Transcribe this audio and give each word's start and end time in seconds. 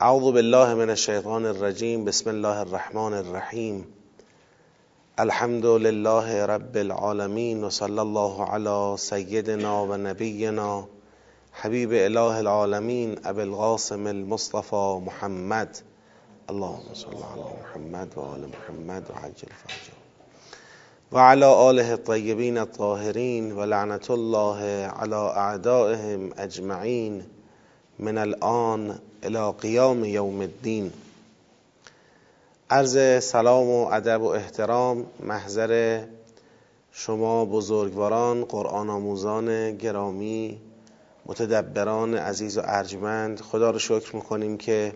اعوذ 0.00 0.32
بالله 0.32 0.74
من 0.74 0.90
الشیطان 0.90 1.46
الرجیم 1.46 2.04
بسم 2.04 2.30
الله 2.30 2.58
الرحمن 2.58 3.14
الرحیم. 3.14 3.84
الحمد 5.18 5.64
لله 5.66 6.46
رب 6.46 6.76
العالمین 6.76 7.64
و 7.64 7.70
الله 7.82 8.44
علی 8.44 8.96
سیدنا 8.96 9.84
و 9.84 9.96
نبینا 9.96 10.86
حبیب 11.52 11.92
اله 11.92 12.36
العالمین 12.36 13.18
ابو 13.24 13.40
القاسم 13.40 14.06
المصطفى 14.06 15.00
محمد. 15.06 15.78
اللهم 16.48 16.94
صل 16.94 17.08
علی 17.08 17.50
محمد 17.62 18.18
و 18.18 18.20
آل 18.20 18.46
محمد 18.46 19.10
و 19.10 19.12
عجل 19.26 19.48
فرجه 19.64 19.92
و 21.12 21.18
علی 21.18 21.44
آله 21.44 21.90
الطیبین 21.90 22.58
الطاهرین 22.58 23.52
و 23.52 23.64
لعنت 23.64 24.10
الله 24.10 24.62
علی 24.86 25.14
اعدائهم 25.14 26.32
اجمعین. 26.36 27.22
من 27.98 28.18
الان 28.18 29.00
الى 29.22 29.52
قیام 29.60 30.04
یوم 30.04 30.40
الدین. 30.40 30.92
عرض 32.70 33.24
سلام 33.24 33.66
و 33.68 33.86
ادب 33.86 34.22
و 34.22 34.26
احترام 34.26 35.06
محضر 35.20 36.02
شما 36.92 37.44
بزرگواران 37.44 38.44
قرآن 38.44 38.90
آموزان 38.90 39.76
گرامی 39.76 40.58
متدبران 41.26 42.14
عزیز 42.14 42.58
و 42.58 42.60
ارجمند 42.64 43.40
خدا 43.40 43.70
رو 43.70 43.78
شکر 43.78 44.16
می‌کنیم 44.16 44.56
که 44.56 44.94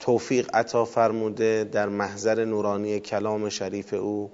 توفیق 0.00 0.50
عطا 0.54 0.84
فرموده 0.84 1.68
در 1.72 1.88
محضر 1.88 2.44
نورانی 2.44 3.00
کلام 3.00 3.48
شریف 3.48 3.94
او 3.94 4.30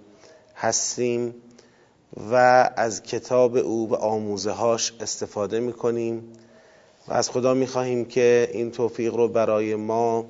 هستیم 0.57 1.35
و 2.33 2.35
از 2.77 3.03
کتاب 3.03 3.57
او 3.57 3.91
و 3.91 3.95
آموزه 3.95 4.51
هاش 4.51 4.93
استفاده 5.01 5.61
می‌کنیم. 5.61 6.33
و 7.09 7.13
از 7.13 7.31
خدا 7.31 7.55
می‌خواهیم 7.55 8.05
که 8.05 8.51
این 8.53 8.71
توفیق 8.71 9.15
رو 9.15 9.29
برای 9.29 9.75
ما 9.75 10.25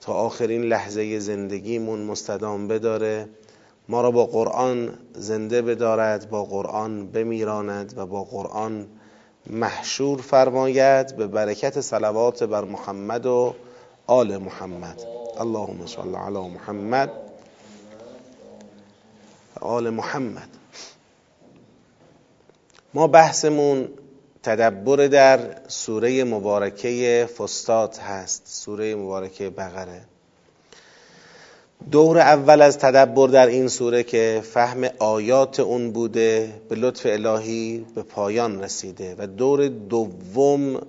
تا 0.00 0.12
آخرین 0.12 0.62
لحظه 0.62 1.18
زندگیمون 1.18 2.02
مستدام 2.02 2.68
بداره. 2.68 3.28
ما 3.88 4.00
را 4.00 4.10
با 4.10 4.26
قرآن 4.26 4.98
زنده 5.14 5.62
بدارد 5.62 6.30
با 6.30 6.44
قرآن 6.44 7.06
بمیراند 7.06 7.94
و 7.96 8.06
با 8.06 8.24
قرآن 8.24 8.86
محشور 9.46 10.20
فرماید. 10.20 11.16
به 11.16 11.26
برکت 11.26 11.80
صلوات 11.80 12.42
بر 12.42 12.64
محمد 12.64 13.26
و 13.26 13.54
آل 14.06 14.36
محمد. 14.36 15.02
اللهم 15.40 15.86
صل 15.86 16.14
علی 16.14 16.48
محمد 16.48 17.10
آل 19.60 19.90
محمد. 19.90 20.48
ما 22.94 23.06
بحثمون 23.06 23.88
تدبر 24.42 25.06
در 25.06 25.40
سوره 25.68 26.24
مبارکه 26.24 27.28
فستات 27.38 27.98
هست 27.98 28.42
سوره 28.44 28.94
مبارکه 28.94 29.50
بقره. 29.50 30.00
دور 31.90 32.18
اول 32.18 32.62
از 32.62 32.78
تدبر 32.78 33.28
در 33.28 33.46
این 33.46 33.68
سوره 33.68 34.02
که 34.02 34.42
فهم 34.52 34.84
آیات 34.98 35.60
اون 35.60 35.90
بوده 35.90 36.60
به 36.68 36.74
لطف 36.74 37.06
الهی 37.06 37.86
به 37.94 38.02
پایان 38.02 38.62
رسیده 38.62 39.14
و 39.18 39.26
دور 39.26 39.68
دوم 39.68 40.80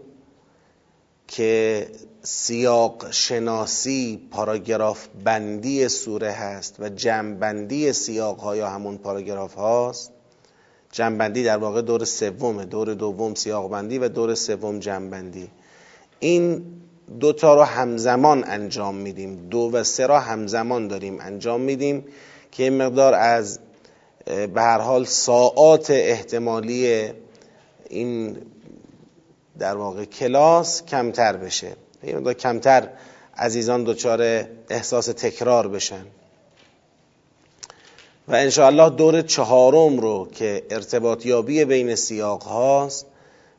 که 1.28 1.88
سیاق 2.22 3.12
شناسی 3.12 4.28
پاراگراف 4.32 5.08
بندی 5.24 5.88
سوره 5.88 6.32
هست 6.32 6.76
و 6.80 6.90
جمع 6.90 7.34
بندی 7.34 7.94
سیاق 7.94 8.40
ها 8.40 8.56
یا 8.56 8.70
همون 8.70 8.98
پاراگراف 8.98 9.54
هاست 9.54 10.12
جنبندی 10.92 11.44
در 11.44 11.58
واقع 11.58 11.82
دور 11.82 12.06
سومه 12.06 12.66
دور 12.66 12.94
دوم 12.94 13.36
سیاق 13.36 13.70
بندی 13.70 13.98
و 13.98 14.10
دور 14.10 14.36
سوم 14.36 14.80
جنبندی. 14.80 15.48
این 16.20 16.66
دوتا 17.20 17.56
رو 17.56 17.64
همزمان 17.64 18.44
انجام 18.48 18.96
میدیم. 18.96 19.48
دو 19.50 19.70
و 19.74 19.84
سه 19.84 20.08
را 20.08 20.20
همزمان 20.20 20.88
داریم 20.88 21.18
انجام 21.22 21.62
میدیم 21.62 22.06
که 22.52 22.64
این 22.64 22.78
مقدار 22.78 23.14
از 23.14 23.60
به 24.26 24.62
هر 24.62 24.80
حال 24.80 25.06
ساعات 25.06 25.92
احتمالی 25.92 27.10
این 27.90 28.38
در 29.60 29.76
واقع 29.76 30.06
کلاس 30.06 30.86
کمتر 30.86 31.38
بشه. 31.38 31.76
این 32.04 32.18
مقدار 32.18 32.34
کمتر 32.34 32.90
عزیزان 33.38 33.84
دچار 33.84 34.46
احساس 34.70 35.06
تکرار 35.06 35.68
بشن. 35.68 36.06
و 38.30 38.36
انشاءالله 38.36 38.90
دور 38.90 39.22
چهارم 39.22 40.00
رو 40.00 40.28
که 40.32 40.64
ارتباطیابی 40.70 41.66
بین 41.66 41.96
سیاق 41.96 42.44
هاست 42.44 43.06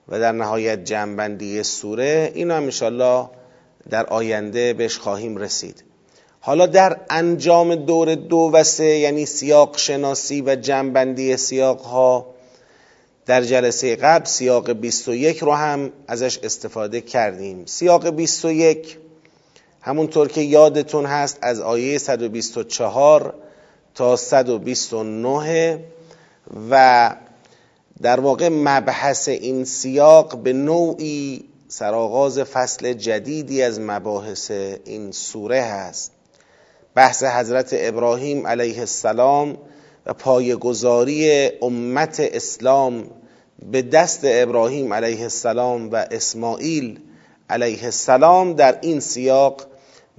و 0.08 0.18
در 0.18 0.32
نهایت 0.32 0.84
جنبندی 0.84 1.62
سوره 1.62 2.32
این 2.34 2.50
هم 2.50 2.62
انشاءالله 2.62 3.28
در 3.90 4.06
آینده 4.06 4.72
بهش 4.72 4.98
خواهیم 4.98 5.36
رسید. 5.36 5.84
حالا 6.40 6.66
در 6.66 7.00
انجام 7.10 7.74
دور 7.74 8.14
دو 8.14 8.50
و 8.52 8.64
سه 8.64 8.84
یعنی 8.84 9.26
سیاق 9.26 9.78
شناسی 9.78 10.42
و 10.42 10.56
جنبندی 10.56 11.36
سیاق 11.36 11.80
ها 11.80 12.26
در 13.26 13.42
جلسه 13.42 13.96
قبل 13.96 14.24
سیاق 14.24 14.70
21 14.70 15.38
رو 15.38 15.52
هم 15.52 15.92
ازش 16.06 16.38
استفاده 16.38 17.00
کردیم. 17.00 17.62
سیاق 17.66 18.08
21 18.08 18.98
همونطور 19.80 20.28
که 20.28 20.40
یادتون 20.40 21.06
هست 21.06 21.38
از 21.42 21.60
آیه 21.60 21.98
124 21.98 23.34
تا 23.94 24.16
129 24.16 25.78
و 26.70 27.16
در 28.02 28.20
واقع 28.20 28.48
مبحث 28.48 29.28
این 29.28 29.64
سیاق 29.64 30.38
به 30.38 30.52
نوعی 30.52 31.44
سرآغاز 31.68 32.38
فصل 32.38 32.92
جدیدی 32.92 33.62
از 33.62 33.80
مباحث 33.80 34.50
این 34.84 35.12
سوره 35.12 35.62
هست. 35.62 36.12
بحث 36.94 37.22
حضرت 37.24 37.68
ابراهیم 37.72 38.46
علیه 38.46 38.80
السلام 38.80 39.56
و 40.06 40.14
پایگذاری 40.14 41.50
امت 41.62 42.20
اسلام 42.20 43.04
به 43.72 43.82
دست 43.82 44.20
ابراهیم 44.24 44.94
علیه 44.94 45.22
السلام 45.22 45.90
و 45.90 46.06
اسماعیل 46.10 47.00
علیه 47.50 47.84
السلام 47.84 48.52
در 48.54 48.78
این 48.80 49.00
سیاق 49.00 49.66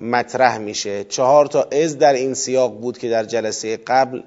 مطرح 0.01 0.57
میشه. 0.57 1.03
چهار 1.03 1.45
تا 1.45 1.63
از 1.63 1.97
در 1.97 2.13
این 2.13 2.33
سیاق 2.33 2.79
بود 2.79 2.97
که 2.97 3.09
در 3.09 3.23
جلسه 3.23 3.77
قبل 3.77 4.21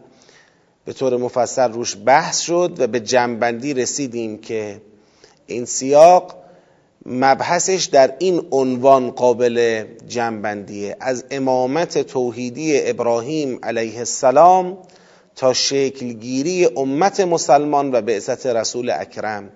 به 0.84 0.92
طور 0.92 1.16
مفصل 1.16 1.72
روش 1.72 1.96
بحث 2.04 2.40
شد 2.40 2.76
و 2.78 2.86
به 2.86 3.00
جنبندی 3.00 3.74
رسیدیم 3.74 4.38
که 4.38 4.80
این 5.46 5.64
سیاق 5.64 6.34
مبحثش 7.06 7.84
در 7.84 8.14
این 8.18 8.46
عنوان 8.50 9.10
قابل 9.10 9.84
جنبندیه. 10.08 10.96
از 11.00 11.24
امامت 11.30 11.98
توحیدی 11.98 12.90
ابراهیم 12.90 13.58
علیه 13.62 13.98
السلام 13.98 14.78
تا 15.36 15.52
شکلگیری 15.52 16.68
امت 16.76 17.20
مسلمان 17.20 17.94
و 17.94 18.00
بعثت 18.00 18.46
رسول 18.46 18.90
اکرم. 18.90 19.50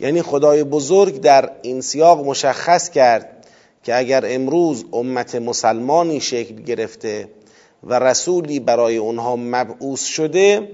یعنی 0.00 0.22
خدای 0.22 0.64
بزرگ 0.64 1.20
در 1.20 1.50
این 1.62 1.80
سیاق 1.80 2.26
مشخص 2.26 2.90
کرد 2.90 3.43
که 3.84 3.98
اگر 3.98 4.24
امروز 4.26 4.84
امت 4.92 5.34
مسلمانی 5.34 6.20
شکل 6.20 6.54
گرفته 6.54 7.28
و 7.82 7.98
رسولی 7.98 8.60
برای 8.60 8.96
اونها 8.96 9.36
مبعوث 9.36 10.04
شده 10.04 10.68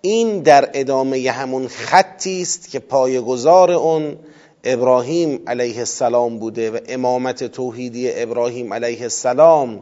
این 0.00 0.40
در 0.42 0.70
ادامه 0.74 1.30
همون 1.30 1.68
خطی 1.68 2.42
است 2.42 2.70
که 2.70 2.78
پایگزار 2.78 3.70
اون 3.70 4.16
ابراهیم 4.64 5.40
علیه 5.46 5.78
السلام 5.78 6.38
بوده 6.38 6.70
و 6.70 6.78
امامت 6.88 7.44
توحیدی 7.44 8.22
ابراهیم 8.22 8.74
علیه 8.74 9.02
السلام 9.02 9.80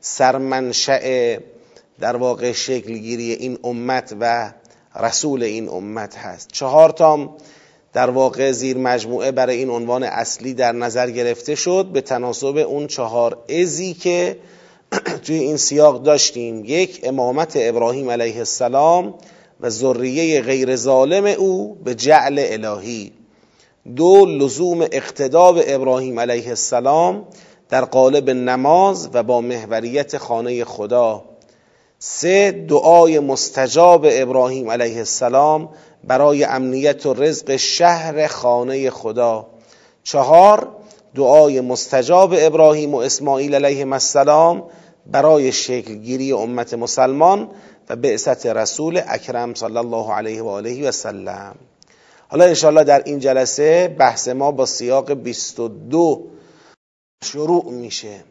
سرمنشأ 0.00 1.36
در 2.00 2.16
واقع 2.16 2.52
شکلگیری 2.52 3.32
این 3.32 3.58
امت 3.64 4.16
و 4.20 4.52
رسول 5.00 5.42
این 5.42 5.68
امت 5.68 6.16
هست. 6.16 6.48
چهار 6.52 6.90
تام 6.90 7.36
در 7.92 8.10
واقع 8.10 8.52
زیر 8.52 8.78
مجموعه 8.78 9.32
برای 9.32 9.56
این 9.56 9.70
عنوان 9.70 10.02
اصلی 10.02 10.54
در 10.54 10.72
نظر 10.72 11.10
گرفته 11.10 11.54
شد 11.54 11.86
به 11.92 12.00
تناسب 12.00 12.56
اون 12.56 12.86
چهار 12.86 13.38
ازی 13.60 13.94
که 13.94 14.36
توی 15.24 15.38
این 15.38 15.56
سیاق 15.56 16.02
داشتیم. 16.02 16.62
یک 16.64 17.00
امامت 17.02 17.52
ابراهیم 17.56 18.10
علیه 18.10 18.38
السلام 18.38 19.14
و 19.60 19.70
ذریه 19.70 20.42
غیر 20.42 20.76
ظالم 20.76 21.24
او 21.24 21.74
به 21.84 21.94
جعل 21.94 22.44
الهی. 22.46 23.12
دو 23.96 24.26
لزوم 24.26 24.82
اقتداب 24.82 25.58
ابراهیم 25.66 26.20
علیه 26.20 26.48
السلام 26.48 27.24
در 27.68 27.84
قالب 27.84 28.30
نماز 28.30 29.08
و 29.12 29.22
با 29.22 29.40
محوریت 29.40 30.18
خانه 30.18 30.64
خدا. 30.64 31.24
سه 31.98 32.50
دعای 32.68 33.18
مستجاب 33.18 34.06
ابراهیم 34.10 34.70
علیه 34.70 34.98
السلام 34.98 35.68
برای 36.04 36.44
امنیت 36.44 37.06
و 37.06 37.14
رزق 37.14 37.56
شهر 37.56 38.26
خانه 38.26 38.90
خدا. 38.90 39.46
چهار 40.02 40.68
دعای 41.14 41.60
مستجاب 41.60 42.34
ابراهیم 42.38 42.94
و 42.94 42.98
اسماعیل 42.98 43.54
علیه 43.54 43.92
السلام 43.92 44.62
برای 45.06 45.52
شکلگیری 45.52 46.32
امت 46.32 46.74
مسلمان 46.74 47.50
و 47.88 47.96
بعثت 47.96 48.46
رسول 48.46 49.00
اکرم 49.06 49.54
صلی 49.54 49.76
الله 49.76 50.12
علیه 50.12 50.42
و 50.42 50.48
آله 50.48 50.88
و 50.88 50.92
سلم. 50.92 51.56
حالا 52.28 52.44
انشاءالله 52.44 52.84
در 52.84 53.02
این 53.04 53.18
جلسه 53.18 53.88
بحث 53.98 54.28
ما 54.28 54.52
با 54.52 54.66
سیاق 54.66 55.12
22 55.12 56.26
شروع 57.24 57.72
میشه. 57.72 58.24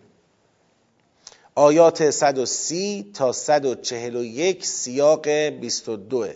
آیات 1.56 2.10
130 2.10 3.12
تا 3.14 3.32
141 3.32 4.66
سیاق 4.66 5.30
22 5.30 6.28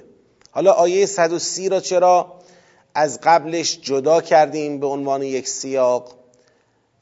حالا 0.52 0.72
آیه 0.72 1.06
130 1.06 1.70
را 1.70 1.80
چرا 1.80 2.34
از 2.94 3.20
قبلش 3.24 3.80
جدا 3.82 4.22
کردیم 4.22 4.80
به 4.80 4.88
عنوان 4.88 5.24
یک 5.24 5.48
سیاق؟ 5.48 6.14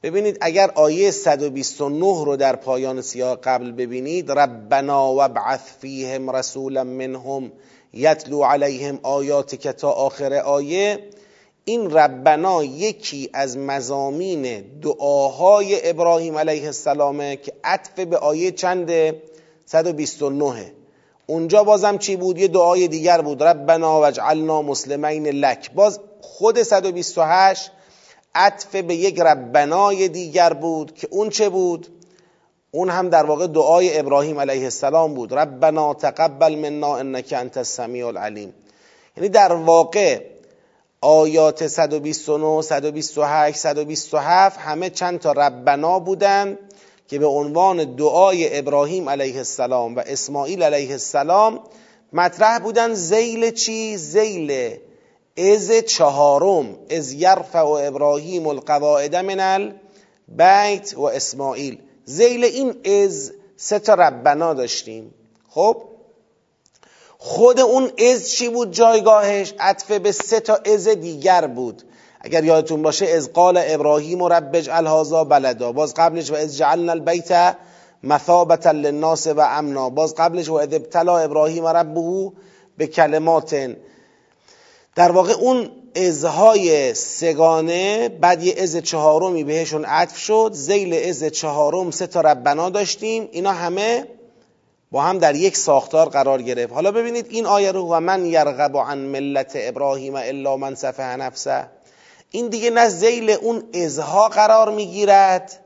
ببینید 0.04 0.38
اگر 0.42 0.72
آیه 0.76 1.12
129 1.12 2.26
رو 2.26 2.36
در 2.36 2.56
پایان 2.56 3.02
سیاق 3.02 3.40
قبل 3.44 3.72
ببینید 3.72 4.32
ربنا 4.32 5.14
وابعث 5.14 5.60
فیهم 5.82 6.30
رسولا 6.30 6.84
منهم 6.84 7.52
یتلو 7.94 8.44
علیهم 8.44 9.00
آیات 9.04 9.56
که 9.56 9.74
تا 9.74 9.92
آخر 9.92 10.34
آیه 10.34 11.00
این 11.66 11.92
ربنا 11.92 12.64
یکی 12.64 13.30
از 13.34 13.58
مزامین 13.58 14.64
دعاهای 14.82 15.90
ابراهیم 15.90 16.38
علیه 16.38 16.66
السلامه 16.66 17.36
که 17.36 17.54
عطف 17.64 18.00
به 18.00 18.18
آیه 18.18 18.52
چند 18.52 18.92
129 19.66 20.79
اونجا 21.30 21.64
بازم 21.64 21.98
چی 21.98 22.16
بود؟ 22.16 22.38
یه 22.38 22.48
دعای 22.48 22.88
دیگر 22.88 23.22
بود. 23.22 23.44
ربنا 23.44 24.02
وجعلنا 24.02 24.62
مسلمین 24.62 25.28
لک. 25.28 25.72
باز 25.72 26.00
خود 26.22 26.64
128 26.64 27.72
عطف 28.36 28.76
به 28.76 28.96
یک 28.96 29.20
ربنای 29.20 30.08
دیگر 30.08 30.54
بود 30.54 30.96
که 30.96 31.08
اون 31.12 31.30
چه 31.30 31.50
بود؟ 31.50 31.88
اون 32.72 32.90
هم 32.90 33.10
در 33.10 33.26
واقع 33.26 33.48
دعای 33.48 34.00
ابراهیم 34.00 34.40
علیه 34.40 34.64
السلام 34.64 35.14
بود. 35.14 35.34
ربنا 35.34 35.94
تقبل 35.94 36.56
منا 36.56 36.98
انک 36.98 37.34
انت 37.38 37.58
السمیع 37.58 38.08
العلیم. 38.08 38.54
یعنی 39.18 39.30
در 39.30 39.54
واقع 39.54 40.22
آیات 41.02 41.68
129 41.68 42.62
128 42.62 43.58
127 43.58 44.60
همه 44.60 44.90
چند 44.90 45.20
تا 45.20 45.32
ربنا 45.32 46.00
بودند 46.00 46.58
که 47.10 47.20
به 47.20 47.26
عنوان 47.26 47.96
دعای 47.96 48.58
ابراهیم 48.58 49.10
علیه 49.10 49.38
السلام 49.38 49.96
و 49.96 50.00
اسماعیل 50.00 50.64
علیه 50.64 50.92
السلام 50.92 51.60
مطرح 52.14 52.60
بودن 52.60 52.94
زیل 52.94 53.52
چی؟ 53.52 53.98
زیل 53.98 54.78
از 55.38 55.72
چهارم 55.72 56.78
از 56.90 57.14
یرفع 57.14 57.62
و 57.62 57.68
ابراهیم 57.68 58.48
القواعد 58.48 59.16
من 59.16 59.40
البیت 59.40 60.94
و 60.98 61.02
اسماعیل. 61.02 61.78
زیل 62.06 62.44
این 62.44 62.76
از 63.04 63.32
سه 63.58 63.80
تا 63.80 63.94
ربنا 63.94 64.54
داشتیم. 64.54 65.14
خب؟ 65.50 65.84
خود 67.18 67.60
اون 67.60 67.92
از 68.14 68.32
چی 68.32 68.50
بود 68.50 68.72
جایگاهش؟ 68.72 69.54
عطف 69.60 69.92
به 69.92 70.12
سه 70.12 70.40
تا 70.40 70.56
از 70.56 70.88
دیگر 70.88 71.48
بود. 71.48 71.84
اگر 72.22 72.44
یادتون 72.44 72.82
باشه 72.82 73.06
از 73.06 73.34
قال 73.34 73.62
ابراهیم 73.66 74.24
رب 74.24 74.56
اجعل 74.56 74.88
هذا 74.88 75.24
بلدا. 75.24 75.72
باز 75.72 75.94
قبلش 75.94 76.32
و 76.32 76.36
از 76.36 76.58
جعلنا 76.58 76.92
البیت 76.92 77.56
مثابتا 78.04 78.72
للناس 78.72 79.28
و 79.28 79.40
امنا. 79.40 79.90
باز 79.90 80.16
قبلش 80.16 80.50
و 80.50 80.54
اذ 80.54 80.74
ابتلا 80.74 81.18
ابراهیم 81.18 81.66
ربه 81.66 82.32
به 82.78 82.88
کلمات 82.88 83.76
در 84.96 85.12
واقع 85.12 85.34
اون 85.34 85.72
ازهای 85.96 86.94
سگانه 86.94 88.10
بعد 88.10 88.44
یه 88.44 88.56
از 88.58 88.78
چهارمی 88.78 89.44
بهشون 89.44 89.86
عطف 89.86 90.18
شد. 90.18 90.50
زیل 90.54 90.94
از 91.10 91.24
چهارم 91.24 91.92
سه 91.92 92.08
تا 92.08 92.22
ربنا 92.22 92.70
داشتیم. 92.70 93.30
اینا 93.32 93.52
همه 93.52 94.08
با 94.92 95.02
هم 95.02 95.18
در 95.18 95.36
یک 95.36 95.58
ساختار 95.58 96.10
قرار 96.10 96.42
گرفت. 96.42 96.74
حالا 96.74 96.92
ببینید 96.92 97.28
این 97.30 97.46
آیه 97.46 97.72
رو 97.72 97.88
و 97.94 98.00
من 98.00 98.26
یرغب 98.26 98.78
عن 98.78 98.98
ملت 98.98 99.52
ابراهیم 99.56 100.16
الا 100.16 100.58
من 100.58 100.76
صفه 100.76 101.04
نفسه. 101.04 101.79
این 102.32 102.48
دیگه 102.50 102.70
نه 102.70 102.90
زیل 102.90 103.30
اون 103.30 103.64
ازها 103.74 104.28
قرار 104.28 104.72
می‌گیرد 104.72 105.60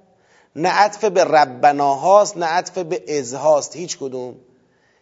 نه 0.56 0.70
عطف 0.70 1.06
به 1.06 1.24
ربناهاست 1.24 2.38
نه 2.38 2.46
عطف 2.46 2.78
به 2.78 3.20
ازهاست 3.20 3.76
هیچ 3.76 3.98
کدوم. 3.98 4.36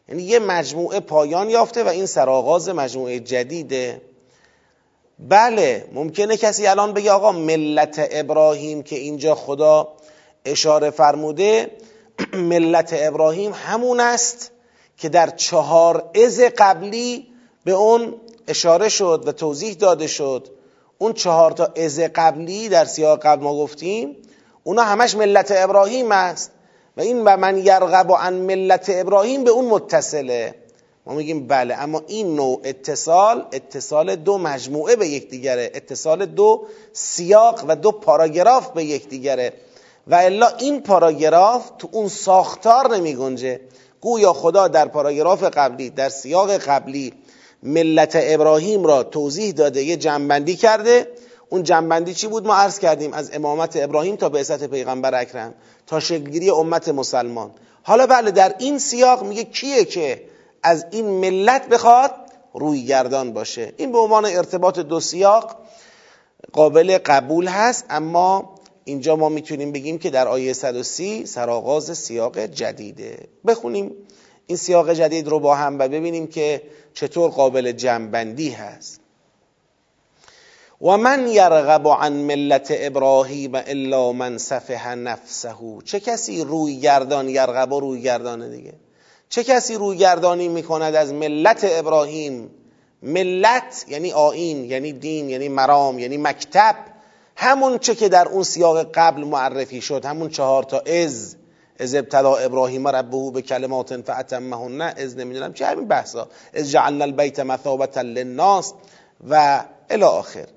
یعنی 0.10 0.24
یه 0.24 0.40
مجموعه 0.40 1.00
پایان 1.00 1.50
یافته 1.50 1.84
و 1.84 1.88
این 1.88 2.06
سرآغاز 2.06 2.70
مجموعه 2.70 3.20
جدیده. 3.20 4.02
بله 5.20 5.90
ممکنه 5.94 6.38
کسی 6.38 6.68
الان 6.68 6.94
بگه 6.94 7.12
آقا 7.12 7.32
ملت 7.32 8.08
ابراهیم 8.12 8.84
که 8.84 8.96
اینجا 8.96 9.36
خدا 9.36 9.88
اشاره 10.46 10.90
فرموده 10.90 11.72
ملت 12.34 12.90
ابراهیم 12.94 13.52
همون 13.54 14.00
است 14.00 14.52
که 14.98 15.10
در 15.10 15.30
چهار 15.30 16.10
از 16.26 16.40
قبلی 16.58 17.28
به 17.64 17.72
اون 17.72 18.16
اشاره 18.48 18.90
شد 18.90 19.24
و 19.26 19.32
توضیح 19.32 19.74
داده 19.74 20.08
شد. 20.08 20.48
اون 21.02 21.14
چهار 21.14 21.52
تا 21.52 21.66
از 21.66 22.00
قبلی 22.00 22.70
در 22.70 22.86
سیاق 22.86 23.20
قبل 23.20 23.44
ما 23.44 23.54
گفتیم 23.54 24.16
اونا 24.64 24.84
همش 24.84 25.16
ملت 25.16 25.54
ابراهیم 25.56 26.12
است. 26.12 26.52
و 26.98 27.02
این 27.02 27.24
و 27.24 27.38
من 27.38 27.58
یرغب 27.58 28.12
عن 28.12 28.34
ملت 28.34 28.86
ابراهیم 28.90 29.44
به 29.44 29.52
اون 29.52 29.66
متصله. 29.66 30.56
ما 31.06 31.14
میگیم 31.14 31.48
بله 31.48 31.76
اما 31.76 32.02
این 32.08 32.36
نوع 32.36 32.62
اتصال 32.64 33.46
اتصال 33.52 34.16
دو 34.16 34.38
مجموعه 34.38 34.96
به 34.96 35.08
یکدیگره. 35.08 35.72
اتصال 35.74 36.26
دو 36.26 36.68
سیاق 36.94 37.66
و 37.68 37.76
دو 37.76 37.92
پاراگراف 37.92 38.72
به 38.72 38.84
یکدیگره. 38.84 39.54
و 40.08 40.16
الا 40.16 40.48
این 40.48 40.82
پاراگراف 40.82 41.72
تو 41.78 41.90
اون 41.92 42.08
ساختار 42.08 42.96
نمی 42.96 43.16
گنجه 43.16 43.60
گویا 44.02 44.34
خدا 44.34 44.68
در 44.68 44.88
پاراگراف 44.88 45.44
قبلی 45.44 45.90
در 45.90 46.10
سیاق 46.10 46.52
قبلی 46.52 47.14
ملت 47.64 48.12
ابراهیم 48.16 48.84
را 48.84 49.04
توضیح 49.04 49.52
داده 49.52 49.84
یه 49.84 49.98
جنبندی 49.98 50.56
کرده. 50.56 51.08
اون 51.50 51.64
جنبندی 51.64 52.14
چی 52.14 52.28
بود؟ 52.28 52.48
ما 52.48 52.56
عرض 52.56 52.80
کردیم 52.80 53.14
از 53.14 53.30
امامت 53.34 53.78
ابراهیم 53.78 54.16
تا 54.16 54.30
بعثت 54.30 54.64
پیغمبر 54.64 55.22
اکرم 55.22 55.54
تا 55.88 56.00
شکلگیری 56.00 56.50
امت 56.50 56.90
مسلمان. 56.90 57.52
حالا 57.84 58.08
بله 58.08 58.32
در 58.32 58.56
این 58.60 58.80
سیاق 58.80 59.24
میگه 59.24 59.44
کیه 59.44 59.86
که 59.86 60.24
از 60.64 60.86
این 60.92 61.06
ملت 61.06 61.70
بخواد 61.70 62.12
روی 62.54 62.86
گردان 62.86 63.34
باشه. 63.34 63.74
این 63.78 63.92
به 63.92 63.98
عنوان 63.98 64.26
ارتباط 64.26 64.80
دو 64.80 65.00
سیاق 65.00 65.56
قابل 66.54 66.98
قبول 67.06 67.48
هست 67.48 67.86
اما 67.90 68.56
اینجا 68.84 69.16
ما 69.16 69.30
می‌تونیم 69.30 69.72
بگیم 69.72 69.98
که 69.98 70.10
در 70.10 70.28
آیه 70.28 70.54
130 70.54 71.26
سرآغاز 71.26 71.98
سیاق 71.98 72.40
جدیده. 72.40 73.18
بخونیم. 73.48 73.92
این 74.52 74.58
سیاق 74.58 74.94
جدید 74.94 75.28
رو 75.28 75.40
با 75.40 75.56
هم 75.56 75.80
و 75.80 75.88
ببینیم 75.88 76.28
که 76.28 76.62
چطور 76.94 77.32
قابل 77.32 77.72
جنبندی 77.72 78.50
هست. 78.50 79.02
و 80.82 80.98
من 80.98 81.28
یرغب 81.28 81.88
عن 81.88 82.14
ملت 82.14 82.68
ابراهیم 82.72 83.52
الا 83.56 84.12
من 84.12 84.38
صفح 84.38 84.96
نفسه. 84.96 85.56
چه 85.86 86.00
کسی 86.00 86.44
روی 86.44 86.80
گردان 86.80 87.30
یرغب 87.30 87.74
روی 87.74 88.02
گردانه 88.02 88.50
دیگه؟ 88.50 88.74
چه 89.30 89.44
کسی 89.44 89.76
روی 89.76 89.98
گردانی 89.98 90.48
می‌کند 90.48 90.96
از 90.96 91.14
ملت 91.14 91.66
ابراهیم؟ 91.70 92.50
ملت 93.04 93.86
یعنی 93.88 94.12
آین 94.12 94.66
یعنی 94.66 94.94
دین 94.94 95.30
یعنی 95.30 95.50
مرام 95.50 96.00
یعنی 96.00 96.18
مکتب. 96.18 96.76
همون 97.36 97.78
چه 97.78 97.96
که 97.96 98.10
در 98.10 98.28
اون 98.28 98.44
سیاق 98.44 98.92
قبل 98.94 99.24
معرفی 99.24 99.82
شد 99.82 100.06
همون 100.06 100.30
چهار 100.30 100.64
تا 100.64 100.80
از. 100.80 101.36
از 101.82 101.96
ابتلا 101.96 102.36
ابراهیم 102.36 102.88
ربه 102.88 103.32
به 103.32 103.42
کلمات 103.42 104.02
فاتمهن 104.02 104.82
از 104.82 105.18
نمی‌دونم 105.18 105.54
چه 105.54 105.66
همین 105.66 105.88
بحثا. 105.88 106.28
از 106.54 106.72
جعلنا 106.72 107.04
البیت 107.04 107.40
مثابتا 107.40 108.02
للناس 108.02 108.74
و 109.30 109.64
الی 109.90 110.04
آخر. 110.04 110.48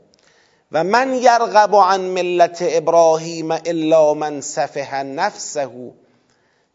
و 0.73 0.85
من 0.85 1.15
یرغب 1.15 1.75
عن 1.77 2.01
ملت 2.01 2.59
ابراهیم 2.61 3.51
الا 3.51 4.15
من 4.15 4.41
سفه 4.41 5.03
نفسه. 5.03 5.93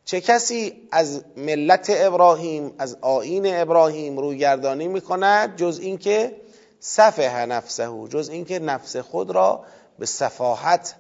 چه 0.05 0.21
کسی 0.21 0.87
از 0.91 1.23
ملت 1.37 1.87
ابراهیم 1.89 2.73
از 2.77 2.97
آین 3.01 3.43
ابراهیم 3.55 4.17
رویگردانی 4.17 4.87
می‌کند؟ 4.87 5.57
جز 5.57 5.79
اینکه 5.79 6.35
سفه 6.79 7.45
نفسه 7.45 7.89
جز 8.09 8.29
اینکه 8.29 8.59
نفس 8.59 8.97
خود 8.97 9.31
را 9.31 9.63
به 9.99 10.05
صفاحت 10.05 10.95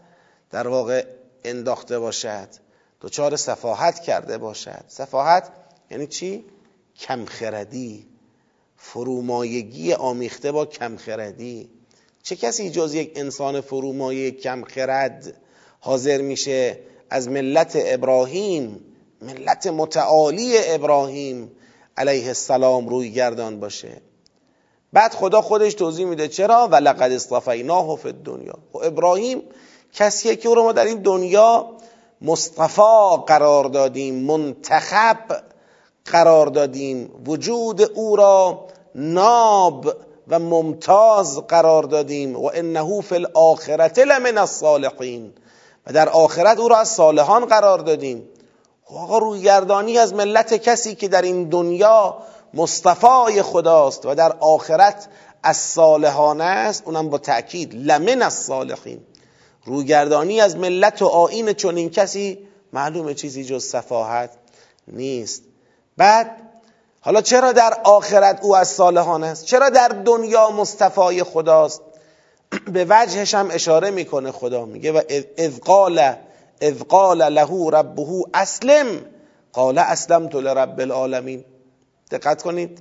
در 0.51 0.67
واقع 0.67 1.05
انداخته 1.43 1.99
باشد. 1.99 2.68
دچار 3.01 3.35
صفاحت 3.35 3.99
کرده 3.99 4.37
باشد. 4.37 4.83
صفاحت 4.87 5.51
یعنی 5.91 6.07
چی؟ 6.07 6.45
کمخردی. 6.99 8.05
فرومایگی 8.77 9.93
آمیخته 9.93 10.51
با 10.51 10.65
کمخردی. 10.65 11.69
چه 12.23 12.35
کسی 12.35 12.69
جز 12.69 12.93
یک 12.93 13.11
انسان 13.15 13.61
فرومایه 13.61 14.31
کمخرد 14.31 15.33
حاضر 15.79 16.21
میشه 16.21 16.79
از 17.09 17.27
ملت 17.29 17.71
ابراهیم 17.75 18.79
ملت 19.21 19.67
متعالی 19.67 20.53
ابراهیم 20.57 21.51
علیه 21.97 22.27
السلام 22.27 22.89
روی 22.89 23.11
گردان 23.11 23.59
باشه؟ 23.59 24.01
بعد 24.93 25.13
خدا 25.13 25.41
خودش 25.41 25.73
توضیح 25.73 26.05
میده 26.05 26.27
چرا؟ 26.27 26.69
و 26.71 26.75
لقد 26.75 27.11
اصطفیناه 27.11 27.97
فی 27.97 28.07
الدنیا. 28.07 28.53
و 28.53 28.77
خب 28.77 28.83
ابراهیم 28.83 29.41
کسیه 29.93 30.35
که 30.35 30.49
او 30.49 30.55
رو 30.55 30.63
ما 30.63 30.71
در 30.71 30.85
این 30.85 31.01
دنیا 31.01 31.71
مصطفا 32.21 33.17
قرار 33.17 33.63
دادیم 33.63 34.15
منتخب 34.15 35.17
قرار 36.05 36.47
دادیم. 36.47 37.11
وجود 37.25 37.81
او 37.81 38.15
را 38.15 38.65
ناب 38.95 39.93
و 40.27 40.39
ممتاز 40.39 41.37
قرار 41.47 41.83
دادیم. 41.83 42.35
و 42.35 42.51
انه 42.53 43.01
فی 43.01 43.15
الاخرت 43.15 43.99
لمن 43.99 44.37
الصالحین. 44.37 45.33
و 45.87 45.93
در 45.93 46.09
آخرت 46.09 46.59
او 46.59 46.67
را 46.67 46.77
از 46.77 46.89
صالحان 46.89 47.45
قرار 47.45 47.79
دادیم. 47.79 48.29
خب 48.83 48.95
آقا 48.95 49.17
رویگردانی 49.17 49.97
از 49.97 50.13
ملت 50.13 50.53
کسی 50.53 50.95
که 50.95 51.07
در 51.07 51.21
این 51.21 51.49
دنیا 51.49 52.17
مصطفای 52.53 53.41
خداست 53.41 54.05
و 54.05 54.15
در 54.15 54.35
آخرت 54.39 55.07
از 55.43 55.57
صالحانه 55.57 56.43
است 56.43 56.83
اونم 56.85 57.09
با 57.09 57.17
تأکید 57.17 57.75
لمن 57.75 58.21
از 58.21 58.33
صالحین 59.65 59.77
رویگردانی 59.77 60.41
از 60.41 60.55
ملت 60.55 61.01
و 61.01 61.05
آین 61.05 61.53
چنین 61.53 61.89
کسی 61.89 62.47
معلومه 62.73 63.13
چیزی 63.13 63.45
جز 63.45 63.63
صفاحت 63.63 64.29
نیست. 64.87 65.43
بعد 65.97 66.31
حالا 67.01 67.21
چرا 67.21 67.51
در 67.51 67.73
آخرت 67.83 68.39
او 68.41 68.55
از 68.55 68.67
صالحان 68.67 69.23
است؟ 69.23 69.45
چرا 69.45 69.69
در 69.69 69.87
دنیا 69.87 70.49
مصطفای 70.49 71.23
خداست؟ 71.23 71.81
به 72.73 72.85
وجهش 72.89 73.33
هم 73.33 73.49
اشاره 73.51 73.91
می‌کنه 73.91 74.31
خدا 74.31 74.65
میگه 74.65 74.91
و 74.91 75.01
اذ 75.37 75.59
قال 75.59 76.15
اذ 76.61 76.83
قال 76.83 77.33
له 77.33 77.69
ربه 77.71 78.23
اسلم 78.33 79.05
قال 79.53 79.77
اسلمت 79.77 80.35
لرب 80.35 80.79
العالمین. 80.79 81.45
دقت 82.11 82.41
کنید. 82.41 82.79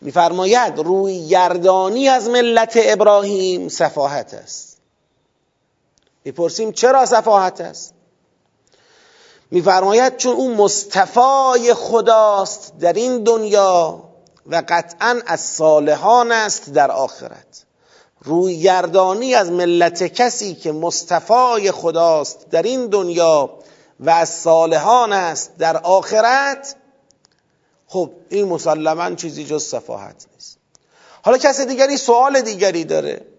میفرماید 0.00 0.78
روی 0.78 1.12
یردانی 1.12 2.08
از 2.08 2.28
ملت 2.28 2.72
ابراهیم 2.76 3.68
صفاحت 3.68 4.34
است. 4.34 4.77
می‌پرسیم 6.28 6.72
چرا 6.72 7.06
صفاحت 7.06 7.60
است؟ 7.60 7.94
میفرماید 9.50 10.16
چون 10.16 10.36
او 10.36 10.54
مصطفای 10.54 11.74
خداست 11.74 12.72
در 12.80 12.92
این 12.92 13.24
دنیا 13.24 14.02
و 14.46 14.62
قطعا 14.68 15.20
از 15.26 15.40
صالحان 15.40 16.32
است 16.32 16.70
در 16.72 16.90
آخرت. 16.90 17.64
روی 18.20 18.60
گردانی 18.60 19.34
از 19.34 19.50
ملت 19.50 20.02
کسی 20.02 20.54
که 20.54 20.72
مصطفای 20.72 21.72
خداست 21.72 22.50
در 22.50 22.62
این 22.62 22.86
دنیا 22.86 23.50
و 24.00 24.10
از 24.10 24.28
صالحان 24.28 25.12
است 25.12 25.56
در 25.58 25.76
آخرت 25.76 26.76
خب 27.86 28.10
این 28.28 28.48
مسلما 28.48 29.14
چیزی 29.14 29.44
جز 29.44 29.64
صفاحت 29.64 30.26
نیست. 30.34 30.58
حالا 31.22 31.38
کسی 31.38 31.64
دیگری 31.64 31.96
سوال 31.96 32.40
دیگری 32.40 32.84
داره. 32.84 33.37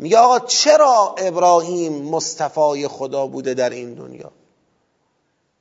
میگه 0.00 0.18
آقا 0.18 0.38
چرا 0.38 1.14
ابراهیم 1.18 1.92
مصطفای 2.02 2.88
خدا 2.88 3.26
بوده 3.26 3.54
در 3.54 3.70
این 3.70 3.94
دنیا؟ 3.94 4.30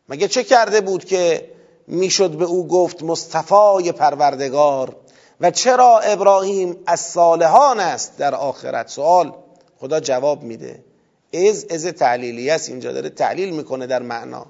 مگه 0.09 0.27
چه 0.27 0.43
کرده 0.43 0.81
بود 0.81 1.05
که 1.05 1.51
می‌شد 1.87 2.29
به 2.31 2.45
او 2.45 2.67
گفت 2.67 3.03
مصطفای 3.03 3.91
پروردگار 3.91 4.95
و 5.41 5.51
چرا 5.51 5.99
ابراهیم 5.99 6.77
از 6.85 6.99
صالحان 6.99 7.79
است 7.79 8.17
در 8.17 8.35
آخرت؟ 8.35 8.87
سوال. 8.87 9.33
خدا 9.79 9.99
جواب 9.99 10.43
میده. 10.43 10.83
از 11.33 11.65
از 11.65 11.85
تعلیلی 11.85 12.49
است. 12.49 12.69
اینجا 12.69 12.91
داره 12.91 13.09
تعلیل 13.09 13.55
می‌کنه 13.55 13.87
در 13.87 14.01
معنا. 14.01 14.45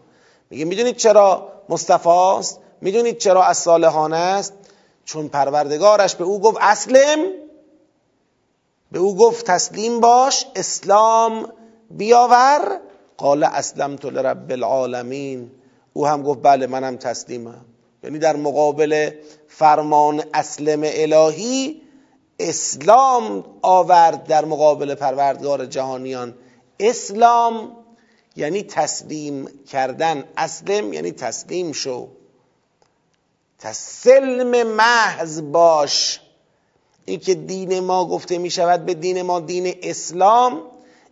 میگه 0.50 0.66
می‌دونید 0.66 0.96
چرا 0.96 1.52
مصطفی 1.70 2.10
است؟ 2.10 2.60
می‌دونید 2.82 3.18
چرا 3.18 3.44
از 3.44 3.58
صالحان 3.58 4.14
است؟ 4.14 4.54
چون 5.06 5.28
پروردگارش 5.28 6.16
به 6.16 6.24
او 6.24 6.42
گفت 6.42 6.58
اسلم 6.62 7.49
به 8.92 9.00
او 9.00 9.18
گفت 9.18 9.46
تسلیم 9.46 10.00
باش 10.00 10.46
اسلام 10.56 11.54
بیاور. 11.92 12.80
قال 13.18 13.44
اسلمت 13.44 14.06
لرب 14.06 14.52
العالمین. 14.52 15.52
او 15.94 16.08
هم 16.08 16.24
گفت 16.24 16.40
بله 16.44 16.68
منم 16.68 16.98
تسلیمم. 16.98 17.66
یعنی 18.04 18.20
در 18.20 18.36
مقابل 18.36 19.12
فرمان 19.48 20.24
اسلم 20.34 20.82
الهی 20.84 21.82
اسلام 22.40 23.46
آورد 23.62 24.24
در 24.24 24.46
مقابل 24.46 24.96
پروردگار 24.96 25.66
جهانیان. 25.66 26.36
اسلام 26.80 27.78
یعنی 28.36 28.64
تسلیم 28.64 29.48
کردن. 29.72 30.24
اسلم 30.38 30.94
یعنی 30.94 31.12
تسلیم 31.12 31.72
شو. 31.72 32.08
تسلم 33.60 34.68
محض 34.68 35.42
باش. 35.42 36.22
این 37.10 37.20
که 37.20 37.36
دین 37.36 37.80
ما 37.80 38.06
گفته 38.06 38.38
می 38.38 38.50
شود 38.50 38.86
به 38.86 38.94
دین 38.94 39.22
ما 39.22 39.40
دین 39.40 39.76
اسلام 39.84 40.62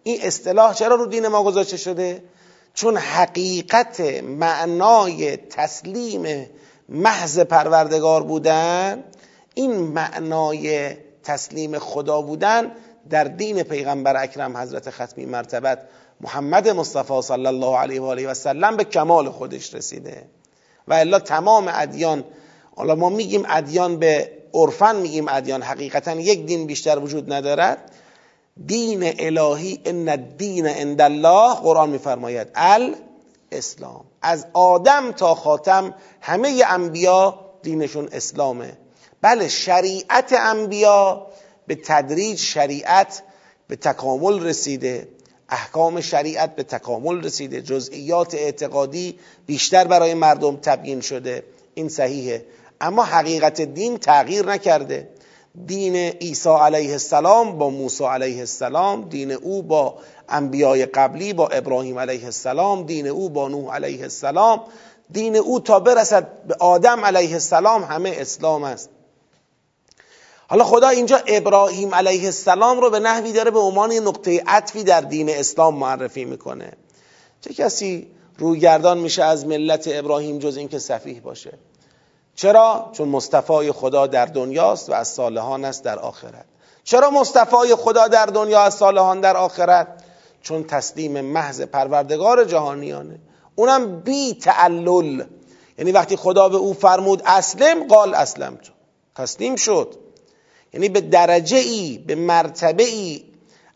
این 0.04 0.20
اصطلاح 0.22 0.74
چرا 0.74 0.96
رو 0.96 1.06
دین 1.06 1.28
ما 1.28 1.44
گذاشته 1.44 1.78
شده؟ 1.78 2.24
چون 2.74 2.98
حقیقت 2.98 4.00
معنای 4.24 5.38
تسلیم 5.38 6.46
محض 6.90 7.40
پروردگار 7.40 8.24
بودن 8.24 9.04
این 9.54 9.76
معنای 9.76 10.90
تسلیم 11.24 11.80
خدا 11.80 12.22
بودن 12.22 12.72
در 13.10 13.24
دین 13.24 13.64
پیغمبر 13.64 14.24
اکرم 14.24 14.58
حضرت 14.58 14.90
ختمی 14.90 15.26
مرتبت 15.26 15.80
محمد 16.22 16.70
مصطفی 16.70 17.22
صلی 17.22 17.48
الله 17.48 17.78
علیه 17.78 18.02
و 18.02 18.06
آله 18.06 18.28
و 18.28 18.34
سلم 18.34 18.78
به 18.78 18.84
کمال 18.84 19.30
خودش 19.30 19.74
رسیده. 19.74 20.24
و 20.88 20.94
الا 20.94 21.20
تمام 21.20 21.72
ادیان 21.74 22.24
حالا 22.78 22.96
ما 22.96 23.10
میگیم 23.10 23.44
ادیان 23.50 23.98
به 23.98 24.32
عرفن 24.54 24.96
میگیم 24.96 25.28
ادیان 25.28 25.62
حقیقتا 25.62 26.12
یک 26.12 26.46
دین 26.46 26.68
بیشتر 26.68 27.00
وجود 27.00 27.34
ندارد. 27.34 27.92
دین 28.66 29.14
الهی 29.20 29.80
ان 29.86 30.10
الدین 30.10 30.68
عند 30.68 31.02
الله 31.02 31.54
قرآن 31.54 31.90
میفرماید 31.90 32.48
ال 32.56 32.96
اسلام 33.52 34.06
از 34.22 34.46
آدم 34.54 35.12
تا 35.12 35.36
خاتم 35.36 35.94
همه 36.22 36.64
انبیا 36.68 37.40
دینشون 37.64 38.10
اسلامه. 38.12 38.78
بله 39.22 39.48
شریعت 39.48 40.34
انبیا 40.34 41.28
به 41.68 41.76
تدریج 41.76 42.40
شریعت 42.40 43.24
به 43.68 43.76
تکامل 43.76 44.44
رسیده. 44.44 45.08
احکام 45.50 46.02
شریعت 46.02 46.56
به 46.56 46.64
تکامل 46.64 47.24
رسیده. 47.24 47.62
جزئیات 47.62 48.36
اعتقادی 48.36 49.20
بیشتر 49.46 49.88
برای 49.88 50.14
مردم 50.14 50.56
تبیین 50.56 51.02
شده. 51.02 51.44
این 51.74 51.90
صحیحه. 51.90 52.46
اما 52.82 53.04
حقیقت 53.04 53.62
دین 53.62 53.98
تغییر 53.98 54.46
نکرده. 54.46 55.10
دین 55.66 55.96
عیسی 55.96 56.50
علیه 56.50 56.92
السلام 56.92 57.58
با 57.58 57.70
موسی 57.70 58.04
علیه 58.04 58.40
السلام 58.40 59.10
دین 59.10 59.32
او 59.32 59.64
با 59.64 59.96
انبیای 60.30 60.86
قبلی 60.86 61.34
با 61.34 61.48
ابراهیم 61.48 62.00
علیه 62.00 62.26
السلام 62.26 62.84
دین 62.84 63.08
او 63.08 63.30
با 63.30 63.48
نوح 63.48 63.76
علیه 63.76 64.02
السلام. 64.02 64.62
دین 65.12 65.36
او 65.36 65.60
تا 65.60 65.80
برسد 65.80 66.28
به 66.48 66.56
آدم 66.60 67.06
علیه 67.06 67.34
السلام 67.34 67.84
همه 67.84 68.16
اسلام 68.18 68.64
است. 68.64 68.90
حالا 70.48 70.64
خدا 70.64 70.90
اینجا 70.90 71.20
ابراهیم 71.28 71.96
علیه 71.96 72.26
السلام 72.26 72.80
رو 72.80 72.90
به 72.90 73.00
نحوی 73.00 73.32
داره 73.32 73.52
به 73.52 73.60
عنوان 73.60 73.94
نقطه 73.94 74.44
عطفی 74.48 74.84
در 74.84 75.02
دین 75.02 75.30
اسلام 75.30 75.76
معرفی 75.76 76.26
می‌کنه. 76.26 76.72
چه 77.42 77.54
کسی 77.54 78.08
رویگردان 78.38 78.98
میشه 78.98 79.24
از 79.24 79.46
ملت 79.46 79.90
ابراهیم 79.92 80.40
جز 80.40 80.58
اینکه 80.58 80.80
صفیح 80.80 81.20
باشه؟ 81.22 81.54
چرا؟ 82.38 82.90
چون 82.94 83.10
مصطفای 83.10 83.72
خدا 83.72 84.08
در 84.08 84.26
دنیاست 84.26 84.90
و 84.90 84.94
از 84.94 85.08
صالحان 85.08 85.66
است 85.66 85.84
در 85.84 86.00
آخرت. 86.00 86.46
چرا 86.84 87.10
مصطفای 87.10 87.76
خدا 87.76 88.08
در 88.08 88.26
دنیا 88.26 88.62
از 88.62 88.74
صالحان 88.74 89.22
در 89.22 89.38
آخرت؟ 89.38 89.88
چون 90.42 90.64
تسلیم 90.64 91.22
محض 91.22 91.62
پروردگار 91.62 92.46
جهانیانه. 92.46 93.20
اونم 93.56 94.00
بی 94.00 94.34
تعلل. 94.34 95.24
یعنی 95.78 95.92
وقتی 95.92 96.16
خدا 96.16 96.50
به 96.50 96.58
او 96.58 96.74
فرمود 96.74 97.22
اسلم 97.26 97.88
قال 97.88 98.14
اسلم 98.14 98.56
تو. 98.56 98.72
تسلیم 99.16 99.56
شد. 99.56 99.96
یعنی 100.74 100.90
به 100.90 101.02
درجه 101.02 101.58
ای 101.58 101.98
به 101.98 102.16
مرتبه 102.16 102.84
ای 102.84 103.24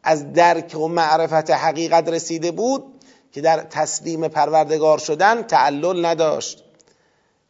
از 0.03 0.34
درک 0.34 0.75
و 0.75 0.88
معرفت 0.88 1.51
حقیقت 1.51 2.10
رسیده 2.10 2.51
بود 2.51 2.84
که 3.32 3.41
در 3.41 3.60
تسلیم 3.60 4.27
پروردگار 4.27 4.98
شدن 4.98 5.44
تعلل 5.44 6.06
نداشت. 6.06 6.63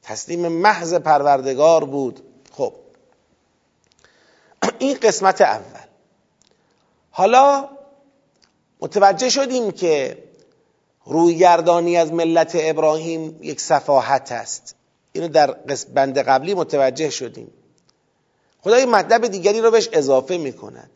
تسلیم 0.03 0.47
محض 0.47 0.93
پروردگار 0.93 1.83
بود. 1.85 2.21
خب. 2.51 2.73
این 4.79 4.97
قسمت 5.01 5.41
اول. 5.41 5.79
حالا 7.11 7.69
متوجه 8.81 9.29
شدیم 9.29 9.71
که 9.71 10.23
رویگردانی 11.05 11.97
از 11.97 12.13
ملت 12.13 12.51
ابراهیم 12.55 13.39
یک 13.41 13.61
صفاحت 13.61 14.31
است. 14.31 14.75
اینو 15.11 15.27
در 15.27 15.51
بند 15.93 16.17
قبلی 16.17 16.53
متوجه 16.53 17.09
شدیم. 17.09 17.51
خدا 18.61 18.79
یک 18.79 18.87
مطلب 18.87 19.27
دیگری 19.27 19.61
رو 19.61 19.71
بهش 19.71 19.89
اضافه 19.93 20.37
می 20.37 20.53
کند 20.53 20.89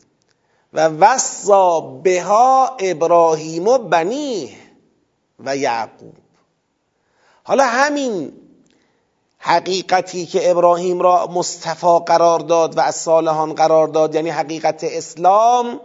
و 0.74 0.88
وصا 0.88 1.80
بها 1.82 2.78
ابراهیم 2.80 3.68
و 3.68 3.78
بنیه 3.78 4.58
و 5.40 5.58
یعقوب. 5.58 6.16
حالا 7.44 7.66
همین 7.66 8.34
حقیقتی 9.48 10.26
که 10.26 10.52
ابراهیم 10.52 11.00
را 11.00 11.28
مصطفی 11.28 12.00
قرار 12.06 12.40
داد 12.40 12.78
و 12.78 12.82
از 12.82 12.96
صالحان 12.96 13.54
قرار 13.54 13.88
داد 13.88 14.16
یعنی 14.16 14.30
حقیقت 14.30 14.84
اسلام 14.84 15.80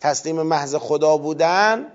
تسلیم 0.00 0.42
محض 0.42 0.74
خدا 0.74 1.16
بودن 1.16 1.86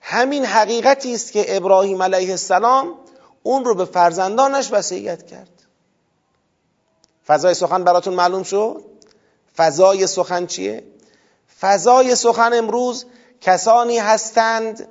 همین 0.00 0.44
حقیقتی 0.44 1.14
است 1.14 1.32
که 1.32 1.56
ابراهیم 1.56 2.02
علیه 2.02 2.30
السلام 2.30 2.94
اون 3.42 3.64
رو 3.64 3.74
به 3.74 3.84
فرزندانش 3.84 4.72
وصیت 4.72 5.26
کرد. 5.26 5.62
فضای 7.26 7.54
سخن 7.54 7.84
براتون 7.84 8.14
معلوم 8.14 8.42
شد؟ 8.42 8.84
فضای 9.56 10.06
سخن 10.06 10.46
چیه؟ 10.46 10.84
فضای 11.60 12.14
سخن 12.14 12.52
امروز 12.52 13.06
کسانی 13.40 13.98
هستند 13.98 14.88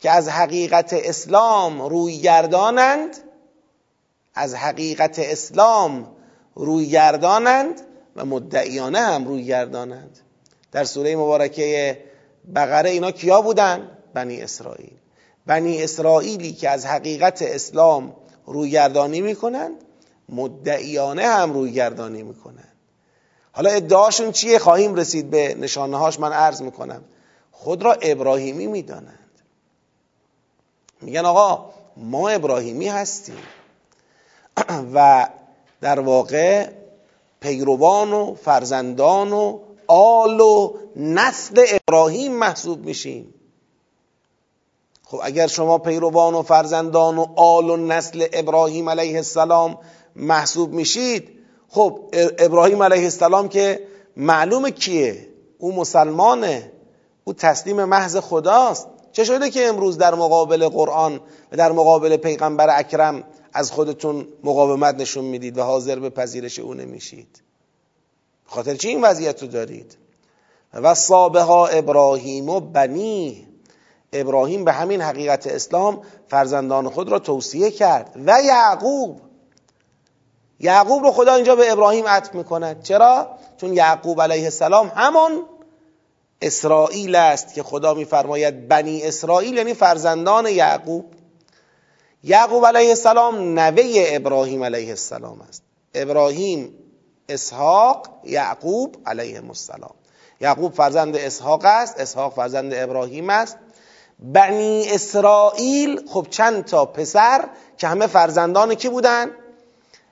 که 0.00 0.10
از 0.10 0.28
حقیقت 0.28 0.92
اسلام 0.92 1.82
روی 1.82 2.18
گردانند 2.18 3.31
از 4.34 4.54
حقیقت 4.54 5.18
اسلام 5.18 6.08
روی 6.54 6.86
گردانند 6.86 7.80
و 8.16 8.24
مدعیانه 8.24 8.98
هم 8.98 9.24
روی 9.24 9.44
گردانند. 9.44 10.18
در 10.72 10.84
سوره 10.84 11.16
مبارکه 11.16 11.98
بقره 12.54 12.90
اینا 12.90 13.10
کیا 13.10 13.42
بودن؟ 13.42 13.90
بنی 14.14 14.42
اسرائیل. 14.42 14.92
بنی 15.46 15.82
اسرائیلی 15.82 16.52
که 16.52 16.70
از 16.70 16.86
حقیقت 16.86 17.42
اسلام 17.42 18.16
رویگردانی 18.46 19.20
می‌کنند 19.20 19.74
مدعیانه 20.28 21.26
هم 21.26 21.52
رویگردانی 21.52 22.22
می‌کنند. 22.22 22.72
حالا 23.52 23.70
ادعاشون 23.70 24.32
چیه؟ 24.32 24.58
خواهیم 24.58 24.94
رسید 24.94 25.30
به 25.30 25.54
نشانه 25.54 25.96
هاش 25.98 26.20
من 26.20 26.32
عرض 26.32 26.62
می‌کنم 26.62 27.02
خود 27.52 27.82
را 27.82 27.92
ابراهیمی 27.92 28.66
می‌دانند. 28.66 29.18
میگن 31.00 31.24
آقا 31.24 31.70
ما 31.96 32.28
ابراهیمی 32.28 32.88
هستیم. 32.88 33.38
و 34.94 35.28
در 35.80 36.00
واقع 36.00 36.68
پیروان 37.40 38.12
و 38.12 38.34
فرزندان 38.34 39.32
و 39.32 39.58
آل 39.86 40.40
و 40.40 40.74
نسل 40.96 41.64
ابراهیم 41.68 42.32
محسوب 42.32 42.84
میشیم. 42.84 43.34
خب 45.04 45.20
اگر 45.22 45.46
شما 45.46 45.78
پیروان 45.78 46.34
و 46.34 46.42
فرزندان 46.42 47.18
و 47.18 47.26
آل 47.36 47.70
و 47.70 47.76
نسل 47.76 48.26
ابراهیم 48.32 48.88
علیه 48.88 49.16
السلام 49.16 49.78
محسوب 50.16 50.72
میشید 50.72 51.28
خب 51.68 51.98
ابراهیم 52.38 52.82
علیه 52.82 53.04
السلام 53.04 53.48
که 53.48 53.80
معلوم 54.16 54.70
کیه؟ 54.70 55.28
او 55.58 55.74
مسلمانه. 55.74 56.72
او 57.24 57.32
تسلیم 57.32 57.84
محض 57.84 58.16
خداست. 58.16 58.88
چه 59.12 59.24
شده 59.24 59.50
که 59.50 59.66
امروز 59.66 59.98
در 59.98 60.14
مقابل 60.14 60.68
قرآن 60.68 61.20
و 61.52 61.56
در 61.56 61.72
مقابل 61.72 62.16
پیغمبر 62.16 62.78
اکرم 62.78 63.24
از 63.52 63.70
خودتون 63.72 64.28
مقاومت 64.44 64.94
نشون 64.94 65.24
می‌دید 65.24 65.58
و 65.58 65.62
حاضر 65.62 65.98
به 65.98 66.10
پذیرش 66.10 66.58
او 66.58 66.74
نمیشید. 66.74 67.42
خاطر 68.46 68.74
چی 68.74 68.88
این 68.88 69.04
وضعیت 69.04 69.42
رو 69.42 69.48
دارید؟ 69.48 69.96
و 70.74 70.94
صابها 70.94 71.66
ابراهیم 71.66 72.48
و 72.48 72.60
بنی. 72.60 73.48
ابراهیم 74.12 74.64
به 74.64 74.72
همین 74.72 75.00
حقیقت 75.00 75.46
اسلام 75.46 76.02
فرزندان 76.28 76.88
خود 76.88 77.08
را 77.08 77.18
توصیه 77.18 77.70
کرد. 77.70 78.20
و 78.26 78.42
یعقوب. 78.44 79.20
یعقوب 80.60 81.02
رو 81.02 81.10
خدا 81.10 81.34
اینجا 81.34 81.56
به 81.56 81.72
ابراهیم 81.72 82.06
عطف 82.06 82.34
می‌کند. 82.34 82.82
چرا؟ 82.82 83.28
چون 83.56 83.72
یعقوب 83.72 84.22
علیه 84.22 84.44
السلام 84.44 84.92
همان 84.94 85.42
اسرائیل 86.42 87.14
است 87.14 87.54
که 87.54 87.62
خدا 87.62 87.94
میفرماید 87.94 88.68
بنی 88.68 89.02
اسرائیل 89.02 89.56
یعنی 89.56 89.74
فرزندان 89.74 90.46
یعقوب. 90.46 91.04
یعقوب 92.24 92.66
علیه 92.66 92.88
السلام 92.88 93.58
نوه 93.58 93.82
ابراهیم 93.96 94.64
علیه 94.64 94.88
السلام 94.88 95.40
است. 95.40 95.62
ابراهیم 95.94 96.74
اسحاق 97.28 98.08
یعقوب 98.24 98.96
علیه 99.06 99.42
السلام. 99.48 99.94
یعقوب 100.40 100.74
فرزند 100.74 101.16
اسحاق 101.16 101.64
است 101.64 102.00
اسحاق 102.00 102.34
فرزند 102.34 102.74
ابراهیم 102.74 103.30
است. 103.30 103.56
بنی 104.18 104.90
اسرائیل 104.90 106.06
خب 106.08 106.26
چند 106.30 106.64
تا 106.64 106.86
پسر 106.86 107.48
که 107.76 107.86
همه 107.88 108.06
فرزندان 108.06 108.74
کی 108.74 108.88
بودن؟ 108.88 109.30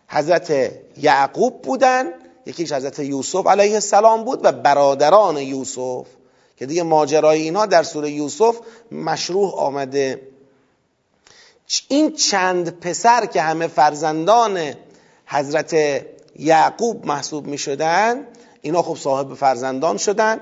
حضرت 0.08 0.72
یعقوب 0.96 1.62
بودن 1.62 2.12
یکیش 2.46 2.72
حضرت 2.72 2.98
یوسف 2.98 3.46
علیه 3.46 3.74
السلام 3.74 4.24
بود 4.24 4.40
و 4.42 4.52
برادران 4.52 5.36
یوسف 5.36 6.06
که 6.56 6.66
دیگه 6.66 6.82
ماجرای 6.82 7.40
اینها 7.42 7.66
در 7.66 7.82
سوره 7.82 8.10
یوسف 8.10 8.56
مشروع 8.92 9.54
آمده. 9.54 10.20
این 11.88 12.12
چند 12.12 12.80
پسر 12.80 13.26
که 13.26 13.42
همه 13.42 13.66
فرزندان 13.66 14.74
حضرت 15.26 15.76
یعقوب 16.36 17.06
محسوب 17.06 17.47
می 17.47 17.58
شدن 17.58 18.26
اینا 18.62 18.82
خب 18.82 18.97
صاحب 18.97 19.34
فرزندان 19.34 19.97
شدن. 19.97 20.40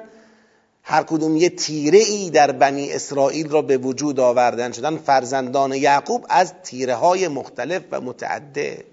هر 0.83 1.03
کدوم 1.03 1.37
یه 1.37 1.49
تیره 1.49 1.99
ای 1.99 2.31
در 2.31 2.53
بنی 2.53 2.93
اسرائیل 2.93 3.49
را 3.49 3.63
به 3.63 3.79
وجود 3.79 4.21
آوردن 4.21 4.73
شدن. 4.73 4.97
فرزندان 4.97 5.73
یعقوب 5.73 6.27
از 6.29 6.53
تیره 6.63 6.95
های 6.95 7.29
مختلف 7.29 7.83
و 7.91 8.01
متعدد. 8.01 8.85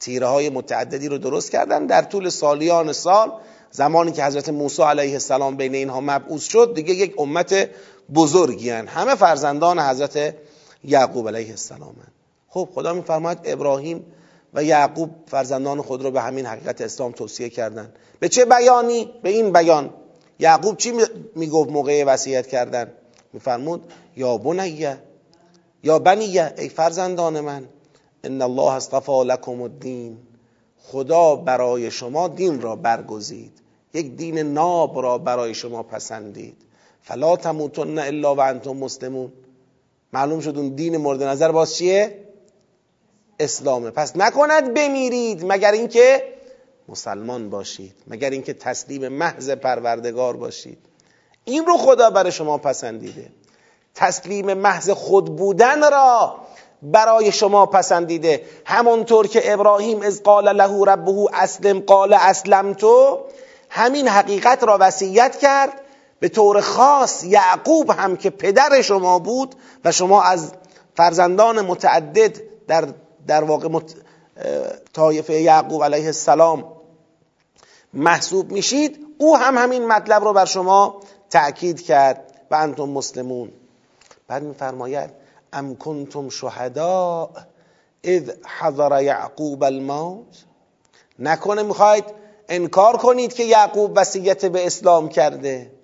تیره 0.00 0.26
های 0.26 0.50
متعددی 0.50 1.08
رو 1.08 1.18
درست 1.18 1.50
کردن. 1.50 1.86
در 1.86 2.02
طول 2.02 2.28
سالیان 2.28 2.92
سال 2.92 3.32
زمانی 3.70 4.12
که 4.12 4.24
حضرت 4.24 4.48
موسی 4.48 4.82
علیه 4.82 5.12
السلام 5.12 5.56
بین 5.56 5.74
اینها 5.74 6.00
مبعوث 6.00 6.44
شد 6.44 6.72
دیگه 6.74 6.94
یک 6.94 7.14
امت 7.18 7.68
بزرگی 8.14 8.70
هن. 8.70 8.86
همه 8.86 9.14
فرزندان 9.14 9.78
حضرت 9.78 10.34
یعقوب 10.84 11.28
علیه 11.28 11.50
السلام. 11.50 11.94
خب 12.48 12.68
خدا 12.74 12.92
میفرماید 12.92 13.38
ابراهیم 13.44 14.04
و 14.54 14.64
یعقوب 14.64 15.10
فرزندان 15.26 15.82
خود 15.82 16.02
را 16.02 16.10
به 16.10 16.20
همین 16.20 16.46
حقیقت 16.46 16.80
اسلام 16.80 17.12
توصیه 17.12 17.48
کردند 17.48 17.96
به 18.20 18.28
چه 18.28 18.44
بیانی؟ 18.44 19.12
به 19.22 19.30
این 19.30 19.52
بیان. 19.52 19.90
یعقوب 20.38 20.76
چی 20.76 20.92
می‌گفت؟ 21.36 21.70
موقع 21.70 22.04
وصیت 22.04 22.46
کردن. 22.46 22.92
میفرمود 23.32 23.92
یا 24.16 24.38
بنیه 24.38 24.98
یا 25.82 25.98
بنیه 25.98 26.54
ای 26.58 26.68
فرزندان 26.68 27.40
من 27.40 27.68
ان 28.24 28.42
الله 28.42 28.72
اصطفى 28.72 29.22
لكم 29.26 29.62
الدین. 29.62 30.18
خدا 30.82 31.36
برای 31.36 31.90
شما 31.90 32.28
دین 32.28 32.60
را 32.60 32.76
برگزید. 32.76 33.52
یک 33.94 34.16
دین 34.16 34.38
ناب 34.38 35.02
را 35.02 35.18
برای 35.18 35.54
شما 35.54 35.82
پسندید. 35.82 36.56
فلا 37.02 37.36
تموتن 37.36 37.98
الا 37.98 38.34
و 38.34 38.74
مسلمون. 38.74 39.32
معلوم 40.12 40.40
شد 40.40 40.58
اون 40.58 40.68
دین 40.68 40.96
مورد 40.96 41.22
نظر 41.22 41.52
باز 41.52 41.76
چیه؟ 41.76 42.18
اسلامه. 43.40 43.90
پس 43.90 44.16
نکند 44.16 44.74
بمیرید 44.74 45.52
مگر 45.52 45.72
اینکه 45.72 46.32
مسلمان 46.88 47.50
باشید 47.50 47.94
مگر 48.06 48.30
اینکه 48.30 48.52
تسلیم 48.52 49.08
محض 49.08 49.50
پروردگار 49.50 50.36
باشید. 50.36 50.78
این 51.44 51.66
رو 51.66 51.76
خدا 51.76 52.10
برای 52.10 52.32
شما 52.32 52.58
پسندیده. 52.58 53.28
تسلیم 53.94 54.54
محض 54.54 54.90
خود 54.90 55.36
بودن 55.36 55.90
را 55.90 56.36
برای 56.82 57.32
شما 57.32 57.66
پسندیده. 57.66 58.42
همانطور 58.64 59.26
که 59.26 59.52
ابراهیم 59.52 60.02
از 60.02 60.22
قال 60.22 60.56
له 60.56 60.84
ربه 60.92 61.28
اسلم 61.32 61.80
قال 61.80 62.12
اسلم 62.12 62.72
تو 62.74 63.20
همین 63.70 64.08
حقیقت 64.08 64.62
را 64.62 64.78
وصیت 64.80 65.36
کرد. 65.36 65.81
به 66.22 66.28
طور 66.28 66.60
خاص 66.60 67.24
یعقوب 67.24 67.90
هم 67.90 68.16
که 68.16 68.30
پدر 68.30 68.82
شما 68.82 69.18
بود 69.18 69.54
و 69.84 69.92
شما 69.92 70.22
از 70.22 70.52
فرزندان 70.96 71.60
متعدد 71.60 72.36
در, 72.66 72.88
در 73.26 73.44
واقع 73.44 73.68
مت... 73.68 73.94
طایفه 74.92 75.40
یعقوب 75.40 75.84
علیه 75.84 76.06
السلام 76.06 76.64
محسوب 77.94 78.52
میشید 78.52 79.06
او 79.18 79.36
هم 79.36 79.58
همین 79.58 79.86
مطلب 79.86 80.24
رو 80.24 80.32
بر 80.32 80.44
شما 80.44 81.00
تأکید 81.30 81.82
کرد 81.82 82.34
و 82.50 82.54
انتم 82.54 82.88
مسلمون. 82.88 83.52
بعد 84.28 84.42
میفرماید 84.42 85.10
ام 85.52 85.76
کنتم 85.76 86.28
شهداء 86.28 87.30
اذ 88.04 88.30
حضر 88.60 89.02
یعقوب 89.02 89.62
الموت؟ 89.62 90.44
نکنه 91.18 91.62
می‌خواید 91.62 92.04
انکار 92.48 92.96
کنید 92.96 93.32
که 93.32 93.44
یعقوب 93.44 93.92
وصیت 93.96 94.46
به 94.46 94.66
اسلام 94.66 95.08
کرده. 95.08 95.81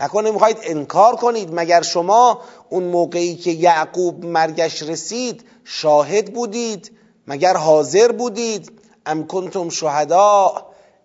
نکنه 0.00 0.30
می‌خواید 0.30 0.58
انکار 0.62 1.16
کنید. 1.16 1.48
مگر 1.52 1.82
شما 1.82 2.40
اون 2.68 2.84
موقعی 2.84 3.36
که 3.36 3.50
یعقوب 3.50 4.24
مرگش 4.24 4.82
رسید 4.82 5.44
شاهد 5.64 6.34
بودید؟ 6.34 6.92
مگر 7.26 7.56
حاضر 7.56 8.12
بودید؟ 8.12 8.72
ام 9.06 9.26
کنتم 9.26 9.68
شهداء 9.68 10.62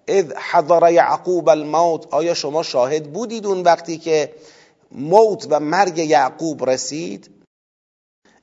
اذ 0.07 0.33
حضر 0.51 0.91
یعقوب 0.91 1.49
الموت. 1.49 2.13
آیا 2.13 2.33
شما 2.33 2.63
شاهد 2.63 3.13
بودید 3.13 3.45
اون 3.45 3.61
وقتی 3.61 3.97
که 3.97 4.33
موت 4.91 5.47
و 5.49 5.59
مرگ 5.59 5.97
یعقوب 5.97 6.69
رسید؟ 6.69 7.29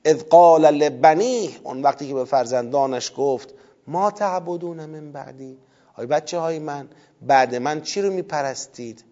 اذ 0.05 0.23
قال 0.23 0.65
لبنیه 0.71 1.49
اون 1.63 1.81
وقتی 1.81 2.07
که 2.07 2.13
به 2.13 2.25
فرزندانش 2.25 3.11
گفت 3.17 3.53
ما 3.87 4.11
تعبدون 4.11 4.85
من 4.85 5.11
بعدی. 5.11 5.57
آیا 5.97 6.07
بچه 6.07 6.39
های 6.39 6.59
من 6.59 6.89
بعد 7.21 7.55
من 7.55 7.81
چی 7.81 8.01
رو 8.01 8.13
میپرستید؟ 8.13 9.03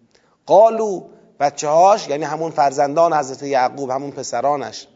قالو 0.46 1.02
بچه 1.42 1.68
هاش 1.68 2.08
یعنی 2.08 2.24
همون 2.24 2.50
فرزندان 2.50 3.12
حضرت 3.12 3.42
یعقوب 3.42 3.90
همون 3.90 4.10
پسرانش. 4.10 4.86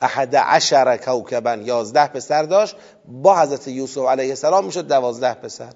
احد 0.00 0.36
عشر 0.36 0.96
کوکبا 0.96 1.54
یازده 1.54 2.06
پسر 2.06 2.42
داشت. 2.42 2.76
با 3.04 3.40
حضرت 3.40 3.68
یوسف 3.68 4.04
علیه 4.08 4.28
السلام 4.28 4.64
می‌شد 4.64 4.88
دوازده 4.88 5.34
پسر. 5.34 5.72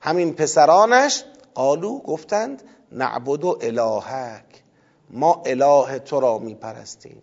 همین 0.00 0.34
پسرانش 0.34 1.24
قالو 1.54 1.98
گفتند 1.98 2.62
نعبد 2.92 3.44
و 3.44 3.58
الهک 3.62 4.62
ما 5.10 5.42
اله 5.46 5.98
تو 5.98 6.20
را 6.20 6.38
میپرستیم. 6.38 7.22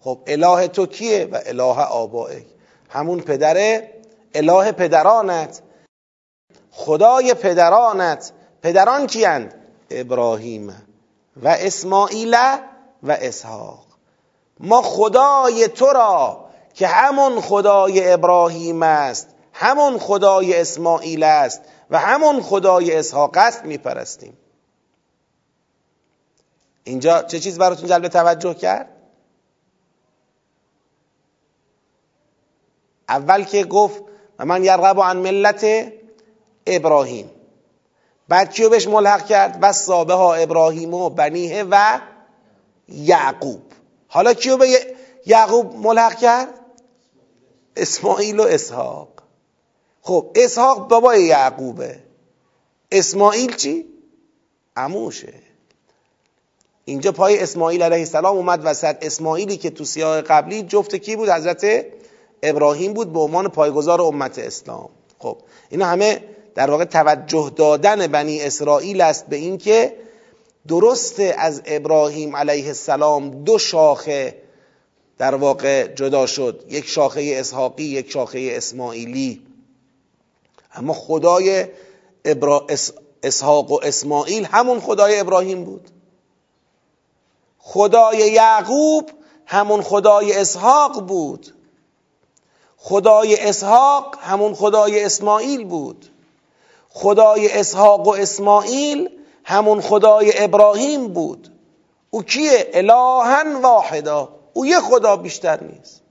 خب 0.00 0.18
اله 0.26 0.68
تو 0.68 0.86
کیه 0.86 1.24
و 1.32 1.40
اله 1.46 1.80
آبائک؟ 1.80 2.46
همون 2.90 3.20
پدره 3.20 3.90
اله 4.34 4.72
پدرانت. 4.72 5.60
خدای 6.70 7.34
پدرانت. 7.34 8.32
پدران 8.62 9.06
کیند 9.06 9.63
ابراهیم 9.90 10.86
و 11.42 11.48
اسماعیل 11.48 12.34
و 13.02 13.12
اسحاق. 13.12 13.84
ما 14.60 14.82
خدای 14.82 15.68
تو 15.68 15.86
را 15.86 16.44
که 16.74 16.86
همون 16.86 17.40
خدای 17.40 18.12
ابراهیم 18.12 18.82
است 18.82 19.28
همون 19.52 19.98
خدای 19.98 20.60
اسماعیل 20.60 21.22
است 21.22 21.62
و 21.90 21.98
همون 21.98 22.42
خدای 22.42 22.96
اسحاق 22.96 23.36
است 23.36 23.64
میپرستیم. 23.64 24.36
اینجا 26.84 27.22
چه 27.22 27.40
چیز 27.40 27.58
براتون 27.58 27.88
جلب 27.88 28.08
توجه 28.08 28.54
کرد؟ 28.54 28.88
اول 33.08 33.44
که 33.44 33.64
گفت 33.64 34.02
و 34.38 34.44
من 34.44 34.64
یرغب 34.64 35.00
عن 35.00 35.16
ملت 35.16 35.92
ابراهیم. 36.66 37.30
بعد 38.28 38.52
کیو 38.52 38.68
بهش 38.68 38.88
ملحق 38.88 39.26
کرد؟ 39.26 39.58
و 39.62 39.72
صابه 39.72 40.14
ها 40.14 40.34
ابراهیم 40.34 40.94
و 40.94 41.10
بنیه 41.10 41.64
و 41.70 42.00
یعقوب. 42.88 43.62
حالا 44.08 44.34
کیو 44.34 44.56
به 44.56 44.96
یعقوب 45.26 45.74
ملحق 45.74 46.18
کرد؟ 46.18 46.48
اسماعیل 47.76 48.40
و 48.40 48.42
اسحاق. 48.42 49.08
خب 50.02 50.30
اسحاق 50.34 50.88
بابای 50.88 51.22
یعقوبه. 51.22 51.98
اسماعیل 52.92 53.56
چی؟ 53.56 53.84
اموشه 54.76 55.34
اینجا 56.84 57.12
پای 57.12 57.38
اسماعیل 57.38 57.82
علیه 57.82 57.98
السلام 57.98 58.36
اومد 58.36 58.60
وسط. 58.64 58.96
اسماعیلی 59.02 59.56
که 59.56 59.70
تو 59.70 59.84
سیاه 59.84 60.20
قبلی 60.20 60.62
جفت 60.62 60.94
کی 60.94 61.16
بود؟ 61.16 61.28
حضرت 61.28 61.86
ابراهیم 62.42 62.92
بود 62.92 63.12
به 63.12 63.20
عنوان 63.20 63.48
پایگزار 63.48 64.02
امت 64.02 64.38
اسلام. 64.38 64.90
خب 65.18 65.38
اینا 65.70 65.86
همه 65.86 66.33
در 66.54 66.70
واقع 66.70 66.84
توجه 66.84 67.52
دادن 67.56 68.06
بنی 68.06 68.42
اسرائیل 68.42 69.00
است 69.00 69.26
به 69.26 69.36
اینکه 69.36 69.96
درسته 70.68 71.34
از 71.38 71.62
ابراهیم 71.66 72.36
علیه 72.36 72.66
السلام 72.66 73.30
دو 73.30 73.58
شاخه 73.58 74.42
در 75.18 75.34
واقع 75.34 75.86
جدا 75.86 76.26
شد. 76.26 76.64
یک 76.68 76.86
شاخه 76.86 77.34
اسحاقی 77.36 77.84
یک 77.84 78.10
شاخه 78.10 78.48
اسماعیلی. 78.52 79.46
اما 80.74 80.92
خدای 80.92 81.66
ابرا... 82.24 82.66
اسحاق 83.22 83.72
و 83.72 83.80
اسماعیل 83.82 84.44
همون 84.44 84.80
خدای 84.80 85.20
ابراهیم 85.20 85.64
بود. 85.64 85.90
خدای 87.58 88.32
یعقوب 88.32 89.10
همون 89.46 89.82
خدای 89.82 90.32
اسحاق 90.32 91.06
بود. 91.06 91.54
خدای 92.76 93.40
اسحاق 93.40 94.18
همون 94.20 94.54
خدای 94.54 95.04
اسماعیل 95.04 95.64
بود. 95.64 96.13
خدای 96.96 97.52
اسحاق 97.52 98.08
و 98.08 98.10
اسماعیل 98.10 99.10
همون 99.44 99.80
خدای 99.80 100.32
ابراهیم 100.36 101.08
بود. 101.08 101.48
او 102.10 102.22
کیه؟ 102.22 102.70
الها 102.74 103.60
واحدا. 103.62 104.28
او 104.52 104.66
یه 104.66 104.80
خدا 104.80 105.16
بیشتر 105.16 105.60
نیست. 105.64 106.02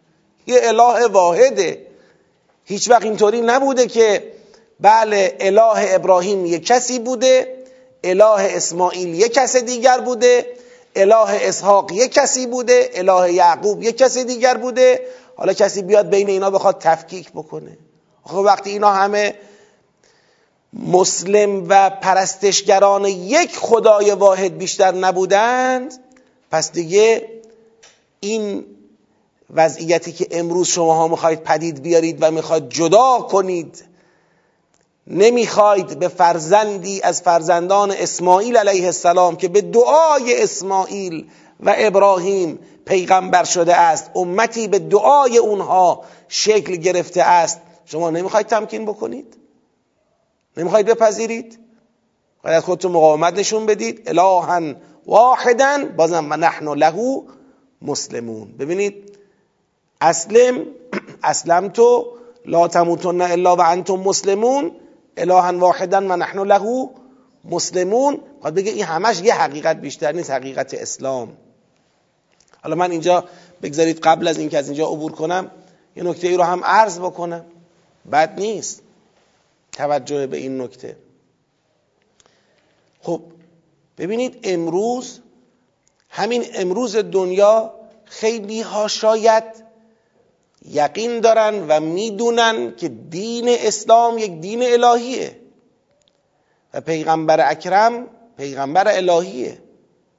یه 0.48 0.60
اله 0.64 1.08
واحده. 1.08 1.88
هیچ 2.66 2.90
وقت 2.90 3.04
اینطوری 3.04 3.42
نبوده 3.42 3.88
که 3.88 4.34
بله 4.80 5.38
اله 5.40 5.96
ابراهیم 5.96 6.46
یه 6.46 6.60
کسی 6.60 7.00
بوده 7.00 7.64
اله 8.04 8.56
اسماعیل 8.56 9.16
یه 9.16 9.30
کس 9.30 9.56
دیگر 9.56 10.00
بوده 10.00 10.46
اله 10.96 11.48
اسحاق 11.48 11.92
یه 11.92 12.08
کسی 12.08 12.48
بوده 12.48 12.90
اله 12.94 13.34
یعقوب 13.34 13.84
یه 13.84 13.92
کسی 13.92 14.24
دیگر 14.24 14.58
بوده. 14.58 15.08
حالا 15.36 15.54
کسی 15.54 15.82
بیاد 15.82 16.10
بین 16.10 16.30
اینا 16.30 16.50
بخواد 16.50 16.78
تفکیک 16.80 17.32
بکنه. 17.32 17.78
خب 18.24 18.38
وقتی 18.38 18.70
اینا 18.70 18.92
همه 18.92 19.36
مسلم 20.74 21.66
و 21.70 21.90
پرستشگران 21.90 23.06
یک 23.06 23.58
خدای 23.58 24.12
واحد 24.12 24.58
بیشتر 24.58 24.92
نبودند 24.92 25.94
پس 26.52 26.72
دیگه 26.72 27.30
این 28.20 28.66
وضعیتی 29.54 30.12
که 30.12 30.28
امروز 30.32 30.68
شماها 30.68 31.08
می‌خواید 31.08 31.44
پدید 31.44 31.82
بیارید 31.82 32.18
و 32.22 32.32
می‌خواید 32.32 32.70
جدا 32.70 33.20
کنید 33.20 33.86
نمی‌خواید 35.08 36.00
به 36.00 36.08
فرزندی 36.08 37.02
از 37.02 37.22
فرزندان 37.22 37.92
اسماعیل 37.92 38.58
علیه 38.58 38.86
السلام 38.86 39.36
که 39.36 39.48
به 39.48 39.62
دعای 39.62 40.44
اسماعیل 40.44 41.28
و 41.60 41.74
ابراهیم 41.78 42.60
پیغمبر 42.86 43.44
شده 43.44 43.76
است 43.76 44.12
امتی 44.16 44.68
به 44.68 44.80
دعای 44.80 45.38
اونها 45.38 46.04
شکل 46.28 46.76
گرفته 46.76 47.22
است 47.22 47.62
شما 47.86 48.10
نمی‌خواید 48.10 48.48
تمکین 48.48 48.86
بکنید؟ 48.86 49.43
نمی‌خواید 50.58 50.86
بپذیرید؟ 50.86 51.60
باید 52.44 52.56
از 52.56 52.64
خودتون 52.64 52.92
مقاومت 52.92 53.34
نشون 53.34 53.66
بدید. 53.66 54.10
الها 54.10 54.76
واحدا. 55.06 55.86
بازم 55.98 56.28
و 56.32 56.38
نحن 56.38 56.68
له 56.68 57.24
مسلمون. 57.82 58.52
ببینید 58.60 59.18
اسلم 60.02 60.66
اسلم 61.24 61.70
تو 61.70 62.06
لا 62.46 62.68
تموتن 62.68 63.22
الا 63.22 63.56
و 63.56 63.62
انتم 63.62 63.96
مسلمون. 63.96 64.72
الها 65.18 65.58
واحدا 65.58 65.98
و 65.98 66.16
نحن 66.16 66.40
له 66.40 66.90
مسلمون. 67.46 68.20
باید 68.42 68.56
بگه 68.56 68.72
این 68.72 68.84
همش 68.84 69.22
یه 69.22 69.34
حقیقت 69.34 69.76
بیشتر 69.78 70.12
نیست 70.12 70.32
حقیقت 70.32 70.74
اسلام. 70.74 71.38
حالا 72.64 72.76
من 72.76 72.92
اینجا 72.92 73.24
بگذارید 73.62 74.00
قبل 74.00 74.28
از 74.28 74.38
اینکه 74.38 74.58
از 74.58 74.68
اینجا 74.68 74.88
عبور 74.88 75.12
کنم 75.12 75.52
یه 75.96 76.04
نکته 76.04 76.28
ای 76.28 76.38
رو 76.38 76.44
هم 76.44 76.64
عرض 76.64 77.00
بکنم. 77.00 77.46
بد 78.12 78.40
نیست. 78.40 78.83
توجه 79.74 80.28
به 80.28 80.38
این 80.38 80.62
نکته. 80.62 80.98
خب 83.02 83.22
ببینید 83.98 84.40
امروز 84.44 85.20
همین 86.10 86.46
امروز 86.54 86.96
دنیا 86.96 87.74
خیلی 88.06 88.62
ها 88.62 88.88
شاید 88.88 89.44
یقین 90.70 91.20
دارن 91.20 91.66
و 91.68 91.80
می‌دونن 91.80 92.76
که 92.76 92.88
دین 92.90 93.50
اسلام 93.50 94.18
یک 94.18 94.32
دین 94.32 94.64
الهیه 94.64 95.40
و 96.74 96.82
پیغمبر 96.82 97.52
اکرم 97.52 98.08
پیغمبر 98.38 98.88
الهیه. 98.88 99.58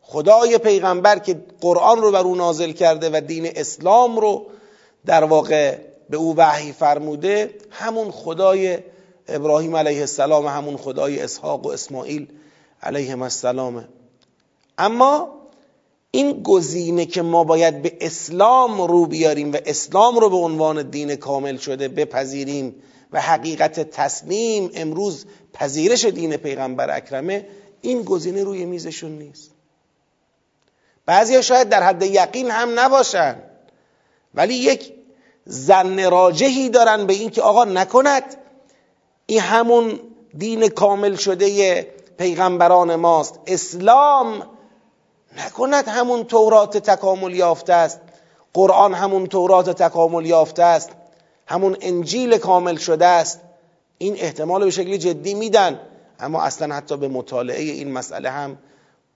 خدای 0.03 0.59
پیغمبر 0.59 1.19
که 1.19 1.45
قرآن 1.61 2.03
رو 2.03 2.13
بر 2.13 2.23
او 2.23 2.35
نازل 2.35 2.73
کرده 2.73 3.11
و 3.13 3.21
دین 3.21 3.47
اسلام 3.57 4.19
رو 4.19 4.47
در 5.07 5.25
واقع 5.25 5.79
به 6.11 6.17
او 6.17 6.37
وحی 6.37 6.73
فرموده 6.73 7.55
همون 7.71 8.11
خدای 8.11 8.79
ابراهیم 9.29 9.77
علیه 9.77 10.01
السلام 10.01 10.47
همون 10.47 10.77
خدای 10.77 11.21
اسحاق 11.21 11.67
و 11.67 11.69
اسماعیل 11.69 12.27
علیه 12.83 13.23
السلامه 13.23 13.89
اما 14.79 15.29
این 16.11 16.43
گزینه 16.43 17.07
که 17.07 17.23
ما 17.23 17.45
باید 17.45 17.83
به 17.83 17.97
اسلام 18.01 18.81
رو 18.83 19.07
بیاریم 19.07 19.53
و 19.53 19.57
اسلام 19.67 20.19
رو 20.19 20.31
به 20.31 20.37
عنوان 20.37 20.91
دین 20.91 21.17
کامل 21.17 21.57
شده 21.57 21.89
بپذیریم 21.89 22.75
و 23.13 23.21
حقیقت 23.21 23.91
تسلیم 23.91 24.71
امروز 24.75 25.27
پذیرش 25.53 26.05
دین 26.05 26.37
پیغمبر 26.37 26.97
اکرمه 26.97 27.47
این 27.81 28.03
گزینه 28.03 28.45
روی 28.45 28.65
میزشون 28.65 29.11
نیست. 29.11 29.51
بعضی 31.07 31.43
شاید 31.43 31.69
در 31.69 31.83
حد 31.83 32.03
یقین 32.03 32.51
هم 32.51 32.81
نباشن 32.81 33.37
ولی 34.35 34.55
یک 34.55 34.93
زن 35.45 36.11
راجهی 36.11 36.69
دارن 36.69 37.07
به 37.07 37.15
اینکه 37.15 37.43
آقا 37.43 37.65
نکند. 37.65 38.37
این 39.27 39.41
همون 39.41 40.01
دین 40.39 40.69
کامل 40.69 41.15
شده 41.15 41.83
پیغمبران 42.19 42.97
ماست. 42.97 43.39
اسلام 43.47 44.43
نکند 45.39 45.89
همون 45.89 46.25
تورات 46.25 46.79
تکامل 46.79 47.35
یافته 47.35 47.73
است. 47.73 48.01
قرآن 48.55 48.95
همون 48.95 49.27
تورات 49.27 49.71
تکامل 49.83 50.27
یافته 50.27 50.63
است. 50.63 50.91
همون 51.47 51.77
انجیل 51.81 52.39
کامل 52.39 52.77
شده 52.77 53.07
است. 53.07 53.41
این 53.99 54.17
احتمال 54.19 54.65
به 54.65 54.71
شکلی 54.71 54.99
جدی 54.99 55.35
میدن. 55.35 55.81
اما 56.21 56.43
اصلا 56.43 56.75
حتی 56.75 56.97
به 56.97 57.09
مطالعه 57.09 57.63
این 57.63 57.93
مسئله 57.93 58.31
هم 58.31 58.59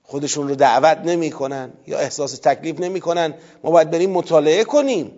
خودشون 0.03 0.49
رو 0.49 0.55
دعوت 0.55 0.99
نمی‌کنن 0.99 1.73
یا 1.87 1.99
احساس 1.99 2.39
تکلیف 2.39 2.81
نمی‌کنن. 2.81 3.35
ما 3.65 3.71
باید 3.71 3.91
بریم 3.91 4.11
مطالعه 4.11 4.65
کنیم. 4.65 5.13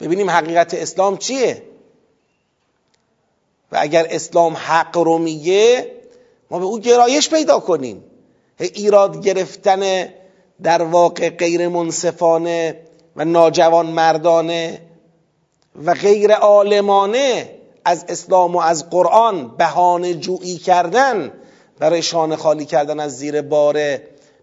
ببینیم 0.00 0.30
حقیقت 0.30 0.74
اسلام 0.74 1.16
چیه. 1.16 1.62
و 3.72 3.78
اگر 3.80 4.06
اسلام 4.10 4.56
حق 4.56 4.98
رو 4.98 5.18
میگه 5.18 5.92
ما 6.50 6.58
به 6.58 6.64
او 6.64 6.78
گرایش 6.78 7.30
پیدا 7.30 7.60
کنیم 7.60 8.04
ایراد 8.60 9.22
گرفتن 9.24 10.08
در 10.62 10.82
واقع 10.82 11.30
غیر 11.30 11.68
منصفانه 11.68 12.80
و 13.16 13.24
ناجوان 13.24 13.86
مردانه 13.86 14.80
و 15.84 15.94
غیر 15.94 16.32
عالمانه 16.32 17.50
از 17.84 18.04
اسلام 18.08 18.56
و 18.56 18.60
از 18.60 18.90
قرآن 18.90 19.56
بهانه 19.56 20.14
جویی 20.14 20.58
کردن 20.58 21.32
برای 21.78 22.02
شانه 22.02 22.36
خالی 22.36 22.64
کردن 22.64 23.00
از 23.00 23.18
زیر 23.18 23.42
بار 23.42 23.98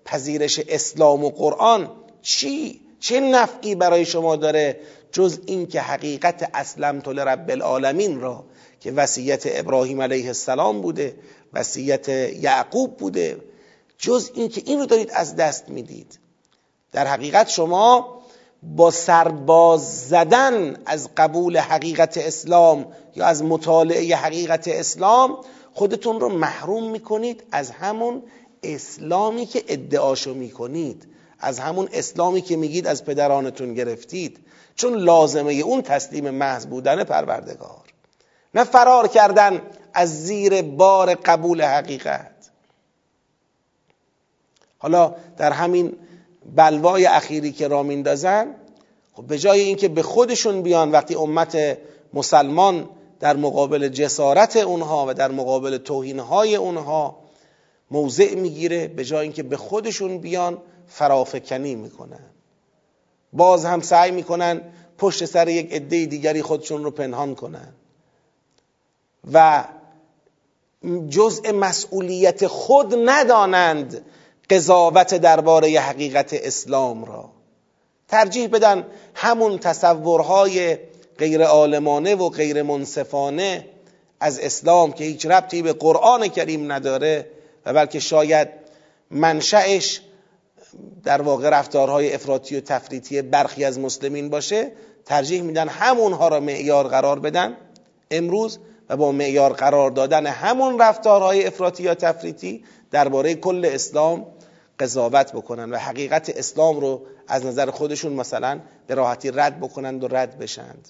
پذیرش 0.06 0.60
اسلام 0.68 1.26
و 1.26 1.30
قرآن 1.30 1.92
چی؟ 2.22 2.82
چه 3.00 3.20
نفعی 3.20 3.76
برای 3.76 4.06
شما 4.06 4.36
داره 4.36 4.80
جز 5.12 5.40
اینکه 5.46 5.82
حقیقت 5.82 6.50
اسلم 6.54 7.02
طول 7.02 7.20
رب 7.20 7.50
العالمین 7.50 8.22
را 8.22 8.44
که 8.86 8.92
وصیت 8.92 9.44
ابراهیم 9.46 10.02
علیه 10.02 10.28
السلام 10.28 10.82
بوده 10.82 11.16
وصیت 11.54 12.10
یعقوب 12.10 12.98
بوده. 12.98 13.38
جز 13.98 14.32
اینکه 14.34 14.62
این 14.66 14.80
رو 14.80 14.86
دارید 14.86 15.12
از 15.14 15.36
دست 15.36 15.70
می‌دید. 15.70 16.20
در 16.92 17.08
حقیقت 17.08 17.50
شما 17.50 18.22
با 18.64 18.92
سرباز 18.92 20.08
زدن 20.08 20.78
از 20.86 21.10
قبول 21.18 21.58
حقیقت 21.58 22.18
اسلام 22.18 22.88
یا 23.16 23.26
از 23.26 23.44
مطالعه 23.44 24.16
حقیقت 24.16 24.68
اسلام 24.68 25.38
خودتون 25.74 26.20
رو 26.20 26.30
محروم 26.30 26.92
می‌کنید 26.92 27.44
از 27.52 27.72
همون 27.72 28.24
اسلامی 28.64 29.46
که 29.46 29.64
ادعاشو 29.68 30.34
می‌کنید 30.34 31.08
از 31.40 31.60
همون 31.60 31.90
اسلامی 31.94 32.42
که 32.42 32.58
میگید 32.58 32.88
از 32.88 33.06
پدرانتون 33.06 33.74
گرفتید. 33.74 34.40
چون 34.76 34.94
لازمه 34.94 35.54
اون 35.54 35.82
تسلیم 35.82 36.30
محض 36.30 36.66
بودن 36.66 37.04
پروردگار. 37.04 37.85
نه 38.56 38.64
فرار 38.64 39.08
کردن 39.08 39.62
از 39.94 40.26
زیر 40.26 40.62
بار 40.62 41.16
قبول 41.16 41.62
حقیقت. 41.62 42.32
حالا 44.78 45.16
در 45.38 45.52
همین 45.52 45.94
بلوای 46.56 47.06
اخیری 47.06 47.52
که 47.52 47.68
را 47.68 47.84
میندازن 47.84 48.56
خب 49.14 49.24
به 49.24 49.38
جای 49.38 49.60
اینکه 49.60 49.88
به 49.88 50.04
خودشون 50.04 50.62
بیان 50.62 50.92
وقتی 50.92 51.16
امت 51.16 51.78
مسلمان 52.14 52.90
در 53.20 53.36
مقابل 53.36 53.88
جسارت 53.88 54.58
اونها 54.58 55.06
و 55.08 55.14
در 55.14 55.32
مقابل 55.32 55.78
توهینهای 55.78 56.56
اونها 56.56 57.20
موضع 57.92 58.36
می‌گیره 58.36 58.88
به 58.88 59.06
جای 59.06 59.24
اینکه 59.24 59.44
به 59.44 59.58
خودشون 59.58 60.18
بیان 60.18 60.58
فرافکنی 60.88 61.76
می‌کنن. 61.76 62.26
باز 63.34 63.66
هم 63.66 63.82
سعی 63.82 64.12
می‌کنن 64.12 64.62
پشت 64.98 65.26
سر 65.26 65.48
یک 65.48 65.74
عده 65.74 66.06
دیگری 66.06 66.42
خودشون 66.42 66.84
رو 66.84 66.92
پنهان 66.92 67.36
کنن. 67.36 67.74
و 69.34 69.64
جزء 71.10 71.52
مسئولیت 71.52 72.48
خود 72.48 72.96
ندانند 73.06 74.06
قضاوت 74.50 75.14
درباره 75.14 75.80
حقیقت 75.80 76.34
اسلام 76.34 77.06
را. 77.06 77.30
ترجیح 78.08 78.48
بدن 78.48 78.86
همون 79.14 79.60
تصورهای 79.60 80.78
غیر 81.18 81.44
عالمانه 81.44 82.16
و 82.16 82.30
غیر 82.30 82.64
منصفانه 82.64 83.66
از 84.20 84.40
اسلام 84.40 84.92
که 84.92 85.04
هیچ 85.04 85.26
ربطی 85.26 85.62
به 85.62 85.74
قرآن 85.74 86.28
کریم 86.28 86.72
نداره 86.72 87.28
و 87.66 87.74
بلکه 87.74 88.00
شاید 88.00 88.48
منشأش 89.12 90.02
در 91.04 91.22
واقع 91.22 91.50
رفتارهای 91.50 92.14
افراطی 92.14 92.58
و 92.58 92.62
تفریطی 92.62 93.22
برخی 93.22 93.64
از 93.64 93.80
مسلمین 93.80 94.30
باشه 94.30 94.72
ترجیح 95.06 95.42
میدن 95.42 95.68
همونها 95.68 96.28
را 96.28 96.40
معیار 96.40 96.88
قرار 96.88 97.20
بدن. 97.20 97.58
امروز 98.12 98.60
و 98.90 98.98
با 98.98 99.12
معیار 99.12 99.54
قرار 99.54 99.92
دادن 99.92 100.28
همون 100.28 100.80
رفتارهای 100.80 101.48
افراطی 101.48 101.84
یا 101.84 101.96
تفریطی 101.96 102.64
درباره 102.92 103.36
کل 103.36 103.70
اسلام 103.74 104.28
قضاوت 104.80 105.32
بکنن 105.32 105.72
و 105.72 105.78
حقیقت 105.78 106.30
اسلام 106.36 106.80
رو 106.80 107.02
از 107.28 107.46
نظر 107.46 107.72
خودشون 107.72 108.14
مثلا 108.14 108.60
به 108.88 108.96
راحتی 108.96 109.32
رد 109.32 109.60
بکنند 109.60 110.04
و 110.04 110.08
رد 110.08 110.38
بشند. 110.38 110.90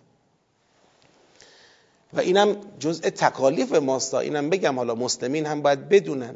و 2.14 2.20
اینم 2.20 2.58
جزء 2.80 3.10
تکالیف 3.10 3.74
ماستا 3.74 4.20
اینم 4.20 4.50
بگم 4.50 4.76
حالا 4.76 4.96
مسلمین 4.96 5.46
هم 5.46 5.62
باید 5.62 5.90
بدونن. 5.90 6.36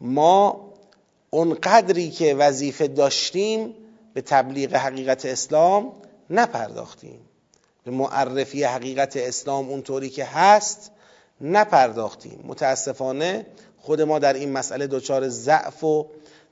ما 0.00 0.70
اون 1.30 1.54
قدری 1.54 2.10
که 2.10 2.34
وظیفه 2.34 2.88
داشتیم 2.88 3.74
به 4.14 4.20
تبلیغ 4.20 4.74
حقیقت 4.74 5.26
اسلام 5.26 5.92
نپرداختیم. 6.30 7.20
به 7.84 7.90
معرفی 7.90 8.64
حقیقت 8.64 9.16
اسلام 9.16 9.68
اونطوری 9.68 10.10
که 10.10 10.24
هست 10.24 10.90
نپرداختیم. 11.40 12.44
متاسفانه 12.44 13.46
خود 13.78 14.00
ما 14.00 14.18
در 14.18 14.32
این 14.32 14.52
مسئله 14.52 14.86
دچار 14.86 15.28
ضعف 15.28 15.84
و 15.84 16.06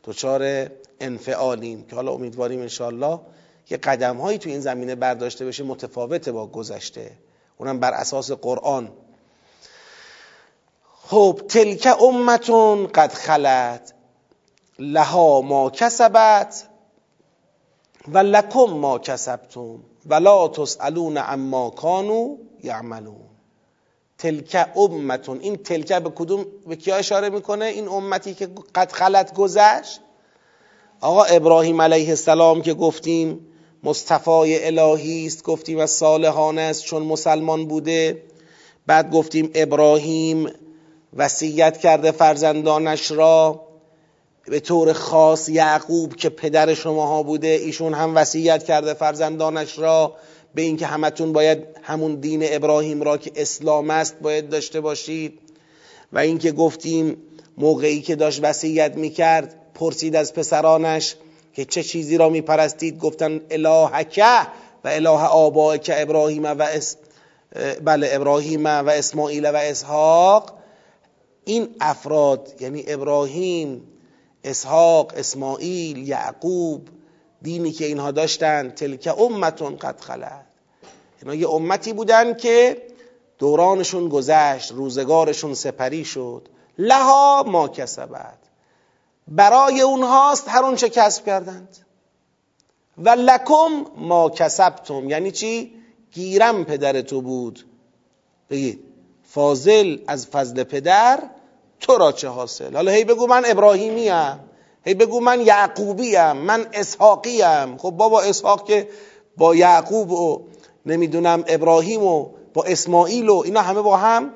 دچار 0.05 0.71
انفعالیم 1.01 1.87
که 1.87 1.97
حالا 1.97 2.13
امیدواریم 2.13 2.61
انشالله 2.61 3.21
که 3.67 3.77
قدم 3.77 4.17
هایی 4.17 4.39
تو 4.39 4.51
این 4.51 4.61
زمینه 4.61 4.95
برداشته 4.95 5.45
بشه 5.45 5.65
متفاوت 5.65 6.29
با 6.29 6.47
گذشته. 6.47 7.11
اونم 7.59 7.81
بر 7.81 7.93
اساس 7.93 8.31
قرآن. 8.31 8.93
خب 11.03 11.41
تلک 11.49 11.89
امتون 12.03 12.87
قد 12.87 13.13
خلت 13.13 13.95
لها 14.79 15.41
ما 15.41 15.71
کسبت 15.71 16.69
و 18.09 18.19
لکم 18.19 18.71
ما 18.71 18.99
کسبتم 18.99 19.79
ولا 20.07 20.49
تسالون 20.49 21.19
عما 21.19 21.71
کانوا 21.71 22.37
یعملون. 22.65 23.17
تلک 24.19 24.67
امتون. 24.77 25.41
این 25.41 25.57
تلک 25.57 25.93
به 25.93 26.11
کدوم 26.11 26.47
به 26.67 26.77
کیا 26.77 26.97
اشاره 26.97 27.31
می‌کنه؟ 27.31 27.65
این 27.65 27.89
امتی 27.89 28.35
که 28.35 28.49
قد 28.75 28.93
خلت 28.93 29.35
گذشت؟ 29.35 30.01
آقا 31.01 31.23
ابراهیم 31.25 31.83
علیه 31.83 32.09
السلام 32.09 32.63
که 32.63 32.75
گفتیم 32.75 33.47
مصطفای 33.85 34.67
الهی 34.67 35.27
است 35.27 35.43
گفتیم 35.43 35.79
از 35.79 35.91
صالحان 35.91 36.59
است 36.59 36.85
چون 36.85 37.03
مسلمان 37.03 37.67
بوده. 37.67 38.23
بعد 38.87 39.11
گفتیم 39.11 39.51
ابراهیم 39.55 40.51
وصیت 41.17 41.79
کرده 41.79 42.11
فرزندانش 42.11 43.11
را. 43.11 43.61
به 44.45 44.61
طور 44.61 44.93
خاص 44.93 45.49
یعقوب 45.49 46.17
که 46.17 46.29
پدر 46.29 46.75
شماها 46.75 47.23
بوده 47.23 47.49
ایشون 47.49 47.95
هم 47.95 48.17
وصیت 48.17 48.65
کرده 48.65 48.95
فرزندانش 48.95 49.79
را 49.79 50.15
به 50.55 50.63
اینکه 50.63 50.87
همتون 50.87 51.33
باید 51.33 51.59
همون 51.83 52.15
دین 52.15 52.43
ابراهیم 52.45 53.03
را 53.03 53.17
که 53.17 53.33
اسلام 53.37 53.91
است 53.91 54.17
باید 54.21 54.49
داشته 54.49 54.81
باشید. 54.81 55.39
و 56.13 56.19
اینکه 56.19 56.53
گفتیم 56.53 57.17
موقعی 57.59 58.01
که 58.01 58.17
داشت 58.17 58.41
وصیت 58.43 58.97
می‌کرد 58.97 59.55
پرسید 59.75 60.17
از 60.17 60.35
پسرانش 60.35 61.17
که 61.55 61.65
چه 61.65 61.83
چیزی 61.83 62.17
را 62.17 62.29
میپرستید؟ 62.29 62.99
گفتن 62.99 63.41
الهکه 63.51 64.41
و 64.85 64.89
اله 64.89 65.79
که 65.79 66.03
ابراهیم 66.03 66.45
و 66.45 66.63
اس... 66.63 66.97
بله 67.85 68.09
ابراهیم 68.13 68.65
و 68.65 68.89
اسماعیل 68.89 69.47
و 69.47 69.57
اسحاق. 69.57 70.53
این 71.45 71.69
افراد 71.81 72.55
یعنی 72.61 72.85
ابراهیم 72.87 73.83
اسحاق 74.45 75.13
اسماعیل 75.17 76.09
یعقوب 76.09 76.89
دینی 77.43 77.73
که 77.73 77.85
اینها 77.85 78.11
داشتن 78.11 78.71
تلک 78.71 79.15
امتون 79.19 79.77
قد 79.77 80.01
خلد 80.01 80.47
اینا 81.23 81.35
یه 81.35 81.49
امتی 81.49 81.93
بودن 81.93 82.35
که 82.35 82.83
دورانشون 83.39 84.09
گذشت 84.09 84.73
روزگارشون 84.73 85.55
سپری 85.55 86.05
شد. 86.05 86.49
لها 86.79 87.45
ما 87.47 87.69
کسبت. 87.69 88.39
برای 89.29 89.81
اونهاست 89.81 90.49
هر 90.49 90.65
اون 90.65 90.77
چه 90.77 90.89
کسب 90.89 91.27
کردند. 91.27 91.77
و 92.99 93.09
لکم 93.09 93.85
ما 93.97 94.31
کسبتم. 94.31 95.11
یعنی 95.11 95.31
چی؟ 95.31 95.75
گیرم 96.13 96.65
پدر 96.65 97.01
تو 97.01 97.23
بود. 97.23 97.67
بگید. 98.51 98.85
فاضل 99.25 99.99
از 100.07 100.27
فضل 100.27 100.65
پدر 100.65 101.23
تو 101.83 101.99
را 101.99 102.13
چه 102.13 102.29
حاصل؟ 102.29 102.75
حالا 102.75 102.91
هی 102.91 103.05
بگو 103.05 103.27
من 103.27 103.43
ابراهیمی 103.47 104.11
ام 104.11 104.41
هی 104.85 104.95
بگو 104.95 105.21
من 105.21 105.41
یعقوبی 105.41 106.17
ام 106.17 106.37
من 106.37 106.67
اسحاقی 106.73 107.43
ام 107.43 107.79
خب 107.79 107.91
بابا 107.91 108.21
اسحاق 108.21 108.67
که 108.67 108.89
با 109.37 109.55
یعقوب 109.55 110.11
و 110.11 110.43
نمی‌دونم 110.87 111.45
ابراهیم 111.47 112.03
و 112.03 112.29
با 112.55 112.65
اسماعیل 112.65 113.29
و 113.29 113.43
اینا 113.45 113.61
همه 113.61 113.83
با 113.83 113.97
هم 113.97 114.33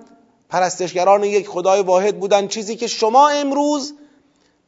پرستشگران 0.48 1.24
یک 1.24 1.48
خدای 1.48 1.82
واحد 1.82 2.20
بودن. 2.20 2.48
چیزی 2.48 2.76
که 2.76 2.86
شما 2.86 3.28
امروز 3.28 3.94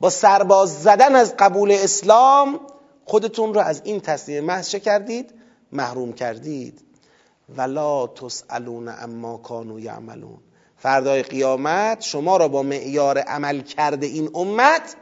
با 0.01 0.11
سرباز 0.11 0.83
زدن 0.83 1.17
از 1.17 1.35
قبول 1.39 1.73
اسلام 1.73 2.61
خودتون 3.05 3.55
رو 3.55 3.61
از 3.61 3.83
این 3.85 4.01
تسلیم 4.01 4.45
محض 4.45 4.75
کردید؟ 4.75 5.35
محروم 5.73 6.13
کردید. 6.13 6.81
ولا 7.57 8.07
تسالون 8.07 8.89
اما 8.89 9.37
کانوا 9.37 9.81
یعملون 9.81 10.39
فردای 10.79 11.23
قیامت 11.23 12.01
شما 12.01 12.37
را 12.37 12.49
با 12.49 12.63
معیار 12.63 13.19
عمل 13.19 13.61
کرده 13.61 14.07
این 14.07 14.31
امت 14.35 14.97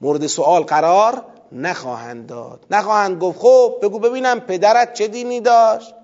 مورد 0.00 0.26
سوال 0.26 0.62
قرار 0.62 1.24
نخواهند 1.52 2.26
داد. 2.26 2.66
نخواهند 2.70 3.18
گفت 3.20 3.38
خب 3.38 3.78
بگو 3.82 3.98
ببینم 3.98 4.40
پدرت 4.40 4.94
چه 4.94 5.08
دینی 5.08 5.40
داشت؟ 5.40 5.94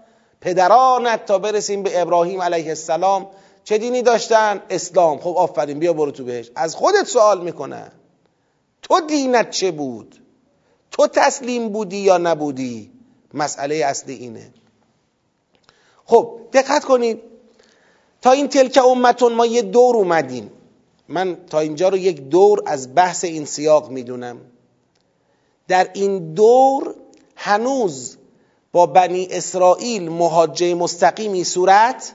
پدرانت 0.40 1.26
تا 1.26 1.38
برسیم 1.38 1.82
به 1.82 2.02
ابراهیم 2.02 2.42
علیه 2.42 2.68
السلام 2.68 3.26
چه 3.64 3.78
دینی 3.78 4.02
داشتن؟ 4.02 4.62
اسلام. 4.70 5.18
خب 5.18 5.36
آفرین 5.36 5.78
بیا 5.78 5.92
برو 5.92 6.10
تو 6.10 6.24
بهش 6.24 6.50
از 6.54 6.74
خودت 6.74 7.06
سوال 7.06 7.40
می‌کنن 7.40 7.92
تو 8.82 9.00
دینت 9.00 9.50
چه 9.50 9.70
بود؟ 9.70 10.16
تو 10.90 11.06
تسلیم 11.06 11.68
بودی 11.68 11.96
یا 11.96 12.18
نبودی؟ 12.18 12.90
مسئله 13.34 13.74
اصلی 13.74 14.14
اینه. 14.14 14.50
خب 16.04 16.40
دقت 16.52 16.84
کنید. 16.84 17.31
تا 18.22 18.30
این 18.30 18.48
تلک 18.48 18.78
امتون 18.84 19.32
ما 19.32 19.46
یه 19.46 19.62
دور 19.62 19.96
اومدیم. 19.96 20.50
من 21.08 21.36
تا 21.50 21.60
اینجا 21.60 21.88
رو 21.88 21.96
یک 21.96 22.20
دور 22.20 22.62
از 22.66 22.94
بحث 22.94 23.24
این 23.24 23.44
سیاق 23.44 23.90
می‌دونم. 23.90 24.40
در 25.68 25.90
این 25.94 26.34
دور 26.34 26.94
هنوز 27.36 28.16
با 28.72 28.86
بنی 28.86 29.28
اسرائیل 29.30 30.08
مهاجه 30.08 30.74
مستقیمی 30.74 31.44
صورت 31.44 32.14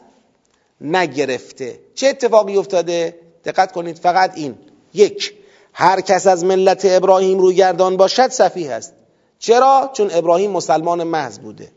نگرفته. 0.81 1.79
چه 1.95 2.07
اتفاقی 2.07 2.57
افتاده؟ 2.57 3.19
دقت 3.45 3.71
کنید 3.71 3.97
فقط 3.97 4.37
این. 4.37 4.57
یک 4.93 5.33
هر 5.73 6.01
کس 6.01 6.27
از 6.27 6.43
ملت 6.43 6.81
ابراهیم 6.85 7.39
رو 7.39 7.51
گردان 7.51 7.97
باشد 7.97 8.27
صفیح 8.27 8.71
است. 8.71 8.93
چرا؟ 9.39 9.89
چون 9.93 10.09
ابراهیم 10.11 10.51
مسلمان 10.51 11.03
محض 11.03 11.39
بوده. 11.39 11.71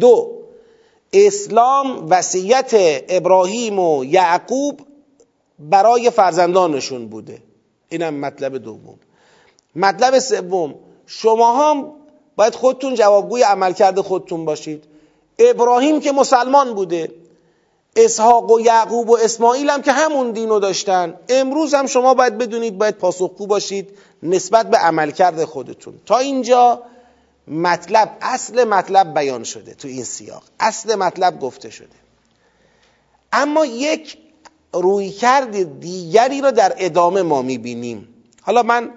دو 0.00 0.45
اسلام 1.12 2.06
وصیت 2.10 2.70
ابراهیم 3.08 3.78
و 3.78 4.04
یعقوب 4.04 4.80
برای 5.58 6.10
فرزندانشون 6.10 7.08
بوده. 7.08 7.42
اینم 7.88 8.14
مطلب 8.14 8.58
دوم. 8.58 8.98
مطلب 9.76 10.18
سوم 10.18 10.74
شما 11.06 11.70
هم 11.70 11.92
باید 12.36 12.54
خودتون 12.54 12.94
جوابگوی 12.94 13.42
عملکرد 13.42 14.00
خودتون 14.00 14.44
باشید. 14.44 14.84
ابراهیم 15.38 16.00
که 16.00 16.12
مسلمان 16.12 16.74
بوده 16.74 17.10
اسحاق 17.96 18.50
و 18.50 18.60
یعقوب 18.60 19.10
و 19.10 19.16
اسماعیل 19.16 19.70
هم 19.70 19.82
که 19.82 19.92
همون 19.92 20.30
دینو 20.30 20.58
داشتن. 20.58 21.14
امروز 21.28 21.74
هم 21.74 21.86
شما 21.86 22.14
باید 22.14 22.38
بدونید 22.38 22.78
باید 22.78 22.94
پاسخگو 22.94 23.46
باشید 23.46 23.90
نسبت 24.22 24.70
به 24.70 24.76
عملکرد 24.76 25.44
خودتون. 25.44 25.94
تا 26.06 26.18
اینجا 26.18 26.82
مطلب 27.48 28.16
اصل 28.20 28.64
مطلب 28.64 29.14
بیان 29.14 29.44
شده 29.44 29.74
تو 29.74 29.88
این 29.88 30.04
سیاق. 30.04 30.42
اصل 30.60 30.94
مطلب 30.94 31.40
گفته 31.40 31.70
شده. 31.70 31.96
اما 33.32 33.66
یک 33.66 34.18
رویکرد 34.72 35.80
دیگری 35.80 36.40
رو 36.40 36.50
در 36.50 36.74
ادامه 36.78 37.22
ما 37.22 37.42
می‌بینیم. 37.42 38.08
حالا 38.42 38.62
من 38.62 38.90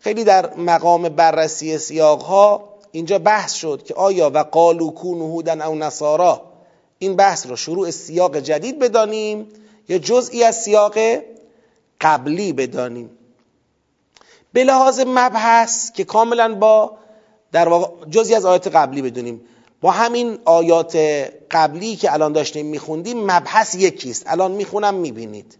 خیلی 0.00 0.24
در 0.24 0.54
مقام 0.54 1.08
بررسی 1.08 1.78
سیاق 1.78 2.22
ها 2.22 2.74
اینجا 2.92 3.18
بحث 3.18 3.52
شد 3.52 3.82
که 3.84 3.94
آیا 3.94 4.30
و 4.34 4.38
قالو 4.38 4.90
کونو 4.90 5.28
هودن 5.28 5.62
او 5.62 5.74
نصارا 5.74 6.42
این 6.98 7.16
بحث 7.16 7.46
رو 7.46 7.56
شروع 7.56 7.90
سیاق 7.90 8.38
جدید 8.38 8.78
بدانیم 8.78 9.48
یا 9.88 9.98
جزئی 9.98 10.44
از 10.44 10.62
سیاق 10.62 10.94
قبلی 12.00 12.52
بدانیم. 12.52 13.10
به 14.52 14.64
لحاظ 14.64 15.00
مبحث 15.00 15.92
که 15.92 16.04
کاملا 16.04 16.54
با 16.54 16.98
در 17.54 17.68
واقع 17.68 18.06
جزئی 18.10 18.34
از 18.34 18.44
آیات 18.44 18.66
قبلی 18.66 19.02
بدونیم. 19.02 19.40
با 19.80 19.90
همین 19.90 20.38
آیات 20.44 20.96
قبلی 21.50 21.96
که 21.96 22.12
الان 22.12 22.32
داشتیم 22.32 22.66
میخوندیم 22.66 23.24
مبحث 23.24 23.74
یکیست. 23.74 24.24
الان 24.26 24.52
می‌خونم 24.52 24.94
می‌بینید. 24.94 25.58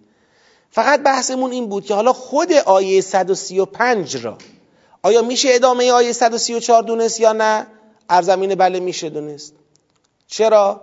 فقط 0.71 1.03
بحثمون 1.03 1.51
این 1.51 1.67
بود 1.69 1.85
که 1.85 1.95
حالا 1.95 2.13
خود 2.13 2.53
آیه 2.53 3.01
135 3.01 4.25
را 4.25 4.39
آیا 5.03 5.23
میشه 5.23 5.49
ادامه 5.53 5.93
آیه 5.93 6.13
134 6.13 6.83
دونست 6.83 7.21
یا 7.21 7.33
نه؟ 7.33 7.67
ارزمین 8.11 8.55
بله 8.55 8.81
میشه 8.81 9.11
دونست. 9.11 9.55
چرا؟ 10.27 10.81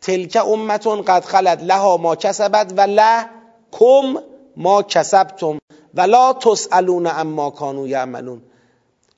تلک 0.00 0.36
امتون 0.36 1.02
قد 1.02 1.24
خلد 1.24 1.62
لها 1.62 1.96
ما 1.96 2.16
کسبت 2.16 2.72
و 2.76 3.24
کم 3.72 4.14
ما 4.56 4.82
کسبتم 4.82 5.58
و 5.94 6.00
لا 6.00 6.32
تسالون 6.32 7.06
اما 7.06 7.50
کانو 7.50 7.88
یعملون. 7.88 8.42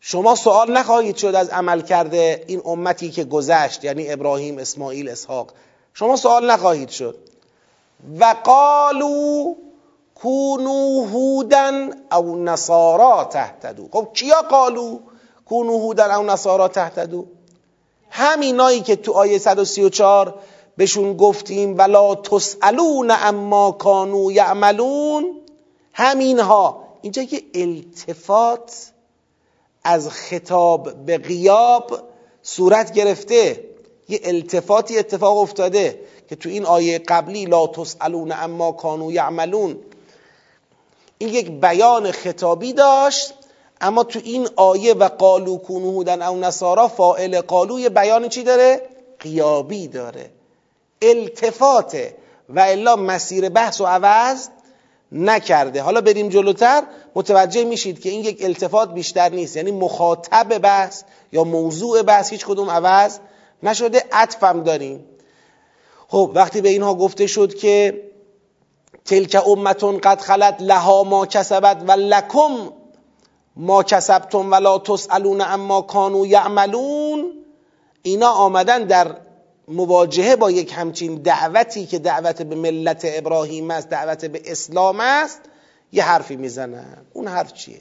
شما 0.05 0.35
سوال 0.35 0.73
نخواهید 0.73 1.17
شد 1.17 1.35
از 1.35 1.49
عمل 1.49 1.81
کرده 1.81 2.45
این 2.47 2.63
امتی 2.65 3.11
که 3.11 3.25
گذشت 3.25 3.85
یعنی 3.85 4.13
ابراهیم 4.13 4.59
اسماعیل 4.59 5.09
اسحاق. 5.09 5.53
شما 5.95 6.17
سوال 6.17 6.51
نخواهید 6.51 6.89
شد. 6.89 7.19
و 8.21 8.35
قالو 8.45 9.55
کونو 10.15 11.05
هودن 11.05 11.91
او 12.13 12.37
نصارا 12.45 13.25
تهتدو. 13.25 13.89
خب 13.93 14.09
کیا 14.15 14.43
قالو 14.43 14.99
کونو 15.47 15.79
هودن 15.79 16.11
او 16.11 16.23
نصارا 16.23 16.69
تهتدو؟ 16.69 17.27
همینایی 18.11 18.81
که 18.81 18.97
تو 18.97 19.13
آیه 19.13 19.39
134 19.39 20.35
بهشون 20.77 21.17
گفتیم 21.17 21.79
ولا 21.79 22.15
تسالون 22.15 23.11
اما 23.11 23.73
کانو 23.73 24.33
یعملون. 24.33 25.41
همینها. 25.93 26.85
اینجا 27.03 27.25
که 27.25 27.43
التفات 27.55 28.93
از 29.85 30.09
خطاب 30.09 30.93
به 30.93 31.19
غیاب 31.19 32.01
صورت 32.43 32.93
گرفته. 32.93 33.65
یه 34.09 34.21
التفاتی 34.25 34.99
اتفاق 34.99 35.39
افتاده 35.39 36.01
که 36.29 36.37
تو 36.37 36.49
این 36.49 36.67
آیه 36.67 36.99
قبلی 36.99 37.45
لا 37.45 37.67
تسالون 37.67 38.33
اما 38.33 38.73
کانو 38.73 39.13
یعملون. 39.13 39.79
این 41.19 41.35
یک 41.35 41.51
بیان 41.51 42.11
خطابی 42.11 42.73
داشت 42.73 43.35
اما 43.81 44.05
تو 44.05 44.21
این 44.25 44.49
آیه 44.57 44.95
و 44.95 45.09
قالو 45.09 45.59
کونو 45.59 45.91
هودن 45.91 46.23
او 46.23 46.37
نصارا 46.37 46.89
فائل 46.89 47.41
قالو 47.41 47.79
یه 47.79 47.89
بیان 47.89 48.29
چی 48.29 48.43
داره؟ 48.43 48.83
قیابی 49.21 49.89
داره. 49.89 50.31
التفاته 51.03 52.17
و 52.49 52.61
الا 52.61 52.97
مسیر 52.97 53.49
بحث 53.49 53.81
و 53.81 53.85
عوض 53.87 54.49
نکرده. 55.13 55.83
حالا 55.83 56.01
بریم 56.01 56.29
جلوتر 56.29 56.83
متوجه 57.15 57.65
میشید 57.65 58.01
که 58.01 58.09
این 58.09 58.25
یک 58.25 58.45
التفات 58.45 58.95
بیشتر 58.95 59.29
نیست. 59.29 59.57
یعنی 59.57 59.71
مخاطب 59.71 60.59
بحث 60.59 61.03
یا 61.33 61.45
موضوع 61.45 62.03
بحث 62.03 62.31
هیچ 62.31 62.47
کدوم 62.47 62.71
عوض 62.71 63.19
نشده 63.63 64.05
عطفم 64.13 64.63
داریم. 64.63 65.05
خب 66.09 66.33
وقتی 66.35 66.61
به 66.61 66.69
اینها 66.69 66.95
گفته 66.95 67.27
شد 67.27 67.55
که 67.55 68.03
تلک 69.05 69.43
امتون 69.47 69.99
قد 69.99 70.21
خلت 70.21 70.57
لها 70.61 71.03
ما 71.05 71.27
کسبت 71.27 71.83
و 71.89 71.93
لکم 71.93 72.73
ما 73.57 73.83
کسبتم 73.83 74.51
ولا 74.51 74.79
تسالون 74.79 75.41
اما 75.41 75.83
کانو 75.83 76.27
یعملون 76.27 77.25
اینا 78.03 78.31
آمدن 78.31 78.85
در 78.85 79.17
مواجهه 79.69 80.37
با 80.37 80.51
یک 80.51 80.73
همچین 80.77 81.15
دعوتی 81.15 81.87
که 81.87 81.99
دعوت 81.99 82.43
به 82.43 82.55
ملت 82.55 83.03
ابراهیم 83.05 83.71
است 83.71 83.89
دعوت 83.89 84.25
به 84.25 84.43
اسلام 84.45 85.01
است 85.01 85.41
یه 85.93 86.05
حرفی 86.05 86.37
می‌زنن. 86.37 87.07
اون 87.13 87.29
حرف 87.29 87.53
چیه؟ 87.53 87.81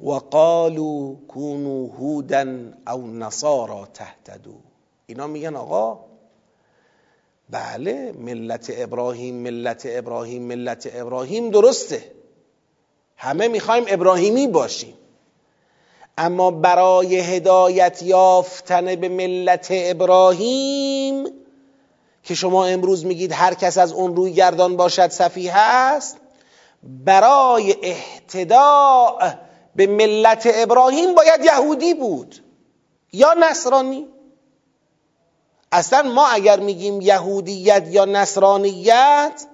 و 0.00 0.10
قالو 0.10 1.16
کونو 1.28 1.88
هودن 1.88 2.78
او 2.86 3.06
نصارا 3.06 3.88
تهتدو 3.94 4.54
اینا 5.06 5.26
میگن 5.26 5.56
آقا 5.56 6.04
بله 7.50 8.12
ملت 8.12 8.72
ابراهیم 8.76 9.34
ملت 9.34 9.82
ابراهیم 9.90 10.42
ملت 10.42 10.88
ابراهیم 10.92 11.50
درسته. 11.50 12.12
همه 13.16 13.48
می‌خوایم 13.48 13.84
ابراهیمی 13.88 14.46
باشیم. 14.46 14.94
اما 16.18 16.50
برای 16.50 17.16
هدایت 17.16 18.02
یافتن 18.02 18.96
به 18.96 19.08
ملت 19.08 19.68
ابراهیم 19.70 21.24
که 22.22 22.34
شما 22.34 22.66
امروز 22.66 23.06
میگید 23.06 23.32
هر 23.32 23.54
کس 23.54 23.78
از 23.78 23.92
اون 23.92 24.16
روی 24.16 24.32
گردان 24.32 24.76
باشد 24.76 25.10
صفیح 25.10 25.52
است 25.56 26.16
برای 26.82 27.76
احتداع 27.82 29.32
به 29.76 29.86
ملت 29.86 30.48
ابراهیم 30.54 31.14
باید 31.14 31.44
یهودی 31.44 31.94
بود 31.94 32.34
یا 33.12 33.34
نصرانی. 33.34 34.06
اصلا 35.72 36.02
ما 36.02 36.26
اگر 36.26 36.60
میگیم 36.60 37.00
یهودیت 37.00 37.86
یا 37.90 38.04
نصرانیت 38.04 39.46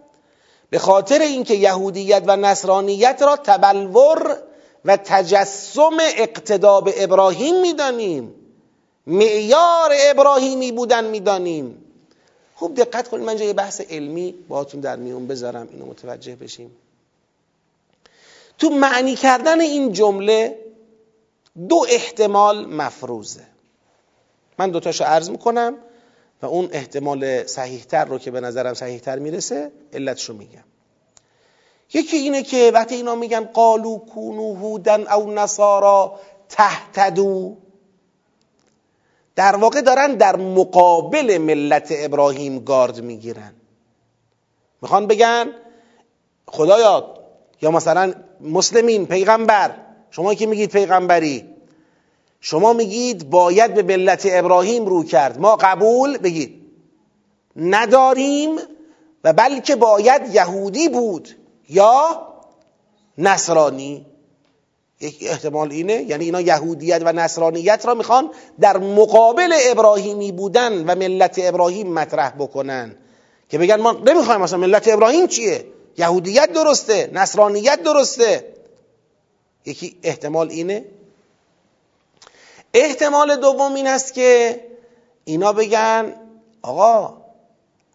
به 0.71 0.79
خاطر 0.79 1.19
اینکه 1.19 1.55
یهودیت 1.55 2.23
و 2.27 2.37
نصرانیت 2.37 3.23
را 3.23 3.37
تبلور 3.37 4.39
و 4.85 4.97
تجسم 4.97 5.97
اقتدا 6.17 6.81
به 6.81 7.05
ابراهیم 7.05 7.61
می‌دانیم. 7.61 8.35
معیار 9.07 9.91
ابراهیمی 10.11 10.73
بودن 10.73 11.05
می‌دانیم. 11.05 11.85
خوب 12.55 12.75
دقت 12.75 13.09
کنید 13.09 13.25
من 13.25 13.39
یه 13.39 13.53
بحث 13.53 13.81
علمی 13.81 14.35
باهاتون 14.49 14.81
در 14.81 14.97
میون 14.97 15.27
بذارم 15.27 15.69
اینو 15.73 15.87
متوجه 15.87 16.37
بشیم. 16.37 16.71
تو 18.59 18.71
معنی 18.71 19.15
کردن 19.17 19.61
این 19.61 19.93
جمله 19.93 20.59
دو 21.69 21.87
احتمال 21.89 22.67
مفروضه. 22.67 23.43
من 24.59 24.71
دوتاشو 24.71 25.05
عرض 25.05 25.31
می‌کنم 25.31 25.77
و 26.43 26.47
اون 26.47 26.69
احتمال 26.73 27.47
صحیحتر 27.47 28.05
رو 28.05 28.19
که 28.19 28.31
به 28.31 28.41
نظرم 28.41 28.75
صحیحتر 28.75 29.19
می‌رسه 29.19 29.73
علتشو 29.93 30.33
میگم. 30.33 30.65
یکی 31.93 32.17
اینه 32.17 32.43
که 32.43 32.71
وقتی 32.75 32.95
اینا 32.95 33.15
میگن 33.15 33.45
قالو 33.45 33.99
کونو 33.99 34.55
هودن 34.55 35.07
او 35.07 35.31
نصارا 35.31 36.21
تهتدو 36.49 37.57
در 39.37 39.57
واقع 39.57 39.81
دارن 39.81 40.15
در 40.15 40.37
مقابل 40.37 41.39
ملت 41.39 41.89
ابراهیم 41.91 42.59
گارد 42.59 43.01
می‌گیرن. 43.01 43.53
می‌خوان 44.83 45.07
بگن 45.07 45.53
خدایا 46.47 47.15
یا 47.63 47.71
مثلا 47.71 48.15
مسلمین 48.41 49.07
پیغمبر 49.07 49.75
شما 50.11 50.35
که 50.35 50.47
میگید 50.47 50.71
پیغمبری؟ 50.71 51.45
شما 52.41 52.73
میگید 52.73 53.31
باید 53.31 53.75
به 53.75 53.83
ملت 53.83 54.27
ابراهیم 54.31 54.87
رو 54.87 55.05
کرد. 55.05 55.41
ما 55.41 55.57
قبول 55.57 56.19
بگید. 56.19 56.61
نداریم 57.57 58.57
و 59.25 59.33
بلکه 59.33 59.77
باید 59.77 60.35
یهودی 60.35 60.89
بود. 60.89 61.29
یا 61.69 62.27
نصرانی. 63.19 64.07
یک 65.01 65.19
احتمال 65.21 65.73
اینه 65.73 66.03
یعنی 66.03 66.25
اینا 66.25 66.41
یهودیت 66.41 67.03
و 67.05 67.13
نصرانیت 67.13 67.87
را 67.87 67.95
می‌خوان 67.95 68.31
در 68.61 68.77
مقابل 68.77 69.53
ابراهیمی 69.65 70.33
بودن 70.33 70.85
و 70.85 70.95
ملت 70.95 71.41
ابراهیم 71.43 71.93
مطرح 71.93 72.31
بکنن. 72.31 72.97
که 73.49 73.59
بگن 73.59 73.77
ما 73.77 73.93
نمی‌خوایم 73.93 74.41
مثلا 74.41 74.59
ملت 74.59 74.89
ابراهیم 74.89 75.27
چیه؟ 75.27 75.67
یهودیت 75.99 76.53
درسته 76.53 77.11
نصرانیت 77.13 77.83
درسته. 77.83 78.55
یکی 79.67 79.97
احتمال 80.03 80.51
اینه. 80.51 80.85
احتمال 82.75 83.37
دوم 83.37 83.75
این 83.75 83.87
است 83.87 84.15
که 84.15 84.61
اینا 85.25 85.53
بگن 85.53 86.15
آقا 86.63 87.24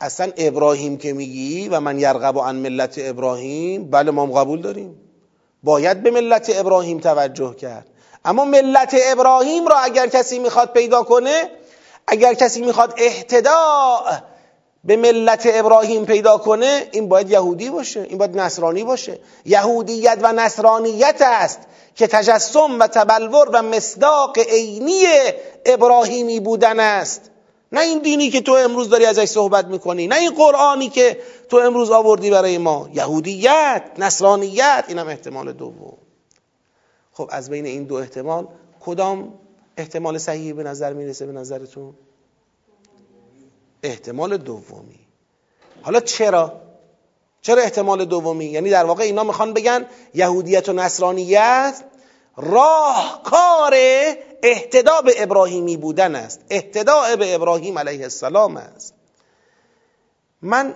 اصلا 0.02 0.32
ابراهیم 0.38 0.98
که 0.98 1.14
میگی 1.14 1.70
و 1.70 1.80
من 1.80 2.00
یرغب 2.00 2.40
عن 2.40 2.56
ملت 2.56 2.96
ابراهیم؟ 2.98 3.90
بله 3.90 4.12
ما 4.12 4.26
قبول 4.26 4.62
داریم. 4.62 5.00
باید 5.64 6.04
به 6.04 6.12
ملت 6.12 6.52
ابراهیم 6.56 7.00
توجه 7.00 7.56
کرد. 7.56 7.88
اما 8.26 8.46
ملت 8.46 8.96
ابراهیم 9.06 9.68
را 9.68 9.78
اگر 9.78 10.08
کسی 10.08 10.40
می‌خواد 10.40 10.74
پیدا 10.74 11.04
کنه 11.04 11.50
اگر 12.08 12.34
کسی 12.34 12.62
می‌خواد 12.62 12.94
احتداء 12.98 14.12
به 14.84 14.96
ملت 14.96 15.44
ابراهیم 15.54 16.06
پیدا 16.06 16.38
کنه 16.38 16.88
این 16.92 17.10
باید 17.10 17.30
یهودی 17.30 17.70
باشه 17.70 18.02
این 18.02 18.18
باید 18.18 18.38
نصرانی 18.38 18.84
باشه. 18.84 19.20
یهودیت 19.46 20.18
و 20.22 20.34
نصرانیت 20.34 21.22
است 21.22 21.60
که 21.96 22.08
تجسم 22.08 22.80
و 22.80 22.88
تبلور 22.88 23.50
و 23.54 23.62
مصداق 23.62 24.38
عینی 24.38 25.04
ابراهیمی 25.66 26.40
بودن 26.40 26.80
است. 26.80 27.22
نه 27.72 27.82
این 27.82 28.00
دینی 28.00 28.30
که 28.30 28.42
تو 28.42 28.52
امروز 28.52 28.90
داری 28.90 29.06
ازش 29.06 29.26
صحبت 29.26 29.66
می‌کنی 29.66 30.08
نه 30.08 30.16
این 30.16 30.32
قرآنی 30.32 30.90
که 30.90 31.22
تو 31.50 31.58
امروز 31.58 31.92
آوردی 31.92 32.30
برای 32.30 32.58
ما. 32.58 32.90
یهودیت 32.94 33.84
نصرانیت 33.98 34.86
اینم 34.88 35.08
احتمال 35.08 35.54
دوم. 35.54 35.98
خب 37.14 37.30
از 37.32 37.50
بین 37.50 37.66
این 37.66 37.84
دو 37.84 37.96
احتمال 37.96 38.48
کدام 38.80 39.34
احتمال 39.78 40.18
صحیحی 40.18 40.54
به 40.54 40.64
نظر 40.64 40.94
می‌رسه 40.94 41.26
به 41.26 41.32
نظرتون؟ 41.32 41.94
احتمال 43.84 44.38
دومی. 44.38 45.00
حالا 45.82 46.00
چرا؟ 46.00 46.62
چرا 47.42 47.62
احتمال 47.62 48.06
دومی؟ 48.06 48.46
یعنی 48.46 48.70
در 48.70 48.86
واقع 48.86 49.04
اینا 49.04 49.24
می‌خوان 49.24 49.54
بگن 49.54 49.86
یهودیت 50.14 50.70
و 50.70 50.74
نصرانیت 50.74 51.84
راهکار 52.42 53.74
احتدا 54.44 55.02
به 55.02 55.24
ابراهیمی 55.24 55.78
بودن 55.78 56.16
است. 56.16 56.42
احتدا 56.50 57.16
به 57.16 57.36
ابراهیم 57.36 57.80
علیه 57.80 58.04
السلام 58.04 58.58
است. 58.58 58.94
من 60.42 60.74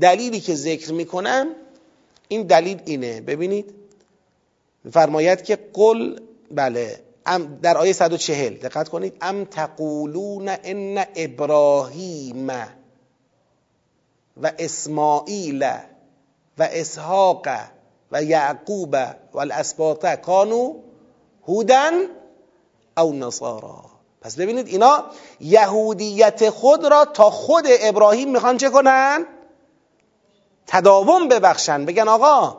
دلیلی 0.00 0.40
که 0.40 0.54
ذکر 0.54 0.92
می‌کنم 0.92 1.48
این 2.28 2.42
دلیل 2.42 2.82
اینه. 2.84 3.20
ببینید 3.20 3.74
فرماید 4.92 5.42
که 5.42 5.58
قل 5.72 6.20
بله 6.50 7.00
در 7.62 7.78
آیه 7.78 7.92
140 7.92 8.54
دقت 8.54 8.88
کنید 8.88 9.16
ام 9.20 9.44
تقولون 9.44 10.48
ان 10.64 11.04
ابراهیم 11.16 12.50
و 14.42 14.52
اسماعیل 14.58 15.62
و 16.58 16.62
اسحاق 16.62 17.48
و 18.12 18.22
یعقوب 18.22 18.96
و 19.32 19.38
الاسباط 19.38 20.06
کانو 20.06 20.74
هودن 21.48 21.92
او 22.96 23.12
نصارا 23.12 23.84
پس 24.20 24.36
ببینید 24.36 24.66
اینا 24.66 25.04
یهودیت 25.40 26.50
خود 26.50 26.84
را 26.84 27.04
تا 27.04 27.30
خود 27.30 27.64
ابراهیم 27.80 28.30
می‌خوان 28.30 28.56
چه 28.56 28.70
کنن؟ 28.70 29.26
تداوم 30.66 31.28
ببخشن 31.28 31.84
بگن 31.84 32.08
آقا 32.08 32.56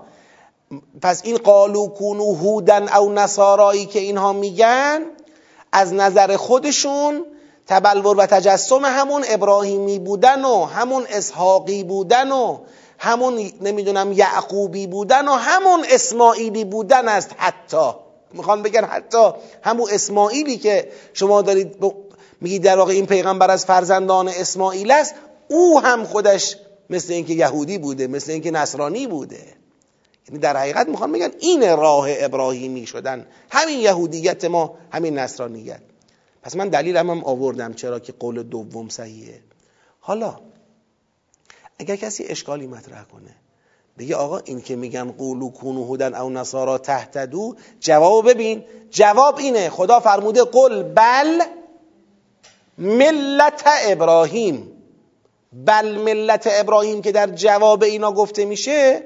پس 1.02 1.22
این 1.24 1.38
قالو 1.38 1.88
کونو 1.88 2.36
هودن 2.36 2.90
او 2.90 3.12
نصارایی 3.12 3.86
که 3.86 4.00
اینها 4.00 4.34
میگن 4.34 5.02
از 5.72 5.94
نظر 5.94 6.38
خودشون 6.38 7.26
تبلور 7.68 8.18
و 8.18 8.26
تجسم 8.26 8.86
همون 8.86 9.24
ابراهیمی 9.28 10.00
بودن 10.00 10.46
و 10.46 10.66
همون 10.66 11.06
اسحاقی 11.10 11.84
بودن 11.84 12.32
و 12.32 12.58
همون 13.04 13.52
نمی‌دونم 13.62 14.12
یعقوبی 14.12 14.88
بودن 14.88 15.28
و 15.28 15.32
همون 15.32 15.86
اسماعیلی 15.90 16.66
بودن 16.66 17.08
است 17.08 17.32
حتی. 17.38 17.92
می‌خوان 18.34 18.62
بگن 18.62 18.86
حتی 18.86 19.32
همون 19.62 19.90
اسماعیلی 19.92 20.58
که 20.58 20.92
شما 21.14 21.42
دارید 21.42 21.76
میگید 22.42 22.64
در 22.64 22.78
واقع 22.78 22.94
این 22.94 23.06
پیغمبر 23.06 23.52
از 23.52 23.66
فرزندان 23.66 24.28
اسماعیل 24.28 24.92
است 24.92 25.16
او 25.48 25.80
هم 25.80 26.04
خودش 26.04 26.58
مثل 26.90 27.14
اینکه 27.14 27.34
یهودی 27.34 27.78
بوده 27.78 28.08
مثل 28.08 28.32
اینکه 28.32 28.52
نصرانی 28.52 29.08
بوده. 29.08 29.44
یعنی 30.28 30.40
در 30.40 30.58
حقیقت 30.58 30.88
می‌خوان 30.88 31.12
بگن 31.12 31.32
این 31.40 31.78
راه 31.78 32.08
ابراهیمی 32.10 32.86
شدن. 32.86 33.26
همین 33.50 33.80
یهودیت 33.80 34.46
ما 34.46 34.78
همین 34.92 35.20
نصرانیت. 35.20 35.82
پس 36.44 36.56
من 36.56 36.70
دلیلم 36.70 37.10
هم 37.10 37.24
آوردم 37.24 37.74
چرا 37.74 38.00
که 38.00 38.14
قول 38.20 38.44
دوم 38.44 38.90
صحیحه. 38.90 39.40
حالا 40.00 40.36
اگر 41.80 41.96
کسی 41.96 42.24
اشکالی 42.24 42.68
مطرح 42.68 43.04
کنه 43.04 43.36
بگه 43.98 44.16
آقا 44.16 44.38
این 44.38 44.62
که 44.62 44.76
میگن 44.76 45.12
قولو 45.12 45.50
کونو 45.50 45.84
هودن 45.86 46.16
او 46.16 46.30
نصارا 46.30 46.78
تهتدو 46.78 47.56
جواب 47.80 48.30
ببین. 48.30 48.64
جواب 48.90 49.38
اینه 49.38 49.70
خدا 49.70 50.00
فرموده 50.00 50.44
قل 50.44 50.84
بل 50.84 51.42
ملت 52.78 53.64
ابراهیم. 53.66 54.72
بل 55.54 55.98
ملت 55.98 56.48
ابراهیم 56.52 57.02
که 57.02 57.12
در 57.12 57.28
جواب 57.28 57.84
اینا 57.84 58.12
گفته 58.12 58.46
میشه 58.46 59.04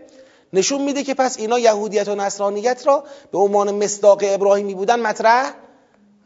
نشون 0.53 0.81
میده 0.81 1.03
که 1.03 1.13
پس 1.13 1.39
اینا 1.39 1.59
یهودیت 1.59 2.07
و 2.07 2.15
نصرانیت 2.15 2.87
را 2.87 3.03
به 3.31 3.37
عنوان 3.37 3.83
مصداق 3.83 4.23
ابراهیمی 4.25 4.75
بودن 4.75 4.99
مطرح 4.99 5.53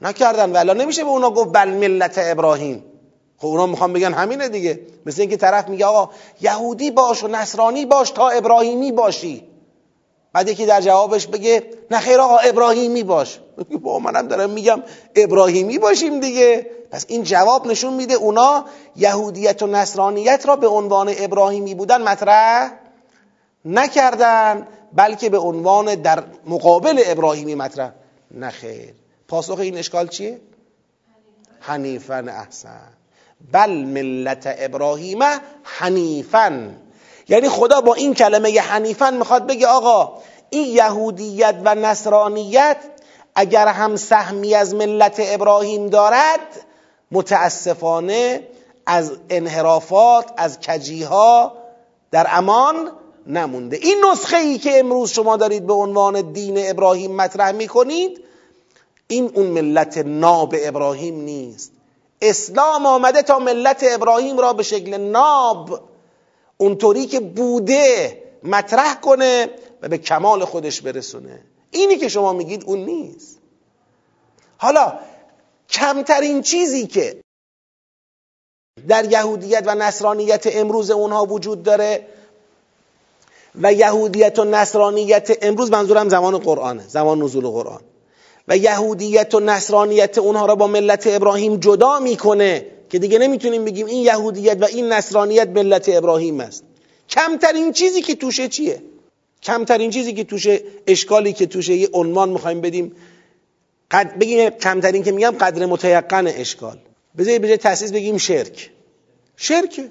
نکردن. 0.02 0.52
ولی 0.52 0.74
نمیشه 0.74 1.04
به 1.04 1.10
اونا 1.10 1.32
گفت 1.32 1.50
بل 1.54 1.70
ملت 1.70 2.14
ابراهیم. 2.18 2.91
خب 3.42 3.48
اونا 3.48 3.66
می‌خوان 3.66 3.94
بگن 3.94 4.14
همینه 4.14 4.50
دیگه. 4.50 4.80
مثل 5.06 5.22
اینکه 5.22 5.38
طرف 5.38 5.70
میگه 5.70 5.86
آقا 5.86 6.14
یهودی 6.42 6.92
باش 6.92 7.24
و 7.24 7.28
نصرانی 7.28 7.86
باش 7.86 8.12
تا 8.12 8.30
ابراهیمی 8.30 8.92
باشی. 8.92 9.44
بعد 10.34 10.50
یکی 10.50 10.66
در 10.66 10.82
جوابش 10.82 11.28
بگه 11.28 11.64
نه 11.92 12.00
خیر 12.00 12.20
آقا 12.20 12.38
ابراهیمی 12.38 13.04
باش. 13.04 13.39
با 13.84 14.00
منم 14.00 14.28
دارم 14.28 14.50
میگم 14.50 14.84
ابراهیمی 15.16 15.78
باشیم 15.78 16.20
دیگه. 16.20 16.72
پس 16.92 17.06
این 17.08 17.24
جواب 17.24 17.68
نشون 17.68 17.94
میده 17.94 18.14
اونا 18.14 18.66
یهودیت 18.96 19.62
و 19.62 19.68
نصرانیت 19.68 20.46
را 20.46 20.56
به 20.56 20.68
عنوان 20.68 21.14
ابراهیمی 21.18 21.76
بودن 21.76 22.02
مطرح 22.02 22.72
نکردن 23.66 24.68
بلکه 24.94 25.30
به 25.30 25.38
عنوان 25.38 25.96
در 25.96 26.24
مقابل 26.46 27.02
ابراهیمی 27.06 27.56
مطرح. 27.56 27.92
نخیر 28.32 28.94
پاسخ 29.28 29.60
این 29.60 29.78
اشکال 29.78 30.08
چیه؟ 30.08 30.42
حنیفن 31.60 32.30
احسن. 32.30 33.01
بل 33.52 33.72
ملت 33.72 34.56
ابراهیم 34.60 35.20
حنیفن 35.64 36.76
یعنی 37.30 37.50
خدا 37.50 37.82
با 37.82 37.94
این 37.94 38.14
کلمه 38.14 38.60
حنیفن 38.60 39.18
می‌خواد 39.18 39.48
بگه 39.48 39.68
آقا 39.68 40.18
این 40.50 40.68
یهودیت 40.68 41.56
و 41.66 41.76
نصرانیت 41.76 42.78
اگر 43.36 43.68
هم 43.68 43.96
سهمی 43.96 44.56
از 44.56 44.76
ملت 44.76 45.16
ابراهیم 45.20 45.88
دارد 45.88 46.66
متاسفانه 47.12 48.48
از 48.86 49.12
انحرافات 49.30 50.26
از 50.38 50.60
کجیها 50.60 51.54
در 52.12 52.28
امان 52.30 52.92
نمونده. 53.28 53.78
این 53.78 54.06
نسخه 54.12 54.38
ای 54.38 54.58
که 54.58 54.80
امروز 54.80 55.12
شما 55.12 55.38
دارید 55.38 55.68
به 55.68 55.74
عنوان 55.74 56.32
دین 56.32 56.70
ابراهیم 56.70 57.16
مطرح 57.16 57.52
می‌کنید 57.52 58.24
این 59.08 59.32
اون 59.34 59.46
ملت 59.46 59.98
ناب 59.98 60.56
ابراهیم 60.64 61.22
نیست. 61.22 61.72
اسلام 62.22 62.86
آمده 62.86 63.22
تا 63.22 63.39
ملت 63.39 63.86
ابراهیم 63.89 64.38
را 64.38 64.53
به 64.53 64.63
شکل 64.63 64.97
ناب 64.97 65.89
اونطوری 66.57 67.05
که 67.05 67.19
بوده 67.19 68.17
مطرح 68.43 68.93
کنه 68.93 69.49
و 69.82 69.88
به 69.89 69.97
کمال 69.97 70.45
خودش 70.45 70.82
برسونه. 70.82 71.45
اینی 71.72 71.97
که 71.97 72.09
شما 72.09 72.34
میگید 72.34 72.63
اون 72.63 72.80
نیست. 72.80 73.39
حالا 74.57 74.99
کمترین 75.69 76.41
چیزی 76.41 76.88
که 76.88 77.22
در 78.88 79.11
یهودیت 79.11 79.63
و 79.65 79.76
نصرانیت 79.76 80.47
امروز 80.55 80.91
اونها 80.91 81.26
وجود 81.26 81.63
داره 81.63 82.07
و 83.61 83.74
یهودیت 83.74 84.39
و 84.39 84.43
نصرانیت 84.43 85.38
امروز 85.41 85.72
منظورم 85.72 86.09
زمان 86.09 86.38
قرآنه 86.38 86.88
زمان 86.88 87.22
نزول 87.22 87.47
قرآن. 87.47 87.82
و 88.48 88.58
یهودیت 88.58 89.36
و 89.36 89.39
نصرانیت 89.39 90.18
اونها 90.18 90.46
را 90.46 90.56
با 90.56 90.68
ملت 90.68 91.08
ابراهیم 91.08 91.58
جدا 91.58 92.00
می‌کنه 92.00 92.66
که 92.89 93.00
دیگه 93.00 93.20
نمی‌تونیم 93.20 93.66
بگیم 93.66 93.86
این 93.86 94.06
یهودیت 94.06 94.58
و 94.62 94.66
این 94.66 94.94
نصرانیت 94.94 95.48
ملت 95.48 95.89
ابراهیم 95.89 96.39
است. 96.39 96.64
کمترین 97.10 97.72
چیزی 97.72 98.02
که 98.02 98.16
توشه 98.16 98.48
چیه؟ 98.48 98.82
کمترین 99.44 99.92
چیزی 99.92 100.14
که 100.14 100.24
توشه 100.24 100.62
اشکالی 100.88 101.34
که 101.34 101.46
توشه 101.46 101.76
یه 101.76 101.89
عنوان 101.94 102.30
می‌خوایم 102.30 102.62
بدیم. 102.62 102.96
قد 103.92 104.20
بگیم 104.20 104.50
کمترین 104.50 105.04
که 105.04 105.12
میگم 105.12 105.32
قدر 105.32 105.66
متیقن 105.66 106.28
اشکال. 106.28 106.78
بذاری 107.18 107.39
بجای 107.39 107.58
تاسیس 107.58 107.92
بگیم 107.92 108.18
شرک. 108.18 108.72
شرک. 109.38 109.82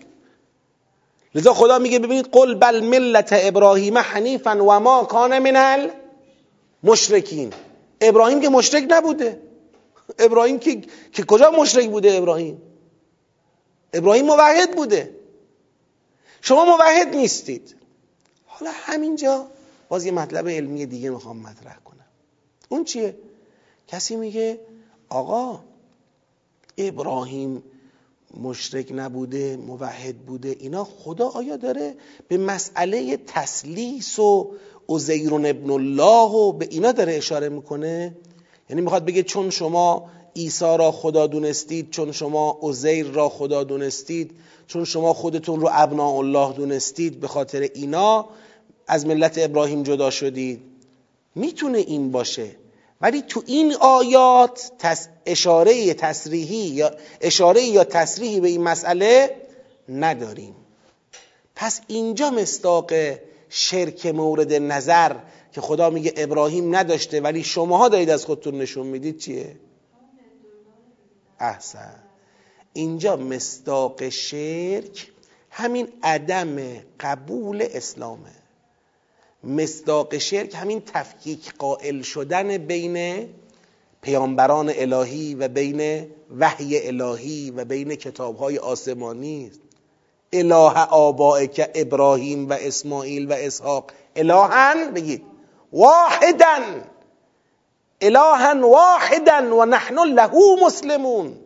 لذا 1.34 1.54
خدا 1.54 1.78
میگه 1.78 1.98
ببینید 1.98 2.28
قل 2.32 2.54
بل 2.54 2.80
ملت 2.80 3.28
ابراهیم 3.32 3.98
حنیفا 3.98 4.64
و 4.64 4.80
ما 4.80 5.04
کان 5.04 5.38
من 5.38 5.90
مشرکین 6.82 7.52
ابراهیم 8.00 8.40
که 8.40 8.48
مشرک 8.48 8.86
نبوده. 8.88 9.42
ابراهیم 10.18 10.58
که, 10.58 10.80
که 11.12 11.24
کجا 11.24 11.50
مشرک 11.50 11.90
بوده 11.90 12.14
ابراهیم؟ 12.14 12.62
ابراهیم 13.92 14.26
موحد 14.26 14.76
بوده. 14.76 15.16
شما 16.40 16.64
موحد 16.64 17.16
نیستید. 17.16 17.76
حالا 18.46 18.72
همینجا 18.74 19.46
باز 19.88 20.04
یه 20.04 20.12
مطلب 20.12 20.48
علمی 20.48 20.86
دیگه 20.86 21.10
می‌خوام 21.10 21.36
مطرح 21.36 21.78
کنم. 21.84 22.06
اون 22.68 22.84
چیه؟ 22.84 23.16
کسی 23.88 24.16
میگه 24.16 24.60
آقا 25.08 25.60
ابراهیم 26.78 27.62
مشرک 28.42 28.92
نبوده 28.94 29.56
موحد 29.56 30.16
بوده 30.16 30.56
اینا 30.60 30.84
خدا 30.84 31.28
آیا 31.28 31.56
داره 31.56 31.96
به 32.28 32.38
مسئله 32.38 33.16
تسلیس 33.16 34.18
و 34.18 34.54
عزیرون 34.90 35.46
ابن 35.46 35.70
الله 35.70 36.30
و 36.30 36.52
به 36.52 36.68
اینا 36.70 36.92
داره 36.92 37.14
اشاره 37.14 37.48
می‌کنه. 37.48 38.14
یعنی 38.70 38.82
می‌خواد 38.82 39.04
بگه 39.04 39.22
چون 39.22 39.50
شما 39.50 40.10
عیسی 40.36 40.76
را 40.78 40.92
خدا 40.92 41.26
دونستید 41.26 41.90
چون 41.90 42.12
شما 42.12 42.58
عزیر 42.62 43.06
را 43.06 43.28
خدا 43.28 43.64
دونستید 43.64 44.30
چون 44.66 44.84
شما 44.84 45.12
خودتون 45.12 45.60
رو 45.60 45.68
ابناء 45.72 46.18
الله 46.18 46.52
دونستید 46.52 47.20
به 47.20 47.28
خاطر 47.28 47.60
اینا 47.60 48.28
از 48.86 49.06
ملت 49.06 49.38
ابراهیم 49.38 49.82
جدا 49.82 50.10
شدید. 50.10 50.60
می‌تونه 51.34 51.78
این 51.78 52.10
باشه. 52.10 52.50
ولی 53.00 53.22
تو 53.22 53.42
این 53.46 53.74
آیات 53.80 54.72
اشاره 55.26 55.94
تصریحی 55.94 56.56
یا 56.56 56.90
اشاره 57.20 57.62
یا 57.62 57.84
تصریحی 57.84 58.40
به 58.40 58.48
این 58.48 58.62
مسئله 58.62 59.36
نداریم. 59.88 60.54
پس 61.54 61.80
اینجا 61.86 62.30
مستاق 62.30 62.92
شرک 63.52 64.06
مورد 64.06 64.52
نظر 64.52 65.16
که 65.52 65.60
خدا 65.60 65.90
میگه 65.90 66.12
ابراهیم 66.16 66.76
نداشته 66.76 67.20
ولی 67.20 67.44
شماها 67.44 67.88
دارید 67.88 68.10
از 68.10 68.24
خودتون 68.24 68.58
نشون 68.58 68.86
می‌دید 68.86 69.18
چیه؟ 69.18 69.56
احسن. 71.40 71.94
اینجا 72.72 73.16
مستاق 73.16 74.08
شرک 74.08 75.12
همین 75.50 75.88
عدم 76.02 76.56
قبول 77.00 77.66
اسلامه. 77.70 78.30
مصداق 79.44 80.18
شرک 80.18 80.54
همین 80.54 80.82
تفکیک 80.86 81.54
قائل 81.54 82.02
شدن 82.02 82.58
بین 82.58 83.28
پیامبران 84.02 84.72
الهی 84.74 85.34
و 85.34 85.48
بین 85.48 86.06
وحی 86.38 86.86
الهی 86.86 87.50
و 87.50 87.64
بین 87.64 87.94
کتابهای 87.94 88.58
آسمانی 88.58 89.46
است. 89.46 89.60
اله 90.32 91.46
که 91.46 91.70
ابراهیم 91.74 92.50
و 92.50 92.52
اسماعیل 92.52 93.32
و 93.32 93.32
اسحاق. 93.32 93.90
الهن 94.16 94.90
بگید. 94.90 95.22
واحدا. 95.72 96.58
الها 98.00 98.68
واحدا 98.68 99.56
و 99.56 99.64
نحن 99.64 99.98
له 99.98 100.30
مسلمون. 100.62 101.36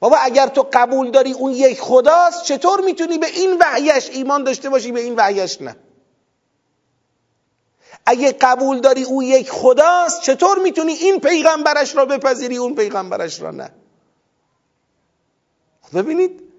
بابا 0.00 0.16
اگر 0.16 0.46
تو 0.46 0.66
قبول 0.72 1.10
داری 1.10 1.32
اون 1.32 1.52
یک 1.52 1.80
خداست 1.80 2.44
چطور 2.44 2.80
می‌تونی 2.80 3.18
به 3.18 3.26
این 3.26 3.58
وحیش 3.60 4.10
ایمان 4.10 4.44
داشته 4.44 4.68
باشی 4.70 4.92
به 4.92 5.00
این 5.00 5.14
وحیش 5.16 5.60
نه؟ 5.60 5.76
اگه 8.06 8.32
قبول 8.32 8.80
داری 8.80 9.02
او 9.02 9.22
یک 9.22 9.50
خداست 9.50 10.22
چطور 10.22 10.58
می‌تونی 10.58 10.92
این 10.92 11.20
پیغمبرش 11.20 11.96
را 11.96 12.04
بپذیری 12.04 12.56
اون 12.56 12.74
پیغمبرش 12.74 13.40
را 13.40 13.50
نه؟ 13.50 13.70
خب 15.82 15.98
ببینید 15.98 16.49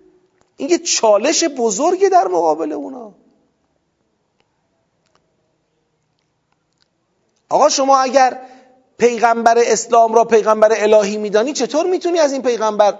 این 0.61 0.69
یه 0.69 0.77
چالش 0.77 1.43
بزرگی 1.43 2.09
در 2.09 2.27
مقابل 2.27 2.71
اونا. 2.71 3.13
آقا 7.49 7.69
شما 7.69 7.97
اگر 7.97 8.41
پیغمبر 8.97 9.57
اسلام 9.57 10.13
را 10.13 10.25
پیغمبر 10.25 10.71
الهی 10.71 11.17
میدانی 11.17 11.53
چطور 11.53 11.85
می‌تونی 11.85 12.19
از 12.19 12.33
این 12.33 12.41
پیغمبر 12.41 12.99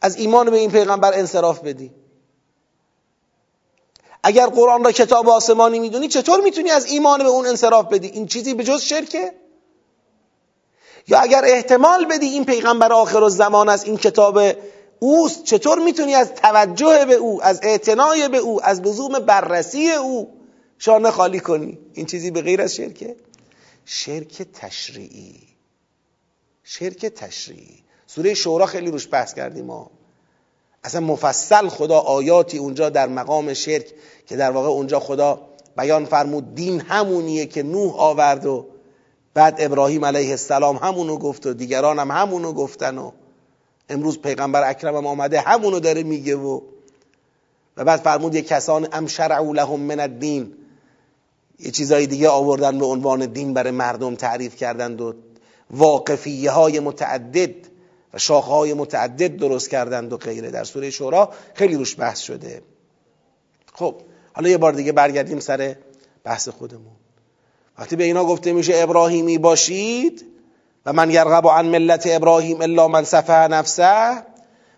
از 0.00 0.16
ایمان 0.16 0.50
به 0.50 0.56
این 0.56 0.70
پیغمبر 0.70 1.18
انصراف 1.18 1.60
بدی؟ 1.60 1.90
اگر 4.22 4.46
قرآن 4.46 4.84
را 4.84 4.92
کتاب 4.92 5.28
آسمانی 5.28 5.78
می‌دونی 5.78 6.08
چطور 6.08 6.40
می‌تونی 6.40 6.70
از 6.70 6.86
ایمان 6.86 7.22
به 7.22 7.28
اون 7.28 7.46
انصراف 7.46 7.86
بدی؟ 7.86 8.08
این 8.08 8.26
چیزی 8.26 8.54
به 8.54 8.64
جز 8.64 8.82
شرکه؟ 8.82 9.32
یا 11.08 11.18
اگر 11.18 11.44
احتمال 11.44 12.04
بدی 12.04 12.26
این 12.26 12.44
پیغمبر 12.44 12.92
آخر 12.92 13.18
و 13.18 13.28
زمان 13.28 13.68
از 13.68 13.84
این 13.84 13.96
کتاب 13.96 14.38
اوست 14.98 15.44
چطور 15.44 15.78
می‌تونی 15.78 16.14
از 16.14 16.34
توجه 16.34 17.04
به 17.08 17.14
او 17.14 17.42
از 17.42 17.60
اعتنای 17.62 18.28
به 18.28 18.38
او 18.38 18.64
از 18.64 18.80
لزوم 18.80 19.18
بررسی 19.18 19.90
او 19.90 20.28
شانه 20.78 21.10
خالی 21.10 21.40
کنی؟ 21.40 21.78
این 21.92 22.06
چیزی 22.06 22.30
به 22.30 22.42
غیر 22.42 22.62
از 22.62 22.74
شرکه 22.74 23.16
شرک 23.84 24.42
تشریعی. 24.42 25.42
شرک 26.64 27.06
تشریعی. 27.06 27.84
سوره 28.06 28.34
شورا 28.34 28.66
خیلی 28.66 28.90
روش 28.90 29.08
بحث 29.10 29.34
کردیم 29.34 29.64
ما. 29.64 29.90
اصلا 30.84 31.00
مفصل 31.00 31.68
خدا 31.68 31.98
آیاتی 31.98 32.58
اونجا 32.58 32.88
در 32.90 33.08
مقام 33.08 33.54
شرک 33.54 33.86
که 34.26 34.36
در 34.36 34.50
واقع 34.50 34.68
اونجا 34.68 35.00
خدا 35.00 35.48
بیان 35.76 36.04
فرمود 36.04 36.54
دین 36.54 36.80
همونیه 36.80 37.46
که 37.46 37.62
نوح 37.62 37.94
آورد 38.00 38.46
و 38.46 38.66
بعد 39.34 39.56
ابراهیم 39.58 40.04
علیه 40.04 40.30
السلام 40.30 40.76
همونو 40.76 41.18
گفت 41.18 41.46
و 41.46 41.54
دیگران 41.54 41.98
هم 41.98 42.10
همونو 42.10 42.52
گفتن 42.52 42.98
و 42.98 43.10
امروز 43.88 44.18
پیغمبر 44.18 44.70
اکرم 44.70 44.96
هم 44.96 45.06
آمده 45.06 45.40
همونو 45.40 45.80
داره 45.80 46.02
میگه 46.02 46.36
و 46.36 46.60
و 47.76 47.84
بعد 47.84 48.00
فرمود 48.00 48.34
یه 48.34 48.42
کسان 48.42 48.88
ام 48.92 49.06
شرعو 49.06 49.52
لهم 49.52 49.80
من 49.80 50.00
الدین. 50.00 50.52
یه 51.58 51.70
چیزای 51.70 52.06
دیگه 52.06 52.28
آوردن 52.28 52.78
به 52.78 52.86
عنوان 52.86 53.26
دین 53.26 53.54
برای 53.54 53.70
مردم 53.70 54.14
تعریف 54.14 54.56
کردند 54.56 55.00
و 55.00 55.14
واقفیه 55.70 56.50
های 56.50 56.80
متعدد 56.80 57.54
و 58.14 58.18
شاخه 58.18 58.50
های 58.50 58.74
متعدد 58.74 59.36
درست 59.36 59.70
کردند 59.70 60.12
و 60.12 60.16
غیره. 60.16 60.50
در 60.50 60.64
سوره 60.64 60.90
شورا 60.90 61.32
خیلی 61.54 61.74
روش 61.74 62.00
بحث 62.00 62.20
شده. 62.20 62.62
خب 63.74 63.94
حالا 64.32 64.48
یه 64.48 64.58
بار 64.58 64.72
دیگه 64.72 64.92
برگردیم 64.92 65.40
سر 65.40 65.76
بحث 66.24 66.48
خودمون. 66.48 66.96
وقتی 67.78 67.96
به 67.96 68.04
اینا 68.04 68.24
گفته 68.24 68.52
میشه 68.52 68.72
ابراهیمی 68.76 69.38
باشید 69.38 70.35
و 70.86 70.92
من 70.92 71.10
یرغب 71.10 71.48
عن 71.48 71.66
ملت 71.66 72.02
ابراهیم 72.06 72.60
الا 72.60 72.88
من 72.88 73.04
صفه 73.04 73.32
نفسه. 73.32 74.22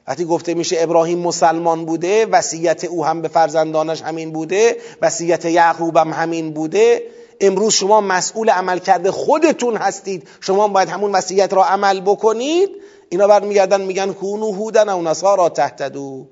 وقتی 0.08 0.24
گفته 0.24 0.54
میشه 0.54 0.76
ابراهیم 0.80 1.18
مسلمان 1.18 1.84
بوده 1.84 2.26
وصیت 2.26 2.84
او 2.84 3.04
هم 3.04 3.22
به 3.22 3.28
فرزندانش 3.28 4.02
همین 4.02 4.32
بوده 4.32 4.76
وصیت 5.02 5.44
یعقوب 5.44 5.96
هم 5.96 6.12
همین 6.12 6.52
بوده. 6.54 7.02
امروز 7.40 7.74
شما 7.74 8.00
مسئول 8.00 8.50
عمل 8.50 8.78
کرده 8.78 9.10
خودتون 9.10 9.76
هستید. 9.76 10.28
شما 10.40 10.68
باید 10.68 10.88
همون 10.88 11.12
وصیت 11.12 11.52
را 11.52 11.64
عمل 11.64 12.00
بکنید. 12.00 12.68
اینا 13.08 13.26
برمیگردن 13.26 13.80
میگن 13.80 14.12
کونو 14.12 14.52
هودن 14.52 14.88
او 14.88 15.02
نصارا 15.02 15.48
تهتدو. 15.48 16.26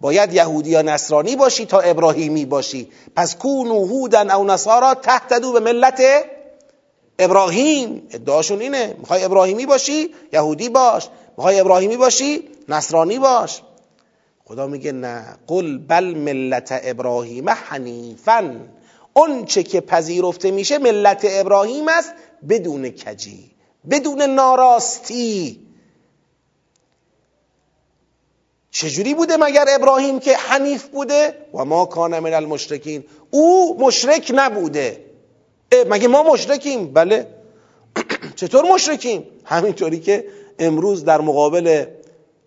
باید 0.00 0.32
یهودی 0.32 0.70
یا 0.70 0.82
نصرانی 0.82 1.36
باشی 1.36 1.66
تا 1.66 1.80
ابراهیمی 1.80 2.44
باشی. 2.44 2.88
پس 3.16 3.36
کونو 3.36 3.86
هودن 3.86 4.30
او 4.30 4.44
نصارا 4.44 4.94
تهتدو 4.94 5.52
به 5.52 5.60
ملت 5.60 6.00
ابراهیم 7.18 8.08
ادعاشون 8.10 8.60
اینه 8.60 8.96
می‌خوای 8.98 9.24
ابراهیمی 9.24 9.66
باشی 9.66 10.14
یهودی 10.32 10.68
باش 10.68 11.08
می‌خوای 11.36 11.60
ابراهیمی 11.60 11.96
باشی 11.96 12.48
نصرانی 12.68 13.18
باش. 13.18 13.62
خدا 14.44 14.66
میگه 14.66 14.92
نه. 14.92 15.36
قل 15.46 15.78
بل 15.78 16.04
ملت 16.04 16.80
ابراهیم 16.82 17.48
حنیفا. 17.48 18.60
اون 19.12 19.44
چه 19.44 19.62
که 19.62 19.80
پذیرفته 19.80 20.50
میشه 20.50 20.78
ملت 20.78 21.26
ابراهیم 21.30 21.88
است 21.88 22.12
بدون 22.48 22.90
کجی 22.90 23.50
بدون 23.90 24.22
ناراستی. 24.22 25.60
چجوری 28.70 29.14
بوده 29.14 29.36
مگر 29.36 29.64
ابراهیم 29.68 30.20
که 30.20 30.36
حنیف 30.36 30.84
بوده؟ 30.88 31.34
و 31.54 31.64
ما 31.64 31.84
کان 31.84 32.18
من 32.18 32.34
المشرکین. 32.34 33.04
او 33.30 33.76
مشرک 33.80 34.32
نبوده. 34.34 35.05
مگه 35.88 36.08
ما 36.08 36.22
مشرکیم؟ 36.22 36.92
بله. 36.92 37.26
چطور 38.36 38.64
مشرکیم؟ 38.72 39.26
همینطوری 39.44 40.00
که 40.00 40.24
امروز 40.58 41.04
در 41.04 41.20
مقابل 41.20 41.84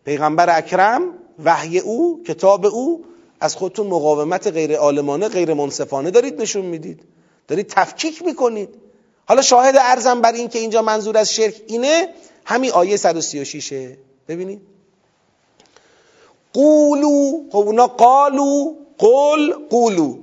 پیغمبر 0.06 0.58
اکرم 0.58 1.02
وحی 1.44 1.80
او 1.80 2.24
کتاب 2.24 2.66
او 2.66 3.06
از 3.40 3.56
خودتون 3.56 3.88
مقاومت 3.88 4.48
غیر 4.48 4.76
عالمانه 4.76 5.28
غیر 5.28 5.54
منصفانه 5.54 6.12
دارید 6.12 6.42
نشون 6.42 6.66
می‌دید. 6.66 7.00
دارید 7.48 7.68
تفکیک 7.68 8.22
می‌کنید. 8.26 8.70
حالا 9.26 9.42
شاهد 9.42 9.76
ارزم 9.78 10.22
بر 10.22 10.32
این 10.32 10.50
که 10.50 10.60
اینجا 10.60 10.82
منظور 10.82 11.18
از 11.18 11.34
شرک 11.34 11.62
اینه 11.68 12.10
همین 12.46 12.72
آیه 12.72 12.98
136 12.98 13.94
ببینید. 14.28 14.62
قولو 16.54 17.44
خب 17.52 17.58
اونا 17.58 17.88
قالو 17.88 18.74
قول 18.98 19.54
قولو. 19.70 20.18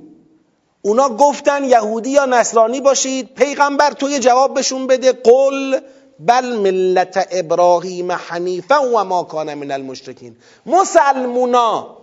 اونا 0.87 1.09
گفتن 1.09 1.65
یهودی 1.65 2.11
یا 2.11 2.27
نصرانی 2.27 2.81
باشید 2.81 3.35
پیغمبر 3.35 3.91
توی 3.91 4.19
جواب 4.19 4.55
بهشون 4.55 4.87
بده 4.87 5.13
قل 5.13 5.81
بل 6.21 6.57
ملت 6.59 7.29
ابراهیم 7.31 8.13
حنیفا 8.13 8.89
و 8.89 9.05
ما 9.05 9.23
کان 9.23 9.55
من 9.55 9.71
المشرکین. 9.71 10.37
مسلمونا 10.67 11.97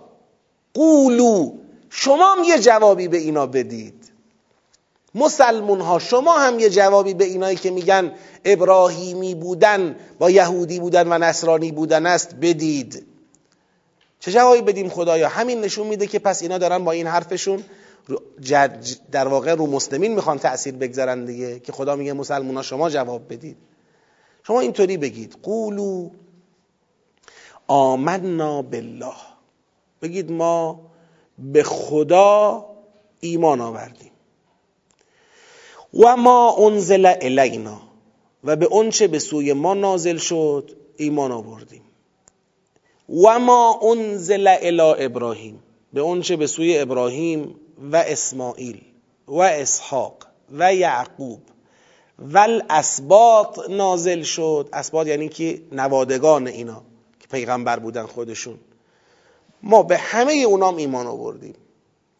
قولو 0.74 1.52
شما 1.90 2.34
هم 2.34 2.44
یه 2.44 2.58
جوابی 2.58 3.08
به 3.08 3.16
اینا 3.16 3.46
بدید. 3.46 4.10
مسلمون 5.14 5.80
ها 5.80 5.98
شما 5.98 6.38
هم 6.38 6.58
یه 6.58 6.70
جوابی 6.70 7.14
به 7.14 7.24
اینایی 7.24 7.56
که 7.56 7.70
میگن 7.70 8.12
ابراهیمی 8.44 9.34
بودن 9.34 9.96
با 10.18 10.30
یهودی 10.30 10.80
بودن 10.80 11.12
و 11.12 11.18
نصرانی 11.18 11.72
بودن 11.72 12.06
است 12.06 12.34
بدید. 12.34 13.06
چه 14.20 14.32
جوابی 14.32 14.62
بدیم 14.62 14.88
خدایا؟ 14.88 15.28
همین 15.28 15.60
نشون 15.60 15.86
میده 15.86 16.06
که 16.06 16.18
پس 16.18 16.42
اینا 16.42 16.58
دارن 16.58 16.84
با 16.84 16.92
این 16.92 17.06
حرفشون 17.06 17.64
در 19.12 19.28
واقع 19.28 19.54
رو 19.54 19.66
مسلمین 19.66 20.14
می‌خوان 20.14 20.38
تأثیر 20.38 20.74
بگذارن 20.74 21.24
دیگه 21.24 21.60
که 21.60 21.72
خدا 21.72 21.96
میگه 21.96 22.12
مسلمان 22.12 22.62
شما 22.62 22.90
جواب 22.90 23.32
بدید. 23.32 23.56
شما 24.46 24.60
اینطوری 24.60 24.96
بگید 24.96 25.36
قولو 25.42 26.10
آمنا 27.66 28.62
بالله. 28.62 29.14
بگید 30.02 30.32
ما 30.32 30.80
به 31.38 31.62
خدا 31.62 32.66
ایمان 33.20 33.60
آوردیم. 33.60 34.10
و 35.94 36.16
ما 36.16 36.56
انزل 36.56 37.14
الینا. 37.20 37.80
و 38.44 38.56
به 38.56 38.66
اونچه 38.66 39.08
به 39.08 39.18
سوی 39.18 39.52
ما 39.52 39.74
نازل 39.74 40.16
شد 40.16 40.76
ایمان 40.96 41.32
آوردیم. 41.32 41.82
و 43.08 43.38
ما 43.38 43.80
انزل 43.82 44.56
الی 44.60 45.04
ابراهیم. 45.04 45.62
به 45.94 46.00
اونچه 46.00 46.36
به 46.36 46.46
سوی 46.46 46.78
ابراهیم 46.78 47.54
و 47.92 47.96
اسماعیل 47.96 48.80
و 49.28 49.38
اسحاق 49.38 50.14
و 50.58 50.74
یعقوب. 50.74 51.40
و 52.18 52.38
الاسباط 52.38 53.58
نازل 53.70 54.22
شد. 54.22 54.68
اسباط 54.72 55.06
یعنی 55.06 55.28
که 55.28 55.62
نوادگان 55.72 56.46
اینا 56.46 56.82
که 57.20 57.26
پیغمبر 57.30 57.78
بودن 57.78 58.06
خودشون. 58.06 58.58
ما 59.62 59.82
به 59.82 59.96
همه 59.96 60.32
اونام 60.32 60.76
ایمان 60.76 61.06
آوردیم. 61.06 61.54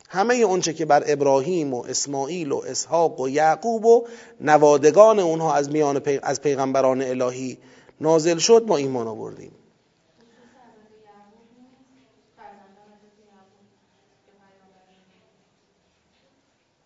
همه 0.09 0.35
اونچه 0.35 0.75
که 0.75 0.85
بر 0.85 1.05
ابراهیم 1.07 1.75
و 1.75 1.85
اسماعیل 1.85 2.53
و 2.53 2.63
اسحاق 2.67 3.21
و 3.21 3.29
یعقوب 3.29 3.85
و 3.85 4.07
نوادگان 4.41 5.19
اونها 5.19 5.55
از 5.55 5.71
میان 5.71 6.03
از 6.23 6.41
پیغمبران 6.41 7.03
الهی 7.03 7.59
نازل 8.01 8.39
شد 8.39 8.65
ما 8.69 8.77
ایمان 8.77 9.07
آوردیم. 9.07 9.53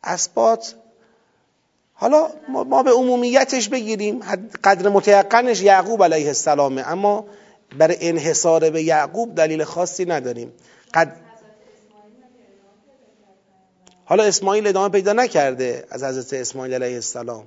اسبات 0.08 0.74
حالا 2.00 2.30
ما 2.48 2.82
به 2.82 2.90
عمومیتش 2.90 3.68
بگیریم. 3.68 4.20
قدر 4.64 4.88
متیقنش 4.88 5.62
یعقوب 5.62 6.04
علیه 6.04 6.26
السلامه. 6.26 6.82
اما 6.86 7.24
برای 7.78 7.96
انحصار 8.00 8.70
به 8.70 8.82
یعقوب 8.82 9.34
دلیل 9.34 9.64
خاصی 9.64 10.04
نداریم. 10.04 10.52
قد... 10.94 11.16
حالا 14.04 14.24
اسماعیل 14.24 14.66
ادامه 14.66 14.88
پیدا 14.88 15.12
نکرده 15.12 15.86
از 15.90 16.04
حضرت 16.04 16.32
اسماعیل 16.32 16.74
علیه 16.74 16.94
السلام. 16.94 17.46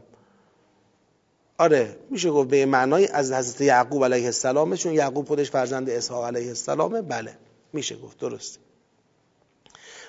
آره 1.58 1.96
میشه 2.10 2.30
گفت 2.30 2.50
به 2.50 2.66
معنای 2.66 3.08
از 3.08 3.32
حضرت 3.32 3.62
یعقوب 3.62 4.06
علیه 4.06 4.26
السلامه 4.26 4.78
چون 4.78 4.94
یعقوب 4.94 5.28
خودش 5.28 5.52
فرزند 5.52 5.90
اسحاق 5.90 6.26
علیه 6.26 6.48
السلامه. 6.48 7.02
بله 7.02 7.34
میشه 7.74 7.96
گفت 7.96 8.20
درسته. 8.20 8.60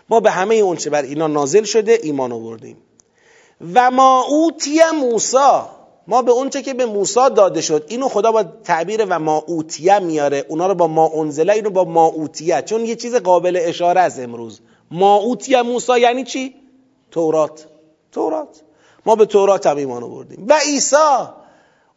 ما 0.09 0.21
به 0.21 0.31
همه 0.31 0.55
اون 0.55 0.77
چه 0.77 0.91
بر 0.91 1.03
اینا 1.03 1.27
نازل 1.27 1.63
شده 1.63 1.99
ایمان 2.03 2.33
آوردیم. 2.33 2.77
و 3.75 3.91
ما 3.91 4.25
اوتی 4.29 4.81
موسا 5.01 5.69
ما 6.07 6.23
به 6.23 6.33
اونچه 6.33 6.63
که 6.63 6.75
به 6.75 6.87
موسی 6.87 7.31
داده 7.37 7.61
شد 7.61 7.85
اینو 7.89 8.09
خدا 8.09 8.33
با 8.33 8.43
تعبیر 8.43 9.07
و 9.09 9.19
ما 9.19 9.45
اوتیه 9.47 9.99
میاره 9.99 10.47
اونا 10.49 10.67
رو 10.67 10.75
با 10.75 10.87
ما 10.87 11.11
انزله 11.15 11.53
اینو 11.53 11.71
با 11.71 11.85
ما 11.85 12.07
اوتیه 12.07 12.63
چون 12.63 12.85
یه 12.85 12.97
چیز 12.97 13.15
قابل 13.15 13.59
اشاره 13.63 14.01
است 14.01 14.19
امروز. 14.19 14.61
ما 14.91 15.17
اوتیه 15.17 15.63
موسی 15.63 16.01
یعنی 16.01 16.25
چی؟ 16.25 16.55
تورات. 17.11 17.67
تورات. 18.13 18.63
ما 19.07 19.17
به 19.17 19.27
تورات 19.27 19.67
هم 19.67 19.77
ایمان 19.77 20.03
آوردیم. 20.03 20.47
و 20.49 20.59
عیسی 20.67 20.97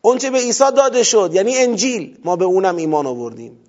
اونچه 0.02 0.30
به 0.30 0.38
عیسی 0.38 0.72
داده 0.76 1.04
شد 1.04 1.30
یعنی 1.34 1.58
انجیل 1.58 2.18
ما 2.26 2.36
به 2.36 2.46
اونم 2.46 2.76
ایمان 2.76 3.08
آوردیم. 3.08 3.60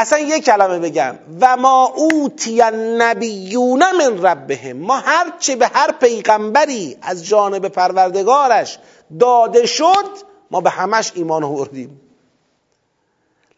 اصلا 0.00 0.18
یک 0.18 0.44
کلمه 0.44 0.78
بگم. 0.78 1.18
و 1.40 1.56
ما 1.56 1.84
اوتی 1.84 2.62
النبیون 2.62 3.82
من 3.92 4.22
ربهم. 4.22 4.76
ما 4.76 4.96
هر 4.96 5.32
چه 5.38 5.56
به 5.56 5.66
هر 5.66 5.92
پیغمبری 5.92 6.96
از 7.02 7.26
جانب 7.26 7.68
پروردگارش 7.68 8.78
داده 9.20 9.66
شد 9.66 10.08
ما 10.50 10.60
به 10.60 10.70
همش 10.70 11.12
ایمان 11.14 11.44
آوردیم. 11.44 12.00